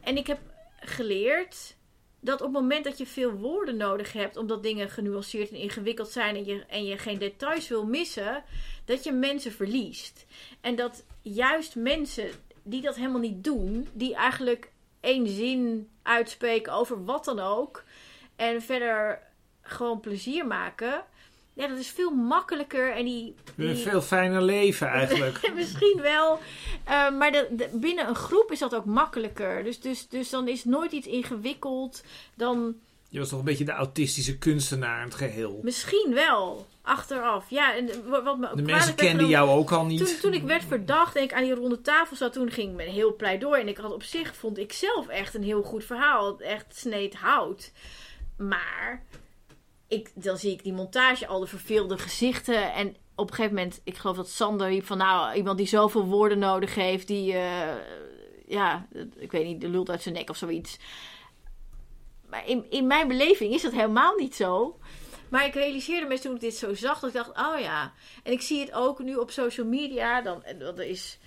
En 0.01 0.17
ik 0.17 0.27
heb 0.27 0.39
geleerd 0.81 1.77
dat 2.21 2.41
op 2.41 2.53
het 2.53 2.63
moment 2.63 2.85
dat 2.85 2.99
je 2.99 3.07
veel 3.07 3.33
woorden 3.33 3.77
nodig 3.77 4.13
hebt, 4.13 4.37
omdat 4.37 4.63
dingen 4.63 4.91
genuanceerd 4.91 5.51
en 5.51 5.57
ingewikkeld 5.57 6.09
zijn 6.09 6.37
en 6.37 6.45
je, 6.45 6.65
en 6.67 6.85
je 6.85 6.99
geen 6.99 7.19
details 7.19 7.69
wil 7.69 7.87
missen, 7.87 8.45
dat 8.85 9.05
je 9.05 9.13
mensen 9.13 9.53
verliest. 9.53 10.27
En 10.61 10.77
dat 10.77 11.05
juist 11.23 11.77
mensen 11.77 12.31
die 12.71 12.83
dat 12.83 12.97
helemaal 12.97 13.21
niet 13.21 13.45
doen, 13.45 13.89
die 13.93 14.15
eigenlijk 14.15 14.71
één 15.01 15.29
zin 15.29 15.89
uitspreken 16.03 16.73
over 16.73 17.05
wat 17.05 17.25
dan 17.25 17.39
ook, 17.39 17.83
en 18.37 18.63
verder 18.63 19.19
gewoon 19.63 20.01
plezier 20.01 20.47
maken. 20.47 21.03
Ja, 21.53 21.67
dat 21.67 21.79
is 21.79 21.89
veel 21.91 22.11
makkelijker. 22.11 22.93
En 22.93 23.05
die, 23.05 23.35
Een 23.57 23.75
die- 23.75 23.77
veel 23.89 24.01
fijner 24.03 24.43
leven 24.43 24.87
eigenlijk. 24.89 25.51
Misschien 25.55 25.99
wel. 26.03 26.39
Eh, 26.85 27.11
maar 27.11 27.33
de, 27.33 27.49
de- 27.51 27.71
binnen 27.73 28.09
een 28.09 28.15
groep 28.15 28.53
is 28.53 28.59
dat 28.59 28.75
ook 28.75 28.85
makkelijker. 28.85 29.65
Dus, 29.65 29.81
dus, 29.81 30.09
dus 30.09 30.31
dan 30.31 30.49
is 30.49 30.65
nooit 30.65 30.93
iets 30.93 31.07
ingewikkeld. 31.07 32.03
Dan 32.35 32.75
Je 33.11 33.19
was 33.19 33.29
toch 33.29 33.39
een 33.39 33.45
beetje 33.45 33.65
de 33.65 33.73
autistische 33.73 34.39
kunstenaar 34.39 34.99
in 34.99 35.05
het 35.05 35.15
geheel. 35.15 35.61
misschien 35.63 36.11
wel. 36.15 36.67
Achteraf. 36.83 37.51
Ja, 37.51 37.77
en 37.77 38.09
wat 38.09 38.39
me 38.39 38.51
ook 38.51 38.57
De 38.57 38.63
mensen 38.63 38.95
kenden 38.95 39.15
genomen- 39.27 39.29
jou 39.47 39.49
ook 39.59 39.71
al 39.73 39.85
niet. 39.85 39.99
Toen, 39.99 40.19
toen 40.21 40.33
ik 40.33 40.43
werd 40.43 40.65
verdacht 40.65 41.17
en 41.17 41.23
ik 41.23 41.33
aan 41.33 41.43
die 41.43 41.55
ronde 41.55 41.81
tafel 41.81 42.17
zat, 42.17 42.33
toen 42.33 42.51
ging 42.51 42.81
een 42.81 42.87
heel 42.89 43.17
pleidooi. 43.17 43.61
En 43.61 43.69
ik 43.69 43.77
had 43.77 43.93
op 43.93 44.03
zich, 44.03 44.37
vond 44.37 44.59
ik 44.59 44.73
zelf 44.73 45.09
echt 45.09 45.35
een 45.35 45.43
heel 45.43 45.63
goed 45.63 45.85
verhaal. 45.85 46.41
Echt 46.41 46.77
sneed 46.77 47.15
hout. 47.15 47.73
Maar 48.37 49.03
ik, 49.89 50.11
dan 50.15 50.39
zie 50.39 50.53
ik 50.53 50.63
die 50.63 50.73
montage, 50.73 51.27
al 51.27 51.41
de 51.41 51.47
verveelde 51.47 51.99
gezichten. 51.99 52.73
En 52.73 52.97
op 53.15 53.29
een 53.29 53.35
gegeven 53.35 53.57
moment, 53.57 53.81
ik 53.85 53.97
geloof 53.97 54.17
dat 54.17 54.29
Sander 54.29 54.69
riep 54.69 54.87
van... 54.87 54.99
Nou, 54.99 55.35
iemand 55.37 55.59
die 55.59 55.67
zoveel 55.67 56.05
woorden 56.05 56.39
nodig 56.39 56.75
heeft, 56.75 57.07
die... 57.07 57.33
eh, 57.33 57.75
ja, 58.47 58.87
ik 59.17 59.31
weet 59.33 59.45
niet, 59.45 59.61
de 59.61 59.69
lult 59.69 59.91
uit 59.91 60.03
zijn 60.03 60.15
nek 60.15 60.31
of 60.31 60.37
zoiets. 60.37 60.79
Maar 62.31 62.49
in, 62.49 62.67
in 62.71 62.87
mijn 62.87 63.09
beleving 63.09 63.55
is 63.55 63.63
dat 63.63 63.73
helemaal 63.73 64.15
niet 64.17 64.35
zo. 64.35 64.79
Maar 65.29 65.47
ik 65.47 65.55
realiseerde 65.55 66.07
me 66.07 66.19
toen 66.19 66.35
ik 66.35 66.41
dit 66.41 66.55
zo 66.55 66.75
zag, 66.75 67.01
dat 67.01 67.11
ik 67.11 67.17
dacht, 67.17 67.39
oh 67.39 67.61
ja. 67.61 67.93
En 68.23 68.33
ik 68.33 68.41
zie 68.41 68.61
het 68.61 68.73
ook 68.73 68.99
nu 68.99 69.17
op 69.17 69.31
social 69.31 69.67
media. 69.67 70.23
Dan, 70.23 70.45
en 70.45 70.59
dat, 70.59 70.79
is, 70.79 71.19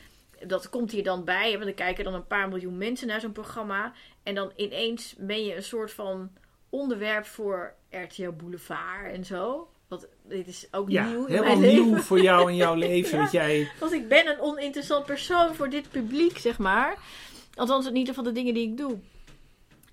dat 0.48 0.70
komt 0.70 0.92
hier 0.92 1.04
dan 1.04 1.24
bij. 1.24 1.54
Want 1.54 1.66
er 1.66 1.74
kijken 1.74 2.04
dan 2.04 2.14
een 2.14 2.28
paar 2.28 2.50
miljoen 2.50 2.78
mensen 2.78 3.08
naar 3.08 3.22
zo'n 3.22 3.32
programma. 3.32 3.94
En 4.24 4.36
dan 4.36 4.52
ineens 4.56 5.16
ben 5.18 5.46
je 5.46 5.56
een 5.56 5.64
soort 5.64 5.92
van 5.92 6.32
onderwerp 6.70 7.26
voor 7.26 7.74
RTL 7.90 8.32
Boulevard 8.32 9.14
en 9.14 9.26
zo. 9.26 9.70
Want 9.88 10.08
dit 10.24 10.48
is 10.48 10.68
ook 10.72 10.90
ja, 10.90 11.06
nieuw 11.06 11.26
in 11.26 11.34
helemaal 11.34 11.58
mijn 11.58 11.74
nieuw 11.74 11.98
voor 11.98 12.22
jou 12.22 12.50
en 12.50 12.56
jouw 12.56 12.76
leven. 12.88 13.18
Ja. 13.18 13.24
Dat 13.24 13.32
jij... 13.32 13.72
Want 13.80 13.92
ik 13.92 14.08
ben 14.08 14.28
een 14.28 14.40
oninteressant 14.40 15.06
persoon 15.06 15.56
voor 15.56 15.70
dit 15.70 15.90
publiek, 15.90 16.38
zeg 16.38 16.58
maar. 16.58 16.98
Althans, 17.56 17.86
in 17.88 17.96
ieder 17.96 18.14
geval 18.14 18.30
de 18.30 18.40
dingen 18.40 18.54
die 18.54 18.68
ik 18.68 18.78
doe. 18.78 19.00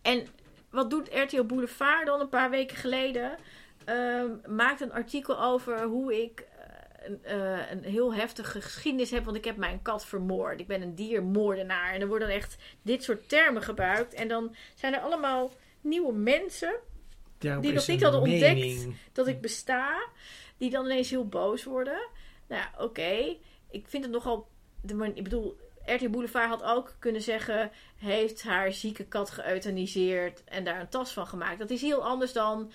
En 0.03 0.27
wat 0.71 0.91
doet 0.91 1.15
RTL 1.15 1.43
Boulevard 1.43 2.07
dan 2.07 2.21
een 2.21 2.29
paar 2.29 2.51
weken 2.51 2.77
geleden? 2.77 3.37
Ehm, 3.85 4.31
maakt 4.47 4.81
een 4.81 4.93
artikel 4.93 5.43
over 5.43 5.83
hoe 5.83 6.23
ik 6.23 6.41
eh, 6.41 6.67
een, 7.09 7.25
eh, 7.25 7.71
een 7.71 7.83
heel 7.85 8.15
heftige 8.15 8.61
geschiedenis 8.61 9.11
heb. 9.11 9.25
Want 9.25 9.37
ik 9.37 9.45
heb 9.45 9.57
mijn 9.57 9.83
kat 9.83 10.07
vermoord. 10.07 10.61
Ik 10.61 10.67
ben 10.67 10.83
een 10.83 10.95
diermoordenaar. 10.95 11.93
En 11.95 12.01
er 12.01 12.09
worden 12.09 12.29
dan 12.29 12.37
echt 12.37 12.57
dit 12.83 13.03
soort 13.03 13.29
termen 13.29 13.63
gebruikt. 13.63 14.15
En 14.15 14.29
dan 14.29 14.55
zijn 14.75 14.95
er 14.95 15.01
allemaal 15.01 15.51
nieuwe 15.81 16.13
mensen 16.13 16.75
Daarop 17.39 17.63
Die 17.63 17.73
nog 17.73 17.87
niet 17.87 18.03
hadden 18.03 18.21
ontdekt. 18.21 18.55
mening. 18.55 18.97
dat 19.13 19.27
ik 19.27 19.41
besta, 19.41 20.09
die 20.57 20.71
dan 20.71 20.85
ineens 20.85 21.11
heel 21.11 21.29
boos 21.29 21.65
worden. 21.65 22.09
Nou 22.49 22.63
ja, 22.63 22.85
oké. 22.85 23.37
Ik 23.71 23.89
vind 23.89 24.05
het 24.05 24.13
nogal. 24.13 24.49
De, 24.83 25.13
ik 25.15 25.23
bedoel, 25.23 25.59
RTL 25.95 26.09
Boulevard 26.09 26.49
had 26.49 26.63
ook 26.63 26.95
kunnen 26.99 27.23
zeggen: 27.23 27.71
heeft 27.99 28.43
haar 28.43 28.73
zieke 28.73 29.05
kat 29.05 29.31
geëuthaniseerd 29.31 30.45
en 30.45 30.65
daar 30.65 30.81
een 30.81 30.89
tas 30.89 31.13
van 31.13 31.27
gemaakt. 31.27 31.59
Dat 31.59 31.71
is 31.71 31.81
heel 31.81 32.05
anders 32.05 32.33
dan. 32.33 32.73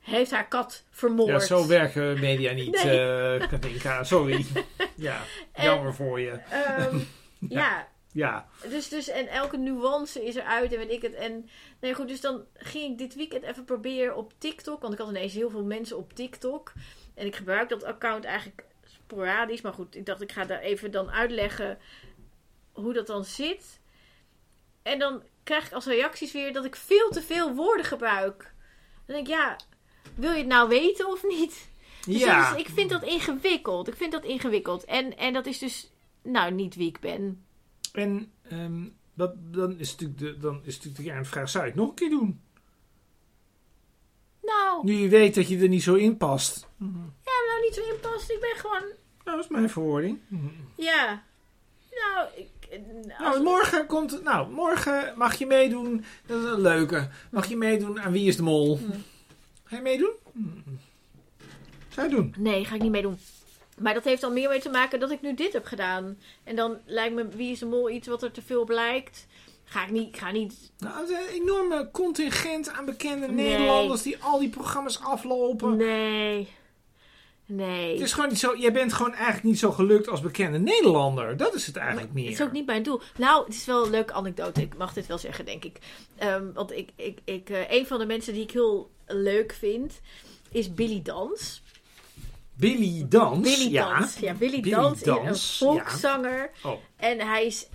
Heeft 0.00 0.30
haar 0.30 0.48
kat 0.48 0.84
vermoord. 0.90 1.28
Ja, 1.28 1.38
zo 1.38 1.66
werken 1.66 2.20
media 2.20 2.52
niet, 2.52 2.72
Nee. 2.84 3.46
Katinka. 3.48 4.04
Sorry. 4.04 4.46
ja, 4.94 5.20
jammer 5.54 5.94
voor 5.94 6.20
je. 6.20 6.30
Ehm, 6.30 6.98
ja, 7.58 7.88
Ja, 8.12 8.46
dus, 8.68 8.88
dus 8.88 9.08
en 9.08 9.28
elke 9.28 9.56
nuance 9.56 10.24
is 10.24 10.34
eruit 10.34 10.72
en 10.72 10.78
weet 10.78 10.90
ik 10.90 11.02
het. 11.02 11.14
En 11.14 11.48
nee, 11.80 11.94
goed, 11.94 12.08
dus 12.08 12.20
dan 12.20 12.44
ging 12.54 12.92
ik 12.92 12.98
dit 12.98 13.14
weekend 13.14 13.42
even 13.42 13.64
proberen 13.64 14.16
op 14.16 14.32
TikTok. 14.38 14.80
Want 14.80 14.92
ik 14.92 14.98
had 14.98 15.08
ineens 15.08 15.32
heel 15.32 15.50
veel 15.50 15.64
mensen 15.64 15.96
op 15.96 16.12
TikTok. 16.12 16.72
En 17.14 17.26
ik 17.26 17.36
gebruik 17.36 17.68
dat 17.68 17.84
account 17.84 18.24
eigenlijk 18.24 18.64
sporadisch. 18.84 19.60
Maar 19.60 19.72
goed, 19.72 19.96
ik 19.96 20.06
dacht 20.06 20.20
ik 20.20 20.32
ga 20.32 20.44
daar 20.44 20.60
even 20.60 20.90
dan 20.90 21.10
uitleggen 21.10 21.78
hoe 22.76 22.92
dat 22.92 23.06
dan 23.06 23.24
zit. 23.24 23.80
En 24.82 24.98
dan 24.98 25.22
krijg 25.42 25.66
ik 25.66 25.72
als 25.72 25.84
reacties 25.86 26.32
weer 26.32 26.52
dat 26.52 26.64
ik 26.64 26.76
veel 26.76 27.10
te 27.10 27.22
veel 27.22 27.54
woorden 27.54 27.86
gebruik. 27.86 28.54
Dan 29.06 29.14
denk 29.16 29.26
ik, 29.28 29.32
ja, 29.34 29.56
wil 30.14 30.30
je 30.30 30.38
het 30.38 30.46
nou 30.46 30.68
weten 30.68 31.06
of 31.08 31.22
niet? 31.22 31.68
Dus 32.06 32.18
ja. 32.20 32.54
is- 32.54 32.60
ik 32.60 32.68
vind 32.68 32.90
dat 32.90 33.02
ingewikkeld. 33.02 33.88
Ik 33.88 33.96
vind 33.96 34.12
dat 34.12 34.24
ingewikkeld. 34.24 34.84
En, 34.84 35.16
en 35.16 35.32
dat 35.32 35.46
is 35.46 35.58
dus, 35.58 35.90
nou, 36.22 36.52
niet 36.52 36.74
wie 36.74 36.88
ik 36.88 37.00
ben. 37.00 37.44
En 37.92 38.32
ehm, 38.48 38.84
dat, 39.14 39.34
dan, 39.36 39.78
is 39.78 39.90
natuurlijk 39.90 40.18
de, 40.18 40.38
dan 40.38 40.60
is 40.64 40.74
natuurlijk 40.76 40.96
de 41.04 41.10
kernvraag, 41.10 41.48
zou 41.50 41.64
je 41.64 41.70
het 41.70 41.78
nog 41.80 41.88
een 41.88 41.94
keer 41.94 42.10
doen? 42.10 42.40
Nou, 44.42 44.84
Nu 44.84 44.92
je 44.94 45.08
weet 45.08 45.34
dat 45.34 45.48
je 45.48 45.58
er 45.58 45.68
niet 45.68 45.82
zo 45.82 45.94
in 45.94 46.16
past. 46.16 46.68
ja, 46.78 46.86
nou 47.46 47.60
niet 47.62 47.74
zo 47.74 47.92
inpast. 47.94 48.30
Ik 48.30 48.40
ben 48.40 48.56
gewoon, 48.56 48.82
Nou, 49.24 49.36
dat 49.36 49.38
is 49.38 49.48
mijn 49.48 49.70
verwoording. 49.70 50.18
ja. 50.76 51.24
Nou, 51.90 52.28
ik, 52.36 52.48
Nou, 53.18 53.42
morgen 53.42 53.86
komt, 53.86 54.22
nou, 54.22 54.50
morgen 54.52 55.12
mag 55.16 55.34
je 55.38 55.46
meedoen. 55.46 56.04
Dat 56.26 56.42
is 56.42 56.50
een 56.50 56.60
leuke. 56.60 57.08
Mag 57.30 57.46
je 57.46 57.56
meedoen 57.56 58.00
aan 58.00 58.12
Wie 58.12 58.26
is 58.28 58.36
de 58.36 58.42
Mol? 58.42 58.78
Hm. 58.78 58.98
Ga 59.64 59.76
je 59.76 59.82
meedoen? 59.82 60.12
Hm. 60.32 60.40
Zou 61.88 62.08
je 62.08 62.14
doen? 62.14 62.34
nee, 62.38 62.64
ga 62.64 62.74
ik 62.74 62.82
niet 62.82 62.90
meedoen. 62.90 63.18
Maar 63.78 63.94
dat 63.94 64.04
heeft 64.04 64.20
dan 64.20 64.32
meer 64.32 64.48
mee 64.48 64.60
te 64.60 64.70
maken 64.70 65.00
dat 65.00 65.10
ik 65.10 65.22
nu 65.22 65.34
dit 65.34 65.52
heb 65.52 65.64
gedaan. 65.64 66.18
En 66.44 66.56
dan 66.56 66.76
lijkt 66.84 67.14
me 67.14 67.28
Wie 67.28 67.52
is 67.52 67.58
de 67.58 67.66
Mol 67.66 67.90
iets 67.90 68.08
wat 68.08 68.22
er 68.22 68.30
te 68.30 68.42
veel 68.42 68.64
blijkt. 68.64 69.26
Ga 69.64 69.84
ik 69.84 69.90
niet, 69.90 70.16
ga 70.16 70.30
niet... 70.30 70.72
Nou, 70.78 71.00
het 71.00 71.08
is 71.08 71.16
een 71.16 71.42
enorme 71.42 71.88
contingent 71.92 72.70
aan 72.70 72.84
bekende 72.84 73.26
Nee. 73.26 73.48
Nederlanders 73.48 74.02
die 74.02 74.16
al 74.22 74.38
die 74.38 74.48
programma's 74.48 75.00
aflopen. 75.02 75.76
Nee. 75.76 76.48
Nee. 77.46 77.92
Het 77.92 78.00
is 78.00 78.12
gewoon 78.12 78.28
niet 78.28 78.38
zo, 78.38 78.56
jij 78.56 78.72
bent 78.72 78.92
gewoon 78.92 79.12
eigenlijk 79.12 79.44
niet 79.44 79.58
zo 79.58 79.72
gelukt 79.72 80.08
als 80.08 80.20
bekende 80.20 80.58
Nederlander. 80.58 81.36
Dat 81.36 81.54
is 81.54 81.66
het 81.66 81.76
eigenlijk 81.76 82.06
Maar 82.06 82.16
meer. 82.22 82.30
Het 82.30 82.40
is 82.40 82.46
ook 82.46 82.52
niet 82.52 82.66
mijn 82.66 82.82
doel. 82.82 83.00
Nou, 83.16 83.44
het 83.44 83.54
is 83.54 83.64
wel 83.64 83.84
een 83.84 83.90
leuke 83.90 84.12
anekdote. 84.12 84.60
Ik 84.60 84.76
mag 84.76 84.92
dit 84.92 85.06
wel 85.06 85.18
zeggen, 85.18 85.44
denk 85.44 85.64
ik. 85.64 85.78
Ehm, 86.16 86.52
want 86.52 86.72
ik, 86.72 86.90
ik, 86.96 87.18
ik, 87.24 87.50
eh, 87.50 87.70
een 87.70 87.86
van 87.86 87.98
de 87.98 88.06
mensen 88.06 88.32
die 88.32 88.42
ik 88.42 88.50
heel 88.50 88.90
leuk 89.06 89.52
vind, 89.52 90.00
is 90.50 90.74
Billy 90.74 91.02
Dans. 91.02 91.62
Billy 92.54 93.06
Dans. 93.08 93.40
Billy 93.40 93.72
ja. 93.72 93.98
Dans. 93.98 94.18
Ja, 94.18 94.34
Billy, 94.34 94.60
Billy 94.60 94.74
Dans, 94.74 95.02
is 95.02 95.06
een 95.60 95.66
volkszanger. 95.66 96.50
Oh, 96.62 96.72
En 96.96 97.20
hij 97.20 97.46
is 97.46 97.68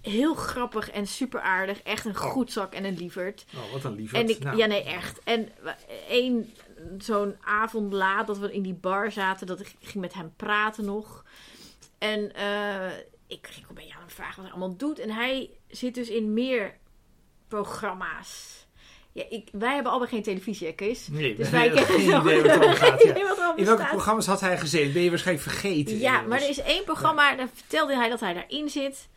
heel 0.00 0.34
grappig 0.34 0.90
en 0.90 1.06
super 1.06 1.40
aardig. 1.40 1.82
Echt 1.82 2.04
een 2.04 2.16
goed 2.16 2.52
zak 2.52 2.74
en 2.74 2.84
een 2.84 2.96
lieverd. 2.96 3.44
oh, 3.54 3.72
wat 3.72 3.84
een 3.84 3.94
lieverd. 3.94 4.22
En 4.22 4.28
ik, 4.28 4.42
Nou, 4.42 4.56
ja, 4.56 4.66
nee, 4.66 4.82
echt. 4.82 5.20
En 5.24 5.48
één 6.08 6.52
zo'n 6.98 7.36
avond 7.40 7.92
laat 7.92 8.26
dat 8.26 8.38
we 8.38 8.52
in 8.52 8.62
die 8.62 8.74
bar 8.74 9.12
zaten, 9.12 9.46
dat 9.46 9.60
ik 9.60 9.74
ging 9.80 9.94
met 10.04 10.14
hem 10.14 10.32
praten 10.36 10.84
nog. 10.84 11.24
En 11.98 12.34
eh, 12.34 12.86
ik 13.26 13.46
ging 13.50 13.68
een 13.68 13.74
beetje 13.74 13.94
aan 13.94 14.00
hem 14.00 14.10
vragen 14.10 14.36
wat 14.36 14.44
hij 14.44 14.54
allemaal 14.54 14.76
doet. 14.76 14.98
En 14.98 15.10
hij 15.10 15.50
zit 15.68 15.94
dus 15.94 16.08
in 16.08 16.32
meer 16.32 16.76
programma's. 17.48 18.56
Ja, 19.12 19.24
ik, 19.28 19.48
wij 19.52 19.74
hebben 19.74 19.92
allebei 19.92 20.10
geen 20.14 20.22
televisie, 20.22 20.74
hè? 20.76 20.92
Nee, 21.10 21.36
Dus 21.36 21.50
wij 21.50 21.66
kennen 21.70 21.84
geen 21.84 22.10
zo- 22.10 22.20
idee 22.20 22.42
wat 22.42 22.64
omgaat. 22.64 22.98
geen 23.00 23.06
Ja. 23.08 23.10
idee 23.14 23.22
wat 23.28 23.36
allemaal 23.38 23.56
In 23.56 23.64
welke 23.64 23.84
programma's 23.86 24.26
had 24.26 24.40
hij 24.40 24.58
gezeten? 24.58 24.92
Ben 24.92 25.02
je 25.02 25.10
waarschijnlijk 25.10 25.48
vergeten. 25.48 25.98
Ja, 25.98 26.20
maar 26.20 26.40
er 26.40 26.48
is 26.48 26.60
één 26.60 26.84
programma, 26.84 27.34
daar 27.36 27.48
vertelde 27.54 27.94
hij 27.96 28.08
dat 28.08 28.20
hij 28.20 28.32
daarin 28.34 28.68
zit. 28.68 29.08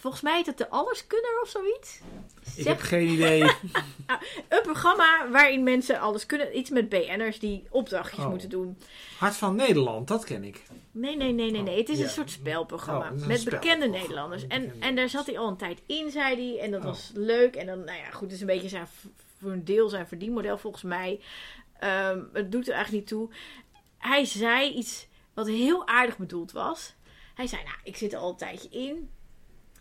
Volgens 0.00 0.22
mij 0.22 0.36
heet 0.36 0.46
het 0.46 0.58
de 0.58 0.68
Alleskunner 0.70 1.40
of 1.42 1.48
zoiets. 1.48 2.00
Ik 2.56 2.64
heb 2.66 2.80
geen 2.80 3.08
idee. 3.08 3.42
Een 4.48 4.62
programma 4.62 5.30
waarin 5.30 5.62
mensen 5.62 5.98
alles 6.00 6.26
kunnen. 6.26 6.58
Iets 6.58 6.70
met 6.70 6.88
BN'ers 6.88 7.38
die 7.38 7.66
opdrachtjes 7.70 8.24
Oh. 8.24 8.30
moeten 8.30 8.48
doen. 8.48 8.78
Hart 9.18 9.36
van 9.36 9.54
Nederland, 9.56 10.08
dat 10.08 10.24
ken 10.24 10.44
ik. 10.44 10.62
Nee, 10.90 11.16
nee, 11.16 11.32
nee, 11.32 11.50
nee, 11.50 11.62
nee. 11.62 11.78
Het 11.78 11.88
is 11.88 11.98
Ja. 11.98 12.04
een 12.04 12.10
soort 12.10 12.30
spelprogramma. 12.30 13.10
Oh, 13.12 13.26
met 13.26 13.44
bekende. 13.44 13.86
Nederlanders. 13.88 14.46
En, 14.46 14.62
bekende 14.62 14.86
en 14.86 14.94
daar 14.96 15.08
zat 15.08 15.26
hij 15.26 15.38
al 15.38 15.48
een 15.48 15.56
tijd 15.56 15.80
in, 15.86 16.10
zei 16.10 16.34
hij. 16.50 16.60
En 16.64 16.70
dat 16.70 16.80
Oh. 16.80 16.86
was 16.86 17.10
leuk. 17.14 17.56
En 17.56 17.66
dan, 17.66 17.84
nou 17.84 17.98
ja, 17.98 18.10
goed. 18.10 18.20
Het 18.22 18.32
is 18.32 18.40
een 18.40 18.46
beetje 18.46 18.68
zijn, 18.68 18.86
voor 19.40 19.50
een 19.50 19.64
deel 19.64 19.88
zijn 19.88 20.06
verdienmodel 20.06 20.58
volgens 20.58 20.82
mij. 20.82 21.20
Ehm, 21.78 22.20
het 22.32 22.52
doet 22.52 22.68
er 22.68 22.74
eigenlijk 22.74 23.02
niet 23.04 23.18
toe. 23.18 23.30
Hij 23.98 24.24
zei 24.24 24.72
iets 24.72 25.06
wat 25.34 25.46
heel 25.46 25.86
aardig 25.86 26.18
bedoeld 26.18 26.52
was. 26.52 26.94
Hij 27.34 27.46
zei, 27.46 27.62
nou, 27.62 27.76
ik 27.84 27.96
zit 27.96 28.12
er 28.12 28.18
al 28.18 28.30
een 28.30 28.36
tijdje 28.36 28.68
in. 28.68 29.10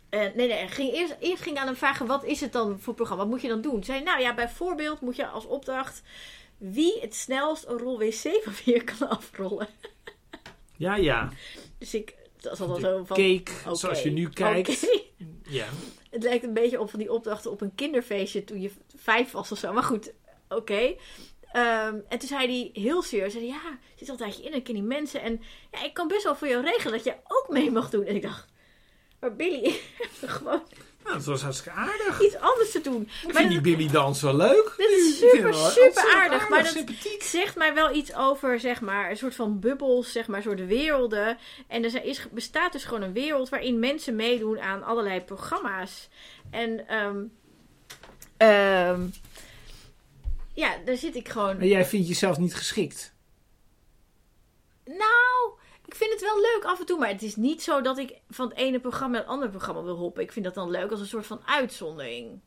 Nee, 0.10 0.34
nee, 0.34 0.68
ging 0.68 0.94
eerst, 0.94 1.16
eerst 1.20 1.44
ging 1.44 1.58
aan 1.58 1.66
hem 1.66 1.76
vragen: 1.76 2.08
wat 2.08 2.24
is 2.24 2.42
het 2.42 2.52
dan 2.52 2.80
voor 2.80 2.94
programma? 2.94 3.24
Wat 3.24 3.32
moet 3.32 3.42
je 3.42 3.48
dan 3.48 3.62
doen? 3.62 3.84
Zei 3.84 4.04
nou 4.04 4.22
ja, 4.22 4.34
bijvoorbeeld 4.34 5.02
moet 5.02 5.16
je 5.16 5.28
als 5.28 5.46
opdracht 5.46 6.02
wie 6.58 7.00
het 7.02 7.16
snelst 7.16 7.66
een 7.68 7.78
rol 7.78 7.98
wc-papier 7.98 8.84
kan 8.84 9.10
afrollen. 9.10 9.68
Ja, 10.76 10.96
ja. 10.96 11.30
Dus 11.78 11.94
ik, 11.94 12.16
dat 12.40 12.54
is 12.54 12.60
altijd 12.62 12.82
zo 12.82 13.04
van. 13.04 13.18
Cake, 13.18 13.76
zoals 13.76 14.02
je 14.02 14.12
nu 14.12 14.30
kijkt. 14.30 14.88
Ja. 15.50 15.66
Het 16.10 16.24
lijkt 16.24 16.44
een 16.44 16.54
beetje 16.54 16.80
op 16.80 16.90
van 16.90 17.00
die 17.00 17.12
opdrachten 17.12 17.52
op 17.52 17.62
een 17.62 17.76
kinderfeestje 17.76 18.44
toen 18.44 18.62
je 18.62 18.72
vijf 18.96 19.32
was 19.32 19.52
of 19.52 19.58
zo. 19.58 19.74
Maar 19.74 19.84
goed, 19.84 20.14
oké. 20.50 20.96
Ehm, 21.52 21.96
en 22.08 22.20
toen 22.20 22.28
zei 22.28 22.48
hij 22.48 22.82
heel 22.84 23.02
serieus: 23.02 23.34
zei, 23.34 23.46
Ja, 23.46 23.78
je 23.96 24.06
zit 24.06 24.10
altijd 24.10 24.40
in 24.40 24.54
en 24.54 24.64
ken 24.64 24.74
die 24.74 24.84
mensen. 24.84 25.22
En 25.22 25.42
ja, 25.72 25.84
ik 25.84 25.94
kan 25.94 26.08
best 26.08 26.24
wel 26.24 26.36
voor 26.36 26.48
jou 26.48 26.64
regelen 26.64 26.94
dat 26.94 27.04
je 27.04 27.16
ook 27.28 27.48
mee 27.50 27.72
mag 27.72 27.90
doen. 27.90 28.06
En 28.06 28.16
ik 28.16 28.22
dacht: 28.22 28.48
Maar 29.20 29.36
Billy, 29.36 29.80
gewoon. 30.26 30.64
Nou, 31.04 31.16
dat 31.16 31.26
was 31.26 31.42
hartstikke 31.42 31.78
aardig. 31.78 32.22
iets 32.22 32.36
anders 32.36 32.72
te 32.72 32.82
doen. 32.82 33.02
Ik 33.02 33.34
Maar 33.34 33.42
vind 33.42 33.50
die 33.50 33.62
Billy 33.62 33.92
Dans 33.92 34.22
wel 34.22 34.36
leuk. 34.36 34.74
dat 34.78 34.90
is 34.90 35.18
super, 35.18 35.38
super 35.38 35.54
ontzettend 35.54 36.14
aardig. 36.16 36.50
Maar 36.50 36.64
dat 36.64 36.72
sympathiek. 36.72 37.24
zegt 37.24 37.56
mij 37.56 37.74
wel 37.74 37.96
iets 37.96 38.16
over, 38.16 38.60
zeg 38.60 38.82
maar, 38.82 39.10
een 39.10 39.18
soort 39.18 39.36
van 39.36 39.60
bubbels, 39.60 40.12
zeg 40.12 40.28
maar, 40.28 40.38
een 40.38 40.44
soort 40.44 40.66
werelden. 40.68 41.38
En 41.68 41.84
er 41.84 42.04
is, 42.04 42.28
bestaat 42.32 42.72
dus 42.72 42.84
gewoon 42.84 43.02
een 43.02 43.14
wereld 43.14 43.50
waarin 43.50 43.80
mensen 43.80 44.16
meedoen 44.16 44.60
aan 44.60 44.84
allerlei 44.84 45.22
programma's. 45.22 46.10
En, 46.52 46.88
ehm 46.88 47.18
ehm, 48.38 49.08
ja, 50.54 50.78
daar 50.86 50.98
zit 50.98 51.16
ik 51.16 51.30
gewoon. 51.30 51.58
Maar 51.58 51.66
jij 51.68 51.86
vindt 51.86 52.08
jezelf 52.08 52.38
niet 52.38 52.56
geschikt. 52.56 53.14
Nou, 54.86 55.59
ik 55.90 55.96
vind 55.96 56.12
het 56.12 56.22
wel 56.22 56.42
leuk 56.42 56.64
af 56.64 56.80
en 56.80 56.86
toe, 56.86 57.00
maar 57.00 57.10
het 57.10 57.22
is 57.22 57.36
niet 57.36 57.64
zo 57.64 57.82
dat 57.82 57.98
ik 57.98 58.22
van 58.30 58.50
het 58.50 58.58
ene 58.58 58.80
programma 58.80 59.14
naar 59.14 59.22
het 59.22 59.32
andere 59.32 59.52
programma 59.52 59.84
wil 59.84 59.96
hoppen. 59.96 60.24
Ik 60.24 60.32
vind 60.32 60.46
dat 60.46 60.54
dan 60.54 60.70
leuk 60.70 60.92
als 60.92 61.00
een 61.00 61.06
soort 61.06 61.26
van 61.26 61.42
uitzondering. 61.46 62.42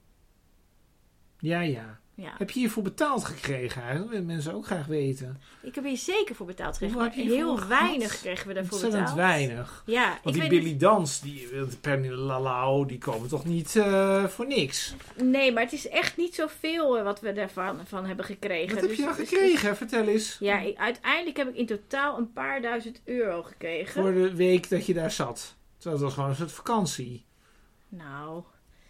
Ja, 1.38 1.61
ja. 1.61 2.01
Ja. 2.15 2.33
Heb 2.39 2.51
je 2.51 2.59
hiervoor 2.61 2.83
betaald 2.83 3.25
gekregen? 3.25 3.83
eigenlijk? 3.83 4.01
Dat 4.01 4.09
willen 4.11 4.27
mensen 4.27 4.55
ook 4.55 4.67
graag 4.67 4.87
weten. 4.87 5.41
Ik 5.63 5.75
heb 5.75 5.85
hier 5.85 5.97
zeker 5.97 6.35
voor 6.35 6.47
betaald 6.47 6.73
gekregen. 6.73 6.99
Maar 6.99 7.11
heel 7.11 7.55
gehad? 7.57 7.69
weinig 7.69 8.21
kregen 8.21 8.49
we 8.49 8.55
daarvoor 8.55 8.73
Ontzettend 8.73 9.03
betaald. 9.03 9.19
weinig. 9.19 9.83
Ja, 9.87 10.19
Want 10.23 10.37
ik 10.37 10.41
die 10.41 10.51
Billy 10.51 10.77
Dans, 10.77 11.21
die 11.21 11.49
Pernille 11.81 12.17
Lalau, 12.17 12.87
die 12.87 12.99
komen 12.99 13.29
toch 13.29 13.45
niet 13.45 13.77
eh, 13.77 14.25
voor 14.25 14.47
niks? 14.47 14.95
Nee, 15.23 15.53
maar 15.53 15.63
het 15.63 15.73
is 15.73 15.89
echt 15.89 16.17
niet 16.17 16.35
zoveel 16.35 16.99
eh, 16.99 17.05
wat 17.05 17.21
we 17.21 17.33
daarvan 17.33 17.81
van 17.87 18.07
hebben 18.07 18.25
gekregen. 18.25 18.73
Wat 18.75 18.81
heb 18.81 18.89
Dus- 18.89 18.99
je 18.99 19.15
dus- 19.17 19.29
gekregen? 19.29 19.77
Vertel 19.77 20.07
eens. 20.07 20.37
Ja, 20.41 20.59
ik- 20.61 20.77
uiteindelijk 20.77 21.37
heb 21.37 21.49
ik 21.49 21.57
in 21.57 21.67
totaal 21.67 22.19
een 22.19 22.33
paar 22.33 22.63
duizend 22.63 23.01
euro 23.05 23.43
gekregen. 23.43 24.03
Voor 24.03 24.13
de 24.13 24.35
week 24.35 24.69
dat 24.71 24.87
je 24.87 24.95
daar 24.95 25.11
zat. 25.11 25.55
Terwijl 25.79 25.95
het 25.97 26.05
was 26.05 26.15
gewoon 26.15 26.31
een 26.31 26.37
soort 26.37 26.53
vakantie. 26.53 27.25
Nou, 27.89 28.43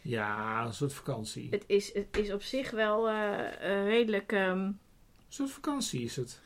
Ja, 0.03 0.65
een 0.67 0.75
soort 0.75 0.93
vakantie. 0.93 1.49
het 1.51 1.65
is, 1.67 1.95
het 1.95 2.17
is 2.19 2.33
op 2.33 2.43
zich 2.43 2.71
wel 2.71 3.09
eh, 3.09 3.39
eh, 3.49 3.85
redelijk... 3.87 4.33
ehm, 4.33 4.59
Een 4.59 4.79
soort 5.29 5.51
vakantie 5.51 6.03
is 6.03 6.17
het. 6.17 6.41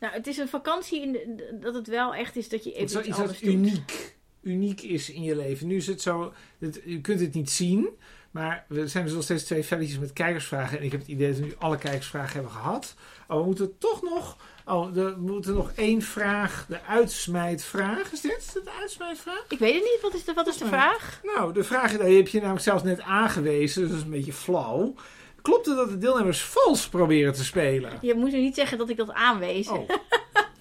nou, 0.00 0.12
het 0.14 0.26
is 0.26 0.36
een 0.38 0.48
vakantie 0.48 1.02
in 1.02 1.12
de- 1.12 1.58
dat 1.60 1.74
het 1.74 1.86
wel 1.86 2.14
echt 2.14 2.36
is 2.36 2.48
dat 2.48 2.64
je 2.64 2.70
Het 2.70 2.78
even 2.78 2.88
is 2.88 2.94
wel 2.94 3.04
iets 3.04 3.18
anders 3.18 3.40
doet. 3.40 3.52
uniek, 3.54 4.16
uniek 4.42 4.80
is 4.82 5.10
in 5.10 5.22
je 5.22 5.36
leven. 5.36 5.66
Nu 5.66 5.76
is 5.76 5.86
het 5.86 6.00
zo, 6.02 6.32
het, 6.58 6.80
u 6.86 7.00
kunt 7.00 7.20
het 7.20 7.34
niet 7.34 7.50
zien, 7.50 7.88
maar 8.32 8.64
we 8.68 8.88
zijn 8.88 9.04
dus 9.04 9.14
nog 9.14 9.22
steeds 9.22 9.44
twee 9.44 9.64
velletjes 9.64 9.98
met 9.98 10.12
kijkersvragen. 10.12 10.78
En 10.78 10.84
ik 10.84 10.90
heb 10.90 11.00
het 11.00 11.08
idee 11.08 11.28
dat 11.28 11.38
we 11.38 11.44
nu 11.44 11.54
alle 11.58 11.78
kijkersvragen 11.78 12.32
hebben 12.32 12.50
gehad. 12.52 12.94
Oh, 13.28 13.38
we 13.38 13.44
moeten 13.44 13.78
toch 13.78 14.02
nog, 14.02 14.36
oh, 14.66 14.96
er- 14.96 15.14
we 15.14 15.20
moeten 15.20 15.54
nog 15.54 15.72
één 15.74 16.02
vraag, 16.02 16.66
de 16.68 16.82
uitsmijtvraag. 16.82 18.12
Is 18.12 18.20
dit 18.20 18.50
de 18.52 18.70
uitsmijtvraag? 18.80 19.44
Ik 19.48 19.58
weet 19.58 19.74
het 19.74 19.82
niet, 19.82 19.98
wat 20.02 20.14
is 20.14 20.24
de, 20.24 20.32
wat 20.32 20.46
is 20.46 20.56
de 20.56 20.66
vraag? 20.66 21.20
Nou, 21.22 21.52
de 21.52 21.64
vraag 21.64 21.96
die 21.98 22.16
heb 22.16 22.28
je 22.28 22.38
namelijk 22.40 22.64
zelfs 22.64 22.82
net 22.82 23.00
aangewezen, 23.00 23.80
dus 23.82 23.90
dat 23.90 23.98
is 23.98 24.04
een 24.04 24.10
beetje 24.10 24.32
flauw. 24.32 24.94
Klopt 25.42 25.66
het 25.66 25.76
dat 25.76 25.88
de 25.88 25.98
deelnemers 25.98 26.42
vals 26.42 26.88
proberen 26.88 27.32
te 27.32 27.44
spelen? 27.44 27.98
Je 28.00 28.14
moet 28.14 28.32
nu 28.32 28.40
niet 28.40 28.54
zeggen 28.54 28.78
dat 28.78 28.88
ik 28.88 28.96
dat 28.96 29.12
aanwees. 29.12 29.68
Oh. 29.68 29.88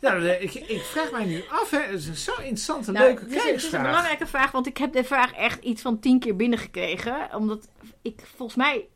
Ja, 0.00 0.14
ik, 0.14 0.54
ik 0.54 0.80
vraag 0.82 1.10
mij 1.10 1.24
nu 1.24 1.42
af, 1.48 1.70
hè. 1.70 1.78
Het 1.80 1.98
is 1.98 2.06
een 2.06 2.16
zo 2.16 2.32
interessante, 2.32 2.92
Nou, 2.92 3.04
leuke 3.06 3.20
is, 3.20 3.26
het 3.26 3.30
is 3.34 3.40
een 3.40 3.44
kijkersvraag. 3.46 3.82
belangrijke 3.86 4.26
vraag, 4.26 4.50
want 4.50 4.66
ik 4.66 4.76
heb 4.78 4.92
de 4.92 5.04
vraag 5.04 5.32
echt 5.32 5.64
iets 5.64 5.82
van 5.82 5.98
tien 6.00 6.18
keer 6.18 6.36
binnengekregen. 6.36 7.28
Omdat 7.34 7.68
ik 8.02 8.20
volgens 8.36 8.58
mij 8.58 8.88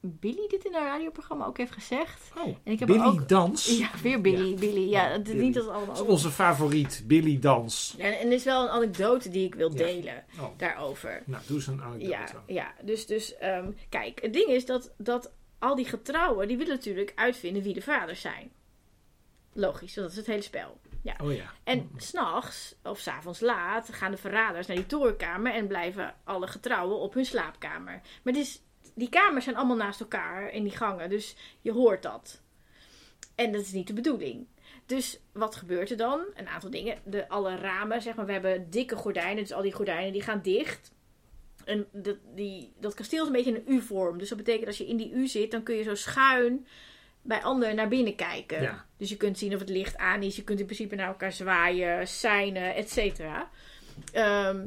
Billy 0.00 0.46
dit 0.48 0.64
in 0.64 0.74
haar 0.74 0.86
radioprogramma 0.86 1.46
ook 1.46 1.56
heeft 1.56 1.72
gezegd. 1.72 2.30
Oh, 2.36 2.44
En 2.64 2.72
ik 2.72 2.78
heb 2.78 2.88
Billy 2.88 3.00
ook- 3.04 3.28
Dans. 3.28 3.78
Ja, 3.78 3.90
weer 4.02 4.20
Billy. 4.20 4.54
Billy. 4.54 4.88
Ja, 4.90 5.08
het 5.10 5.26
is 5.26 5.32
Billy. 5.32 5.44
niet 5.44 5.54
dat 5.54 5.64
het 5.64 5.72
allemaal 5.74 5.94
Dat 5.94 6.04
is 6.04 6.10
onze 6.10 6.30
favoriet, 6.30 7.02
Billy 7.06 7.38
Dans. 7.38 7.94
En, 7.98 8.18
en 8.18 8.26
er 8.26 8.32
is 8.32 8.44
wel 8.44 8.62
een 8.62 8.68
anekdote 8.68 9.28
die 9.28 9.46
ik 9.46 9.54
wil 9.54 9.70
Ja. 9.70 9.76
delen 9.76 10.24
Oh, 10.40 10.44
daarover. 10.56 11.22
nou, 11.26 11.42
doe 11.46 11.56
eens 11.56 11.66
een 11.66 11.82
anekdote. 11.82 12.10
Ja, 12.10 12.26
ja, 12.46 12.72
dus, 12.82 13.06
dus 13.06 13.36
ehm, 13.36 13.70
kijk, 13.88 14.22
het 14.22 14.32
ding 14.32 14.48
is 14.48 14.66
dat, 14.66 14.90
dat 14.96 15.30
al 15.58 15.74
die 15.74 15.84
getrouwen, 15.86 16.48
die 16.48 16.56
willen 16.56 16.74
natuurlijk 16.74 17.12
uitvinden 17.14 17.62
wie 17.62 17.74
de 17.74 17.82
vaders 17.82 18.20
zijn. 18.20 18.50
Logisch, 19.58 19.94
dat 19.94 20.10
is 20.10 20.16
het 20.16 20.26
hele 20.26 20.42
spel. 20.42 20.80
Ja. 21.02 21.16
Oh 21.22 21.34
ja. 21.34 21.52
En 21.64 21.90
s'nachts, 21.96 22.74
of 22.82 22.98
s'avonds 22.98 23.40
laat, 23.40 23.92
gaan 23.92 24.10
de 24.10 24.16
verraders 24.16 24.66
naar 24.66 24.76
die 24.76 24.86
torenkamer 24.86 25.52
en 25.52 25.66
blijven 25.66 26.14
alle 26.24 26.46
getrouwen 26.46 26.98
op 26.98 27.14
hun 27.14 27.24
slaapkamer. 27.24 28.00
Maar 28.22 28.36
is, 28.36 28.62
die 28.94 29.08
kamers 29.08 29.44
zijn 29.44 29.56
allemaal 29.56 29.76
naast 29.76 30.00
elkaar 30.00 30.50
in 30.50 30.62
die 30.62 30.76
gangen, 30.76 31.10
dus 31.10 31.36
je 31.60 31.72
hoort 31.72 32.02
dat. 32.02 32.42
En 33.34 33.52
dat 33.52 33.60
is 33.60 33.72
niet 33.72 33.86
de 33.86 33.92
bedoeling. 33.92 34.46
Dus 34.86 35.20
wat 35.32 35.56
gebeurt 35.56 35.90
er 35.90 35.96
dan? 35.96 36.24
Een 36.34 36.48
aantal 36.48 36.70
dingen. 36.70 36.98
De, 37.04 37.28
alle 37.28 37.56
ramen, 37.56 38.02
zeg 38.02 38.14
maar, 38.14 38.26
we 38.26 38.32
hebben 38.32 38.70
dikke 38.70 38.96
gordijnen, 38.96 39.42
dus 39.42 39.52
al 39.52 39.62
die 39.62 39.72
gordijnen 39.72 40.12
die 40.12 40.22
gaan 40.22 40.42
dicht. 40.42 40.92
En 41.64 41.86
dat, 41.92 42.16
die, 42.34 42.72
dat 42.80 42.94
kasteel 42.94 43.20
is 43.20 43.26
een 43.26 43.32
beetje 43.32 43.56
een 43.56 43.74
U-vorm. 43.74 44.18
Dus 44.18 44.28
dat 44.28 44.38
betekent 44.38 44.66
als 44.66 44.78
je 44.78 44.86
in 44.86 44.96
die 44.96 45.12
U 45.12 45.26
zit, 45.26 45.50
dan 45.50 45.62
kun 45.62 45.74
je 45.74 45.82
zo 45.82 45.94
schuin 45.94 46.66
bij 47.28 47.42
anderen 47.42 47.76
naar 47.76 47.88
binnen 47.88 48.14
kijken. 48.14 48.62
Ja. 48.62 48.84
Dus 48.96 49.08
je 49.08 49.16
kunt 49.16 49.38
zien 49.38 49.54
of 49.54 49.60
het 49.60 49.68
licht 49.68 49.96
aan 49.96 50.22
is. 50.22 50.36
Je 50.36 50.44
kunt 50.44 50.58
in 50.60 50.64
principe 50.64 50.94
naar 50.94 51.06
elkaar 51.06 51.32
zwaaien, 51.32 52.08
seinen, 52.08 52.74
et 52.74 52.90
cetera. 52.90 53.50
Ehm, 54.12 54.66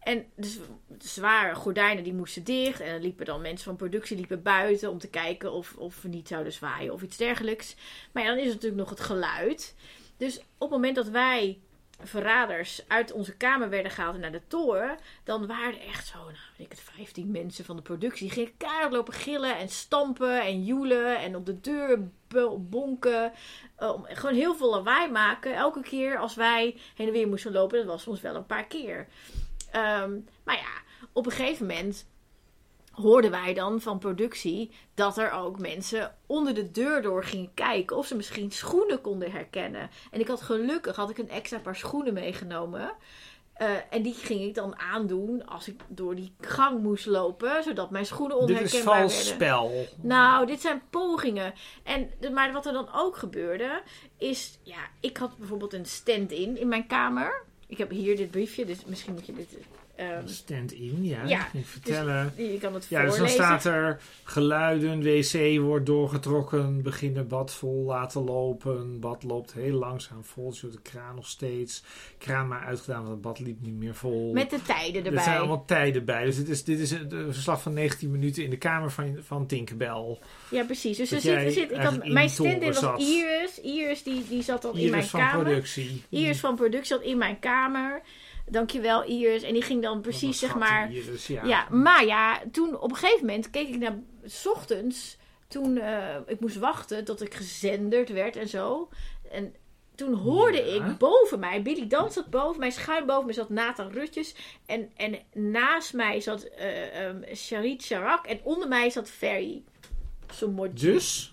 en 0.00 0.26
dus 0.36 0.58
de 0.86 1.08
zware 1.08 1.54
gordijnen 1.54 2.04
die 2.04 2.14
moesten 2.14 2.44
dicht. 2.44 2.80
En 2.80 2.86
er 2.86 3.00
liepen 3.00 3.26
dan 3.26 3.40
mensen 3.40 3.64
van 3.64 3.76
productie 3.76 4.16
liepen 4.16 4.42
buiten 4.42 4.90
om 4.90 4.98
te 4.98 5.08
kijken 5.08 5.52
of, 5.52 5.74
of 5.76 6.02
we 6.02 6.08
niet 6.08 6.28
zouden 6.28 6.52
zwaaien 6.52 6.92
of 6.92 7.02
iets 7.02 7.16
dergelijks. 7.16 7.76
Maar 8.12 8.22
ja, 8.22 8.28
dan 8.28 8.38
is 8.38 8.46
er 8.46 8.54
natuurlijk 8.54 8.80
nog 8.80 8.90
het 8.90 9.00
geluid. 9.00 9.74
Dus 10.16 10.38
op 10.38 10.44
het 10.58 10.70
moment 10.70 10.96
dat 10.96 11.08
wij 11.08 11.58
verraders 12.02 12.84
uit 12.88 13.12
onze 13.12 13.36
kamer 13.36 13.68
werden 13.68 13.92
gehaald 13.92 14.18
naar 14.18 14.32
de 14.32 14.46
toren, 14.46 14.96
dan 15.24 15.46
waren 15.46 15.80
er 15.80 15.86
echt 15.86 16.06
zo, 16.06 16.18
nou 16.18 16.30
weet 16.56 16.66
ik 16.66 16.72
het, 16.72 16.80
15 16.80 17.30
mensen 17.30 17.64
van 17.64 17.76
de 17.76 17.82
productie. 17.82 18.26
Die 18.26 18.34
gingen 18.34 18.56
keihard 18.56 18.92
lopen 18.92 19.12
gillen 19.12 19.58
en 19.58 19.68
stampen 19.68 20.40
en 20.42 20.64
joelen 20.64 21.18
en 21.18 21.36
op 21.36 21.46
de 21.46 21.60
deur 21.60 22.08
bo- 22.28 22.58
bonken. 22.58 23.32
Gewoon 24.02 24.34
heel 24.34 24.54
veel 24.54 24.70
lawaai 24.70 25.10
maken. 25.10 25.54
Elke 25.54 25.80
keer 25.80 26.18
als 26.18 26.34
wij 26.34 26.76
heen 26.94 27.06
en 27.06 27.12
weer 27.12 27.28
moesten 27.28 27.52
lopen, 27.52 27.78
dat 27.78 27.86
was 27.86 28.02
soms 28.02 28.20
wel 28.20 28.34
een 28.34 28.46
paar 28.46 28.66
keer. 28.66 29.06
Ehm, 29.70 30.18
maar 30.44 30.56
ja, 30.56 30.82
op 31.12 31.26
een 31.26 31.32
gegeven 31.32 31.66
moment 31.66 32.06
hoorden 32.94 33.30
wij 33.30 33.54
dan 33.54 33.80
van 33.80 33.98
productie 33.98 34.70
dat 34.94 35.18
er 35.18 35.32
ook 35.32 35.58
mensen 35.58 36.14
onder 36.26 36.54
de 36.54 36.70
deur 36.70 37.02
door 37.02 37.24
gingen 37.24 37.54
kijken 37.54 37.96
of 37.96 38.06
ze 38.06 38.16
misschien 38.16 38.50
schoenen 38.50 39.00
konden 39.00 39.30
herkennen. 39.30 39.90
En 40.10 40.20
ik 40.20 40.28
had 40.28 40.42
gelukkig 40.42 40.96
had 40.96 41.10
ik 41.10 41.18
een 41.18 41.30
extra 41.30 41.58
paar 41.58 41.76
schoenen 41.76 42.14
meegenomen. 42.14 42.92
Eh, 43.54 43.70
en 43.90 44.02
die 44.02 44.14
ging 44.14 44.40
ik 44.40 44.54
dan 44.54 44.78
aandoen 44.78 45.46
als 45.46 45.68
ik 45.68 45.80
door 45.88 46.14
die 46.14 46.34
gang 46.40 46.82
moest 46.82 47.06
lopen, 47.06 47.62
zodat 47.62 47.90
mijn 47.90 48.06
schoenen 48.06 48.46
Dit 48.46 48.48
onherkenbaar 48.48 49.04
is 49.04 49.12
vals 49.12 49.28
werden. 49.28 49.34
spel. 49.34 49.86
Nou, 50.00 50.46
dit 50.46 50.60
zijn 50.60 50.82
pogingen. 50.90 51.54
En, 51.82 52.10
maar 52.32 52.52
wat 52.52 52.66
er 52.66 52.72
dan 52.72 52.88
ook 52.94 53.16
gebeurde, 53.16 53.82
is... 54.18 54.58
Ja, 54.62 54.88
ik 55.00 55.16
had 55.16 55.36
bijvoorbeeld 55.38 55.72
een 55.72 55.86
stand-in 55.86 56.56
in 56.56 56.68
mijn 56.68 56.86
kamer. 56.86 57.44
Ik 57.66 57.78
heb 57.78 57.90
hier 57.90 58.16
dit 58.16 58.30
briefje, 58.30 58.64
dus 58.64 58.84
misschien 58.84 59.12
moet 59.12 59.26
je 59.26 59.32
dit... 59.32 59.56
ehm, 59.96 60.26
Stand-in, 60.26 61.04
ja. 61.04 61.24
Ja, 61.26 61.48
Ik 61.52 61.66
vertellen. 61.66 62.32
je 62.36 62.58
kan 62.60 62.74
het 62.74 62.86
ja, 62.88 63.00
dus 63.00 63.08
dan 63.08 63.18
voorlezen. 63.18 63.44
staat 63.44 63.64
er 63.64 64.00
geluiden, 64.24 65.02
wc 65.02 65.60
wordt 65.60 65.86
doorgetrokken, 65.86 66.82
beginnen 66.82 67.28
bad 67.28 67.52
vol 67.54 67.84
laten 67.84 68.24
lopen. 68.24 69.00
Bad 69.00 69.22
loopt 69.22 69.52
heel 69.52 69.78
langzaam 69.78 70.24
vol, 70.24 70.52
zodat 70.52 70.76
de 70.76 70.90
kraan 70.90 71.14
nog 71.14 71.26
steeds. 71.26 71.82
Kraan 72.18 72.48
maar 72.48 72.64
uitgedaan, 72.64 72.98
want 73.00 73.12
het 73.12 73.20
bad 73.20 73.38
liep 73.38 73.60
niet 73.60 73.76
meer 73.78 73.94
vol. 73.94 74.32
Met 74.32 74.50
de 74.50 74.62
tijden 74.62 75.00
er 75.00 75.06
erbij. 75.06 75.22
zijn 75.22 75.38
allemaal 75.38 75.64
tijden 75.64 76.04
bij. 76.04 76.24
Dus 76.24 76.36
dit 76.36 76.48
is, 76.48 76.64
dit 76.64 76.78
is 76.78 76.90
een 76.90 77.12
een 77.14 77.32
verslag 77.32 77.62
van 77.62 77.72
19 77.72 78.10
minuten 78.10 78.44
in 78.44 78.50
de 78.50 78.56
kamer 78.56 78.90
van, 78.90 79.16
van 79.20 79.46
Tinkerbell. 79.46 80.18
Ja, 80.50 80.64
precies. 80.64 80.96
Dus 80.96 81.12
er 81.12 81.20
zit, 81.20 81.34
er 81.34 81.50
zit, 81.50 81.70
ik 81.70 81.76
had, 81.76 82.06
mijn 82.08 82.28
stand-in 82.28 82.72
was 82.72 82.78
zat. 82.78 83.00
Iris. 83.00 83.60
Iris 83.62 84.02
die, 84.02 84.24
die 84.28 84.42
zat 84.42 84.62
dan 84.62 84.76
in 84.76 84.90
mijn 84.90 85.04
van 85.04 85.20
kamer. 85.20 85.44
productie. 85.44 86.02
Iris 86.08 86.40
van 86.40 86.54
productie 86.56 86.86
zat 86.96 87.02
in 87.02 87.18
mijn 87.18 87.38
kamer. 87.38 88.02
Dankjewel 88.46 89.04
Iris. 89.04 89.42
En 89.42 89.52
die 89.52 89.62
ging 89.62 89.82
dan 89.82 90.00
precies, 90.00 90.38
zeg 90.38 90.54
maar... 90.54 90.92
Iris, 90.92 91.26
ja. 91.26 91.44
Ja, 91.44 91.68
maar 91.70 92.04
ja, 92.04 92.42
toen 92.52 92.80
op 92.80 92.90
een 92.90 92.96
gegeven 92.96 93.26
moment 93.26 93.50
keek 93.50 93.68
ik 93.68 93.78
naar... 93.78 93.98
S 94.24 94.46
ochtends, 94.46 95.16
toen 95.48 95.78
eh, 95.78 96.16
ik 96.26 96.40
moest 96.40 96.56
wachten 96.56 97.04
tot 97.04 97.22
ik 97.22 97.34
gezenderd 97.34 98.08
werd 98.08 98.36
en 98.36 98.48
zo. 98.48 98.88
En 99.30 99.54
toen 99.94 100.14
hoorde 100.14 100.64
Ja. 100.64 100.86
ik 100.86 100.98
boven 100.98 101.38
mij... 101.38 101.62
Billy 101.62 101.86
Dan 101.86 102.12
zat 102.12 102.30
boven 102.30 102.60
mij, 102.60 102.70
schuin 102.70 103.06
boven 103.06 103.24
mij 103.24 103.34
zat 103.34 103.48
Nathan 103.48 103.90
Rutjes. 103.90 104.34
En, 104.66 104.90
en 104.96 105.18
naast 105.32 105.92
mij 105.92 106.20
zat 106.20 106.42
eh 106.42 107.06
um, 107.06 107.24
Charit 107.32 107.84
Charak. 107.84 108.26
En 108.26 108.40
onder 108.42 108.68
mij 108.68 108.90
zat 108.90 109.10
Ferry. 109.10 109.62
Zo'n 110.32 110.70
Dus, 110.74 111.32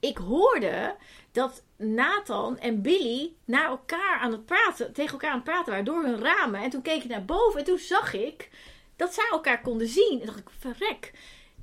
ik 0.00 0.16
hoorde 0.16 0.96
dat 1.32 1.64
Nathan 1.84 2.58
en 2.58 2.82
Billy 2.82 3.32
naar 3.44 3.68
elkaar 3.68 4.18
aan 4.20 4.32
het 4.32 4.46
praten, 4.46 4.92
tegen 4.92 5.12
elkaar 5.12 5.30
aan 5.30 5.36
het 5.36 5.44
praten 5.44 5.70
waren 5.70 5.84
door 5.84 6.02
hun 6.02 6.20
ramen. 6.20 6.60
En 6.62 6.70
toen 6.70 6.82
keek 6.82 7.02
ik 7.02 7.08
naar 7.10 7.24
boven 7.24 7.58
en 7.58 7.64
toen 7.66 7.78
zag 7.78 8.14
ik 8.14 8.50
dat 8.96 9.14
zij 9.14 9.28
elkaar 9.30 9.60
konden 9.60 9.88
zien. 9.88 10.20
En 10.20 10.26
dacht 10.26 10.38
ik, 10.38 10.48
verrek. 10.58 11.12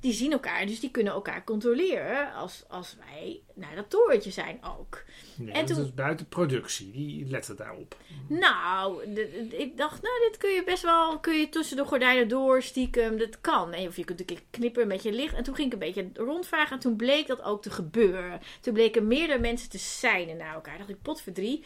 Die 0.02 0.12
zien 0.12 0.32
elkaar, 0.32 0.66
dus 0.66 0.80
die 0.80 0.90
kunnen 0.90 1.12
elkaar 1.12 1.44
controleren 1.44 2.32
als, 2.34 2.64
als 2.68 2.96
wij 3.08 3.40
naar 3.54 3.74
dat 3.74 3.90
torentje 3.90 4.30
zijn 4.30 4.58
ook. 4.78 5.02
Nee, 5.36 5.52
En 5.54 5.66
dat 5.66 5.76
toen- 5.76 5.84
is 5.84 5.94
buiten 5.94 6.28
productie. 6.28 6.90
Die 6.90 7.26
letten 7.26 7.56
daarop. 7.56 7.96
Nou, 8.28 9.02
ik 9.50 9.76
dacht, 9.76 10.02
nou, 10.02 10.14
dit 10.28 10.36
kun 10.36 10.50
je 10.50 10.64
best 10.64 10.82
wel, 10.82 11.18
kun 11.20 11.34
je 11.38 11.48
tussen 11.48 11.76
de 11.76 11.84
gordijnen 11.84 12.28
door, 12.28 12.62
stiekem, 12.62 13.18
dat 13.18 13.40
kan. 13.40 13.72
En 13.72 13.86
of 13.86 13.96
je 13.96 14.04
kunt 14.04 14.20
een 14.20 14.26
keer 14.26 14.42
knipperen 14.50 14.88
met 14.88 15.02
je 15.02 15.12
licht. 15.12 15.34
En 15.34 15.42
toen 15.44 15.54
ging 15.54 15.66
ik 15.66 15.72
een 15.72 15.78
beetje 15.92 16.10
rondvragen 16.14 16.72
en 16.72 16.78
toen 16.82 16.96
bleek 16.96 17.26
dat 17.26 17.42
ook 17.42 17.62
te 17.62 17.70
gebeuren. 17.70 18.40
Toen 18.60 18.74
bleken 18.74 19.06
meerdere 19.06 19.38
mensen 19.38 19.70
te 19.70 19.78
seinen 19.78 20.36
naar 20.36 20.54
elkaar. 20.54 20.78
dacht 20.78 20.90
ik, 20.90 21.02
potverdrie, 21.02 21.64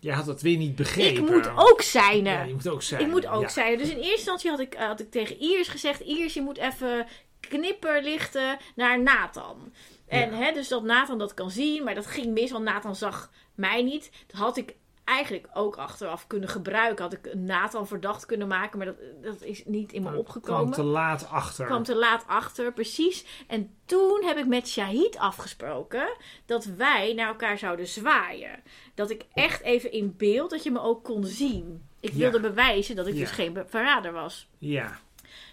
Jij 0.00 0.14
had 0.14 0.26
dat 0.26 0.42
weer 0.42 0.56
niet 0.56 0.76
begrepen. 0.76 1.22
ik 1.24 1.30
moet 1.30 1.50
ook 1.56 1.80
seinen. 1.82 2.32
Ja, 2.32 2.42
je 2.42 2.52
moet 2.54 2.68
ook 2.68 2.82
zijn. 2.82 3.00
Ik 3.00 3.06
moet 3.06 3.26
ook 3.26 3.42
ja. 3.42 3.48
zijn. 3.48 3.78
Dus 3.78 3.88
in 3.88 3.96
eerste 3.96 4.12
instantie 4.12 4.50
had 4.50 4.60
ik, 4.60 4.74
had 4.74 5.00
ik 5.00 5.10
tegen 5.10 5.38
Iris 5.40 5.68
gezegd: 5.68 6.00
Iris, 6.00 6.34
je 6.34 6.42
moet 6.42 6.58
even 6.58 7.06
knipperlichten 7.40 8.58
naar 8.76 9.02
Nathan. 9.02 9.72
En 10.06 10.30
Ja. 10.30 10.36
hè, 10.36 10.52
dus 10.52 10.68
dat 10.68 10.82
Nathan 10.82 11.18
dat 11.18 11.34
kan 11.34 11.50
zien, 11.50 11.84
maar 11.84 11.94
dat 11.94 12.06
ging 12.06 12.26
mis, 12.32 12.50
want 12.50 12.64
Nathan 12.64 12.96
zag 12.96 13.30
mij 13.54 13.82
niet. 13.82 14.10
Dat 14.26 14.40
had 14.40 14.56
ik 14.56 14.74
eigenlijk 15.04 15.48
ook 15.54 15.76
achteraf 15.76 16.26
kunnen 16.26 16.48
gebruiken. 16.48 17.04
Had 17.04 17.12
ik 17.12 17.34
Nathan 17.34 17.86
verdacht 17.86 18.26
kunnen 18.26 18.48
maken, 18.48 18.78
maar 18.78 18.86
dat, 18.86 18.96
dat 19.22 19.42
is 19.42 19.62
niet 19.64 19.92
in 19.92 20.02
me 20.02 20.08
kwam 20.08 20.20
opgekomen 20.20 20.72
te 20.72 20.82
laat 20.82 21.28
achter. 21.30 21.66
kwam 21.66 21.82
te 21.82 21.94
laat 21.96 22.24
achter, 22.26 22.72
precies. 22.72 23.24
En 23.46 23.74
toen 23.84 24.22
heb 24.24 24.36
ik 24.36 24.46
met 24.46 24.68
Shahid 24.68 25.16
afgesproken 25.18 26.16
dat 26.46 26.64
wij 26.64 27.12
naar 27.14 27.28
elkaar 27.28 27.58
zouden 27.58 27.86
zwaaien. 27.86 28.62
Dat 28.94 29.10
ik 29.10 29.24
echt 29.34 29.62
even 29.62 29.92
in 29.92 30.14
beeld, 30.16 30.50
dat 30.50 30.62
je 30.62 30.70
me 30.70 30.80
ook 30.80 31.04
kon 31.04 31.24
zien. 31.24 31.86
Ik 32.00 32.10
Ja. 32.12 32.18
wilde 32.18 32.40
bewijzen 32.40 32.96
dat 32.96 33.06
ik 33.06 33.14
Ja. 33.14 33.20
dus 33.20 33.30
geen 33.30 33.62
verrader 33.66 34.12
was. 34.12 34.48
Ja. 34.58 34.98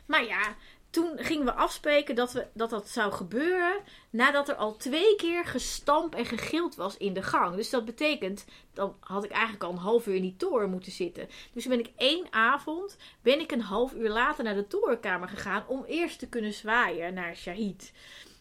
Maar 0.06 0.26
ja, 0.26 0.56
toen 0.96 1.18
gingen 1.18 1.46
we 1.46 1.54
afspreken 1.54 2.16
dat, 2.16 2.32
we, 2.32 2.48
dat 2.54 2.70
dat 2.70 2.90
zou 2.90 3.12
gebeuren 3.12 3.82
nadat 4.10 4.50
er 4.50 4.56
al 4.56 4.76
twee 4.76 5.16
keer 5.16 5.46
gestampt 5.46 6.16
en 6.16 6.26
gegild 6.26 6.76
was 6.76 6.98
in 6.98 7.14
de 7.14 7.24
gang. 7.24 7.56
Dus 7.56 7.70
dat 7.70 7.86
betekent, 7.86 8.46
dan 8.74 8.96
had 9.00 9.24
ik 9.24 9.32
eigenlijk 9.32 9.64
al 9.64 9.72
een 9.72 9.78
half 9.78 10.08
uur 10.08 10.16
in 10.16 10.22
die 10.22 10.36
toren 10.38 10.70
moeten 10.70 10.92
zitten. 10.92 11.28
Dus 11.54 11.64
toen 11.64 11.78
ben 11.78 11.86
ik 11.86 11.92
één 11.96 12.28
avond, 12.30 12.98
ben 13.22 13.40
ik 13.40 13.52
een 13.52 13.62
half 13.62 13.94
uur 13.94 14.10
later 14.10 14.44
naar 14.44 14.56
de 14.56 14.68
torenkamer 14.68 15.30
gegaan 15.30 15.68
om 15.68 15.84
eerst 15.84 16.20
te 16.20 16.28
kunnen 16.28 16.54
zwaaien 16.54 17.14
naar 17.14 17.36
Shahid. 17.36 17.92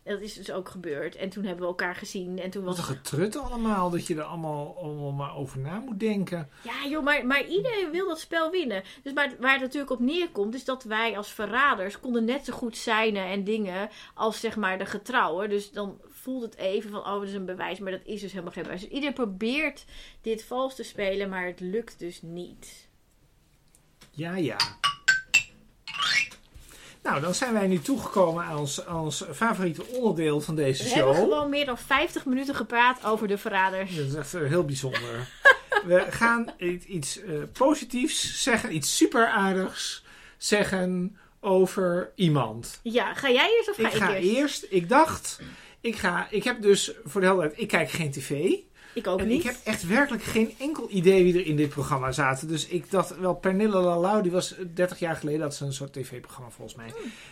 Dat 0.05 0.21
is 0.21 0.35
dus 0.35 0.53
ook 0.53 0.69
gebeurd. 0.69 1.17
En 1.17 1.29
toen 1.29 1.45
hebben 1.45 1.63
we 1.63 1.69
elkaar 1.69 1.95
gezien. 1.95 2.39
En 2.41 2.51
toen 2.51 2.65
Wat 2.65 2.77
was 2.77 2.89
een 2.89 2.97
getrut 2.97 3.37
allemaal, 3.37 3.91
dat 3.91 4.07
je 4.07 4.15
er 4.15 4.23
allemaal, 4.23 4.77
allemaal 4.79 5.13
maar 5.13 5.37
over 5.37 5.59
na 5.59 5.79
moet 5.79 6.01
denken. 6.01 6.49
Ja, 6.63 6.89
joh, 6.89 7.05
maar, 7.05 7.27
maar 7.27 7.47
iedereen 7.47 7.91
wil 7.91 8.09
dat 8.09 8.21
spel 8.21 8.51
winnen. 8.51 8.83
Dus 9.03 9.13
maar 9.13 9.35
waar 9.41 9.53
het 9.53 9.61
natuurlijk 9.61 9.91
op 9.91 10.01
neerkomt, 10.01 10.55
is 10.55 10.65
dat 10.65 10.83
wij 10.83 11.17
als 11.17 11.33
verraders 11.33 12.01
konden 12.01 12.25
net 12.25 12.45
zo 12.45 12.53
goed 12.53 12.77
zijnen 12.77 13.27
en 13.27 13.45
dingen 13.45 13.89
als 14.15 14.41
zeg 14.41 14.57
maar 14.57 14.79
de 14.79 14.87
getrouwen. 14.87 15.49
Dus 15.49 15.71
dan 15.71 16.01
voelt 16.09 16.43
het 16.43 16.57
even 16.57 16.91
van, 16.91 17.01
oh, 17.01 17.13
dat 17.13 17.23
is 17.23 17.35
een 17.35 17.45
bewijs, 17.45 17.79
maar 17.79 17.93
dat 17.93 18.05
is 18.05 18.21
dus 18.21 18.31
helemaal 18.33 18.53
geen 18.53 18.63
bewijs. 18.63 18.81
Dus 18.81 18.91
iedereen 18.91 19.15
probeert 19.15 19.85
dit 20.21 20.45
vals 20.45 20.75
te 20.75 20.83
spelen, 20.83 21.29
maar 21.29 21.47
het 21.47 21.61
lukt 21.61 21.99
dus 21.99 22.23
niet. 22.23 22.89
Ja, 24.11 24.37
ja. 24.37 24.57
Nou, 27.05 27.21
dan 27.21 27.35
zijn 27.35 27.53
wij 27.53 27.67
nu 27.67 27.79
toegekomen 27.81 28.45
aan 28.45 28.59
ons, 28.59 28.87
aan 28.87 29.01
ons 29.01 29.25
favoriete 29.33 29.87
onderdeel 29.87 30.41
van 30.41 30.55
deze 30.55 30.83
We 30.83 30.89
show. 30.89 30.99
hebben 30.99 31.15
gewoon 31.15 31.51
meer 31.51 31.65
dan 31.65 31.79
50 31.79 32.25
minuten 32.25 32.55
gepraat 32.55 33.05
over 33.05 33.29
de 33.29 33.39
verraders. 33.39 33.97
Dat 33.97 34.07
is 34.07 34.15
echt 34.15 34.35
eh, 34.35 34.43
heel 34.49 34.65
bijzonder. 34.65 35.29
We 35.87 36.07
gaan 36.11 36.51
iets 36.87 37.21
eh, 37.23 37.35
positiefs 37.53 38.43
zeggen, 38.43 38.75
iets 38.75 38.97
super 38.97 39.27
aardigs 39.27 40.05
zeggen 40.39 41.17
over 41.41 42.13
iemand. 42.15 42.81
Ja, 42.83 43.15
ga 43.15 43.31
jij 43.31 43.51
eerst 43.57 43.71
of 43.71 43.77
ga 43.77 43.87
Ik 43.89 43.93
ik, 43.95 44.03
ga 44.03 44.15
eerst? 44.15 44.37
eerst, 44.37 44.67
ik 44.71 44.89
dacht, 44.89 45.41
ik, 45.81 45.97
ga, 45.97 46.27
ik 46.31 46.45
heb 46.45 46.63
dus 46.63 46.93
voor 47.05 47.21
de 47.21 47.27
helderheid, 47.27 47.61
ik 47.61 47.69
kijk 47.69 47.91
geen 47.91 48.11
tv. 48.11 48.53
Ik 48.95 49.07
ook 49.07 49.20
En 49.20 49.28
niet. 49.28 49.38
ik 49.38 49.47
heb 49.47 49.57
echt 49.64 49.86
werkelijk 49.86 50.22
geen 50.22 50.55
enkel 50.59 50.86
idee 50.90 51.22
wie 51.24 51.34
er 51.40 51.47
in 51.47 51.57
dit 51.57 51.68
programma 51.68 52.12
zaten. 52.12 52.49
Dus 52.49 52.66
ik 52.66 52.90
dacht 52.90 53.18
wel, 53.18 53.34
Pernille 53.34 53.78
Lalau, 53.80 54.22
die 54.22 54.32
was 54.32 54.55
30 54.74 54.99
jaar 54.99 55.16
geleden, 55.16 55.40
dat 55.40 55.53
is 55.53 55.61
een 55.61 55.72
soort 55.72 55.92
tv-programma 55.92 56.51
volgens 56.51 56.76
mij. 56.76 56.86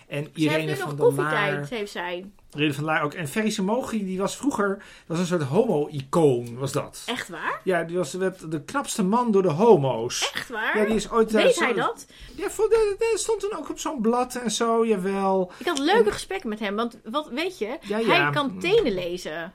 En 0.08 0.22
Ze 0.24 0.30
heeft 0.34 0.36
Irene 0.36 0.76
van 0.76 0.96
der 0.96 1.12
Laar. 1.14 1.66
heeft 1.68 1.92
zij. 1.92 2.30
Irene 2.54 2.72
van 2.74 2.84
der 2.84 2.92
Laar 2.92 3.02
ook. 3.04 3.14
En 3.14 3.28
Ferry 3.28 3.50
Samogi, 3.50 4.04
die 4.04 4.18
was 4.18 4.36
vroeger, 4.36 4.68
dat 4.78 4.84
was 5.06 5.18
een 5.18 5.26
soort 5.26 5.42
homo-icoon, 5.42 6.58
was 6.58 6.72
dat. 6.72 7.02
Echt 7.06 7.28
waar? 7.28 7.60
Ja, 7.64 7.82
die 7.82 7.96
was 7.96 8.10
de, 8.10 8.32
de 8.48 8.62
knapste 8.62 9.02
man 9.02 9.32
door 9.32 9.42
de 9.42 9.50
homo's. 9.50 10.30
Echt 10.34 10.48
waar? 10.48 10.78
Ja, 10.78 10.84
die 10.84 10.94
is 10.94 11.10
ooit... 11.10 11.34
eh, 11.34 11.42
Weet 11.42 11.58
hij 11.58 11.72
dat? 11.72 12.06
Ja, 12.36 12.50
voor 12.50 12.68
de, 12.68 12.94
de- 12.98 13.18
stond 13.18 13.40
toen 13.40 13.56
ook 13.58 13.70
op 13.70 13.78
zo'n 13.78 14.00
blad 14.00 14.34
en 14.34 14.50
zo, 14.50 14.86
jawel. 14.86 15.52
Ik 15.58 15.66
had 15.66 15.78
leuke 15.78 16.10
gesprekken 16.12 16.48
met 16.48 16.58
hem, 16.58 16.76
want 16.76 16.98
wat 17.04 17.28
weet 17.28 17.58
je? 17.58 17.78
Ja, 17.82 17.98
ja. 17.98 18.06
Hij 18.22 18.30
kan 18.32 18.58
tenen 18.60 18.92
lezen. 18.94 19.52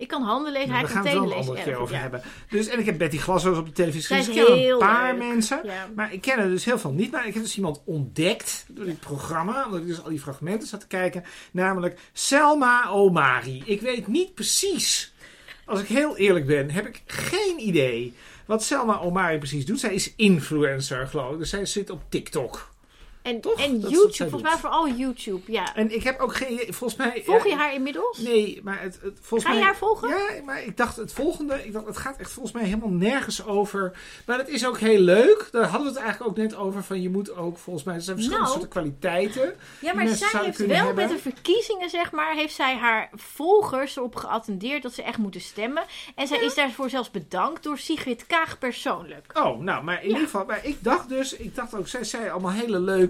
Ik 0.00 0.08
kan 0.08 0.22
handen 0.22 0.52
Nou, 0.52 0.64
hij 0.64 0.72
daar 0.72 0.82
kan 0.82 0.90
gaan 0.90 1.02
we 1.02 1.08
het 1.08 1.18
wel 1.18 1.30
een 1.30 1.38
andere 1.38 1.62
keer 1.62 1.76
over 1.76 1.94
ja. 1.94 2.00
hebben. 2.00 2.22
Dus, 2.48 2.66
en 2.66 2.78
ik 2.78 2.86
heb 2.86 2.98
Betty 2.98 3.18
Glassoos 3.18 3.58
op 3.58 3.66
de 3.66 3.72
televisie 3.72 4.16
gezien. 4.16 4.36
Ik 4.36 4.44
ken 4.44 4.70
een 4.70 4.78
paar 4.78 5.14
leuk. 5.14 5.28
mensen. 5.28 5.60
Ja. 5.64 5.88
Maar 5.94 6.12
ik 6.12 6.20
ken 6.20 6.38
er 6.38 6.48
dus 6.48 6.64
heel 6.64 6.78
veel 6.78 6.92
niet. 6.92 7.10
Maar 7.10 7.26
ik 7.26 7.34
heb 7.34 7.42
dus 7.42 7.56
iemand 7.56 7.80
ontdekt 7.84 8.66
door 8.68 8.84
dit 8.84 9.00
programma. 9.00 9.64
Omdat 9.64 9.80
ik 9.80 9.86
dus 9.86 10.02
al 10.02 10.08
die 10.08 10.20
fragmenten 10.20 10.68
zat 10.68 10.80
te 10.80 10.86
kijken. 10.86 11.24
Namelijk 11.50 12.00
Selma 12.12 12.88
Omari. 12.88 13.62
Ik 13.66 13.80
weet 13.80 14.06
niet 14.06 14.34
precies, 14.34 15.12
als 15.64 15.80
ik 15.80 15.86
heel 15.86 16.16
eerlijk 16.16 16.46
ben, 16.46 16.70
heb 16.70 16.86
ik 16.86 17.02
geen 17.06 17.58
idee 17.58 18.14
wat 18.44 18.62
Selma 18.62 18.98
Omari 18.98 19.38
precies 19.38 19.66
doet. 19.66 19.80
Zij 19.80 19.94
is 19.94 20.12
influencer, 20.16 21.06
geloof 21.06 21.32
ik. 21.32 21.38
Dus 21.38 21.50
zij 21.50 21.66
zit 21.66 21.90
op 21.90 22.02
TikTok. 22.08 22.69
En, 23.22 23.40
Toch? 23.40 23.60
en 23.60 23.80
Dat 23.80 23.90
YouTube, 23.90 24.30
volgens 24.30 24.42
mij 24.50 24.60
vooral 24.60 24.88
YouTube, 24.88 25.52
ja. 25.52 25.74
En 25.74 25.94
ik 25.94 26.02
heb 26.02 26.20
ook 26.20 26.34
geen 26.34 26.58
volgens 26.68 26.96
mij... 26.96 27.22
Volg 27.24 27.44
ja, 27.44 27.50
je 27.50 27.56
haar 27.56 27.74
inmiddels? 27.74 28.18
Nee, 28.18 28.60
maar 28.62 28.80
het, 28.80 28.98
het, 29.02 29.18
volgens 29.20 29.44
Ga 29.44 29.54
je 29.54 29.58
mij... 29.58 29.66
haar 29.68 29.76
volgen? 29.76 30.08
Ja, 30.08 30.42
maar 30.44 30.62
ik 30.64 30.76
dacht 30.76 30.96
het 30.96 31.12
volgende. 31.12 31.64
Ik 31.64 31.72
dacht, 31.72 31.86
het 31.86 31.96
gaat 31.96 32.16
echt 32.16 32.32
volgens 32.32 32.54
mij 32.54 32.64
helemaal 32.64 32.88
nergens 32.88 33.44
over. 33.46 33.92
Maar 34.26 34.38
het 34.38 34.48
is 34.48 34.66
ook 34.66 34.78
heel 34.78 34.98
leuk. 35.00 35.48
Daar 35.50 35.62
hadden 35.64 35.82
we 35.82 35.88
het 35.94 36.02
eigenlijk 36.02 36.30
ook 36.30 36.36
net 36.36 36.54
over. 36.54 36.82
Van 36.82 37.02
je 37.02 37.10
moet 37.10 37.36
ook 37.36 37.58
volgens 37.58 37.84
mij. 37.84 37.94
Er 37.94 38.00
zijn 38.00 38.16
verschillende 38.16 38.48
Nou. 38.48 38.58
soorten 38.60 38.80
kwaliteiten. 38.80 39.54
Ja, 39.80 39.94
maar 39.94 40.08
zij 40.08 40.40
heeft 40.44 40.58
wel 40.66 40.76
hebben. 40.76 40.94
met 40.94 41.08
de 41.08 41.18
verkiezingen, 41.18 41.90
zeg 41.90 42.12
maar, 42.12 42.34
heeft 42.34 42.54
zij 42.54 42.76
haar 42.76 43.10
volgers 43.14 43.96
erop 43.96 44.16
geattendeerd 44.16 44.82
dat 44.82 44.92
ze 44.92 45.02
echt 45.02 45.18
moeten 45.18 45.40
stemmen. 45.40 45.82
En 46.14 46.26
zij 46.26 46.38
is 46.38 46.54
daarvoor 46.54 46.90
zelfs 46.90 47.10
bedankt 47.10 47.62
door 47.62 47.78
Sigrid 47.78 48.26
Kaag 48.26 48.58
persoonlijk. 48.58 49.38
Oh, 49.38 49.58
nou, 49.58 49.84
maar 49.84 49.94
in 49.96 50.00
Ja. 50.02 50.06
ieder 50.08 50.24
geval. 50.24 50.44
Maar 50.44 50.66
ik 50.66 50.76
dacht 50.84 51.08
dus. 51.08 51.32
Ik 51.36 51.54
dacht 51.54 51.74
ook. 51.74 51.88
Zij 51.88 52.04
zei 52.04 52.28
allemaal 52.30 52.52
hele 52.52 52.80
leuke. 52.80 53.09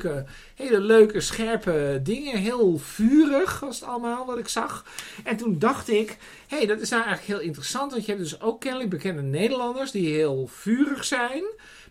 Hele 0.55 0.81
leuke, 0.81 1.21
scherpe 1.21 2.01
dingen. 2.03 2.39
Heel 2.39 2.79
vurig 2.79 3.61
was 3.61 3.81
het 3.81 3.89
allemaal 3.89 4.27
wat 4.27 4.39
ik 4.39 4.49
zag. 4.49 4.85
En 5.25 5.37
toen 5.37 5.59
dacht 5.59 5.89
ik. 5.89 6.17
Hé, 6.49 6.57
hey, 6.57 6.67
dat 6.67 6.81
is 6.81 6.91
nou 6.91 7.03
eigenlijk 7.03 7.39
heel 7.39 7.49
interessant. 7.49 7.93
Want 7.93 8.05
je 8.05 8.13
hebt 8.13 8.25
dus 8.25 8.41
ook 8.41 8.61
kennelijk 8.61 8.91
bekende 8.91 9.23
Nederlanders. 9.23 9.91
Die 9.91 10.15
heel 10.15 10.47
vurig 10.47 11.05
zijn. 11.05 11.43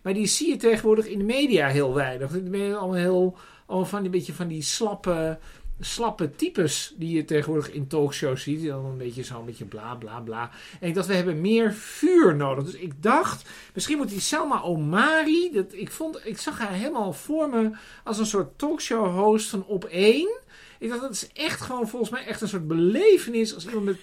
Maar 0.02 0.14
die 0.14 0.26
zie 0.26 0.48
je 0.48 0.56
tegenwoordig 0.56 1.06
in 1.06 1.18
de 1.18 1.24
media 1.24 1.68
heel 1.68 1.94
weinig. 1.94 2.30
Die 2.30 2.42
ben 2.42 2.78
allemaal 2.78 2.96
heel. 2.96 3.36
Allemaal 3.66 3.88
van 3.88 4.02
die 4.02 4.10
beetje 4.10 4.32
van 4.32 4.48
die 4.48 4.62
slappe. 4.62 5.38
Slappe 5.80 6.30
types 6.30 6.94
die 6.96 7.16
je 7.16 7.24
tegenwoordig 7.24 7.72
in 7.72 7.86
talkshows 7.86 8.42
ziet. 8.42 8.60
Die 8.60 8.68
dan 8.68 8.84
een 8.84 8.98
beetje 8.98 9.22
zo 9.22 9.38
een 9.38 9.44
beetje 9.44 9.64
bla 9.64 9.94
bla 9.94 10.20
bla. 10.20 10.50
En 10.80 10.88
ik 10.88 10.94
dacht, 10.94 11.06
we 11.06 11.14
hebben 11.14 11.40
meer 11.40 11.72
vuur 11.72 12.36
nodig. 12.36 12.64
Dus 12.64 12.74
ik 12.74 13.02
dacht, 13.02 13.48
misschien 13.74 13.96
moet 13.96 14.08
die 14.08 14.20
Selma 14.20 14.62
Omari. 14.62 15.50
Dat, 15.52 15.72
ik, 15.72 15.90
vond, 15.90 16.26
ik 16.26 16.38
zag 16.38 16.58
haar 16.58 16.72
helemaal 16.72 17.12
voor 17.12 17.48
me 17.48 17.70
als 18.04 18.18
een 18.18 18.26
soort 18.26 18.58
talkshow 18.58 19.16
host 19.16 19.50
van 19.50 19.64
op 19.64 19.84
één. 19.84 20.38
Ik 20.78 20.88
dacht, 20.88 21.00
dat 21.00 21.10
is 21.10 21.32
echt 21.32 21.60
gewoon 21.60 21.88
volgens 21.88 22.10
mij 22.10 22.26
echt 22.26 22.40
een 22.40 22.48
soort 22.48 22.68
belevenis. 22.68 23.54
Als 23.54 23.66
iemand 23.66 23.84
met 23.84 23.98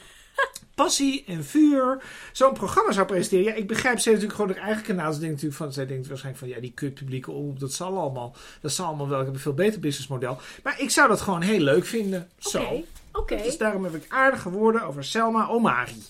passie 0.76 1.24
en 1.28 1.44
vuur 1.46 2.02
zo'n 2.32 2.54
programma 2.54 2.92
zou 2.92 3.06
presenteren. 3.08 3.46
Ja, 3.46 3.54
ik 3.54 3.68
begrijp 3.68 4.00
ze 4.00 4.10
natuurlijk 4.10 4.36
gewoon 4.36 4.56
haar 4.56 4.66
eigen 4.66 4.84
kanaal. 4.84 5.14
Ze 5.14 5.20
denkt 5.20 5.34
natuurlijk 5.34 5.62
van, 5.62 5.74
zij 5.74 5.86
denkt 5.86 6.08
waarschijnlijk 6.08 6.46
van, 6.46 6.54
ja, 6.56 6.62
die 6.62 6.72
kut 6.74 6.94
publieke 6.94 7.32
omroep, 7.32 7.60
dat 7.60 7.74
zal 7.74 7.98
allemaal, 8.00 8.36
dat 8.62 8.72
zal 8.72 8.86
allemaal 8.86 9.08
wel. 9.10 9.20
Ik 9.20 9.26
heb 9.26 9.34
een 9.36 9.40
veel 9.42 9.54
beter 9.54 9.80
businessmodel. 9.80 10.38
Maar 10.64 10.80
ik 10.82 10.90
zou 10.90 11.08
dat 11.08 11.22
gewoon 11.22 11.42
heel 11.42 11.60
leuk 11.60 11.86
vinden. 11.86 12.30
Zo. 12.38 12.62
Oké, 12.64 12.84
oké, 13.12 13.38
Dus 13.38 13.58
daarom 13.58 13.84
heb 13.84 13.96
ik 13.96 14.06
aardige 14.08 14.50
woorden 14.50 14.82
over 14.82 15.04
Selma 15.04 15.48
Omari. 15.48 16.04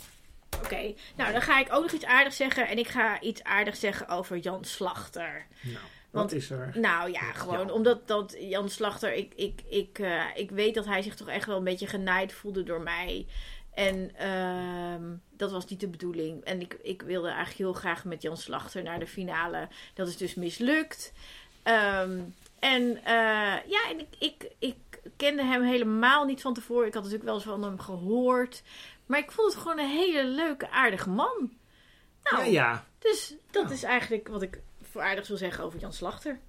oké. 0.64 0.94
Nou, 1.16 1.32
dan 1.32 1.42
ga 1.42 1.60
ik 1.60 1.68
ook 1.74 1.82
nog 1.82 1.92
iets 1.92 2.06
aardigs 2.06 2.36
zeggen. 2.36 2.68
En 2.68 2.78
ik 2.78 2.88
ga 2.88 3.22
iets 3.22 3.44
aardigs 3.44 3.80
zeggen 3.80 4.08
over 4.10 4.38
Jan 4.38 4.66
Slachter. 4.66 5.46
Nou, 5.62 5.78
Want- 6.12 6.32
wat 6.32 6.40
is 6.42 6.50
er? 6.50 6.72
Nou 6.76 7.12
ja, 7.12 7.32
gewoon 7.34 7.68
Ja. 7.68 7.74
omdat 7.74 8.08
dat 8.08 8.36
Jan 8.40 8.70
Slachter, 8.70 9.14
ik, 9.14 9.34
ik, 9.36 9.62
ik, 9.70 10.00
eh, 10.00 10.22
ik 10.36 10.50
weet 10.52 10.74
dat 10.76 10.86
hij 10.86 11.02
zich 11.02 11.16
toch 11.16 11.28
echt 11.30 11.46
wel 11.46 11.58
een 11.58 11.64
beetje 11.64 11.88
genaaid 11.88 12.34
voelde 12.34 12.64
door 12.64 12.82
mij. 12.82 13.26
En 13.78 14.16
ehm, 14.16 15.04
dat 15.32 15.52
was 15.52 15.66
niet 15.66 15.80
de 15.80 15.88
bedoeling. 15.88 16.44
En 16.44 16.62
ik, 16.62 16.74
ik 16.82 17.02
wilde 17.02 17.28
eigenlijk 17.28 17.58
heel 17.58 17.74
graag 17.74 18.06
met 18.06 18.22
Jan 18.22 18.38
Slachter 18.38 18.84
naar 18.84 19.00
de 19.00 19.08
finale. 19.08 19.68
Dat 19.94 20.08
is 20.08 20.18
dus 20.18 20.36
mislukt. 20.36 21.14
Ehm, 21.64 22.20
en 22.60 22.98
eh, 22.98 23.58
ja, 23.68 23.90
en 23.90 24.00
ik, 24.00 24.08
ik, 24.20 24.48
ik 24.60 24.76
kende 25.18 25.44
hem 25.44 25.64
helemaal 25.64 26.26
niet 26.26 26.42
van 26.42 26.54
tevoren. 26.54 26.88
Ik 26.88 26.94
had 26.94 27.04
natuurlijk 27.04 27.30
wel 27.30 27.36
eens 27.38 27.48
van 27.50 27.64
hem 27.64 27.80
gehoord. 27.80 28.64
Maar 29.06 29.20
ik 29.20 29.32
vond 29.32 29.54
het 29.54 29.62
gewoon 29.62 29.80
een 29.80 29.90
hele 29.90 30.24
leuke, 30.26 30.70
aardige 30.70 31.10
man. 31.10 31.52
Nou, 32.24 32.44
ja, 32.44 32.52
ja. 32.52 32.86
dus 33.00 33.34
dat 33.52 33.68
Ja. 33.68 33.74
is 33.74 33.84
eigenlijk 33.84 34.28
wat 34.28 34.42
ik 34.42 34.60
voor 34.82 35.02
aardigs 35.02 35.28
wil 35.28 35.38
zeggen 35.38 35.64
over 35.64 35.80
Jan 35.80 35.94
Slachter. 35.94 36.40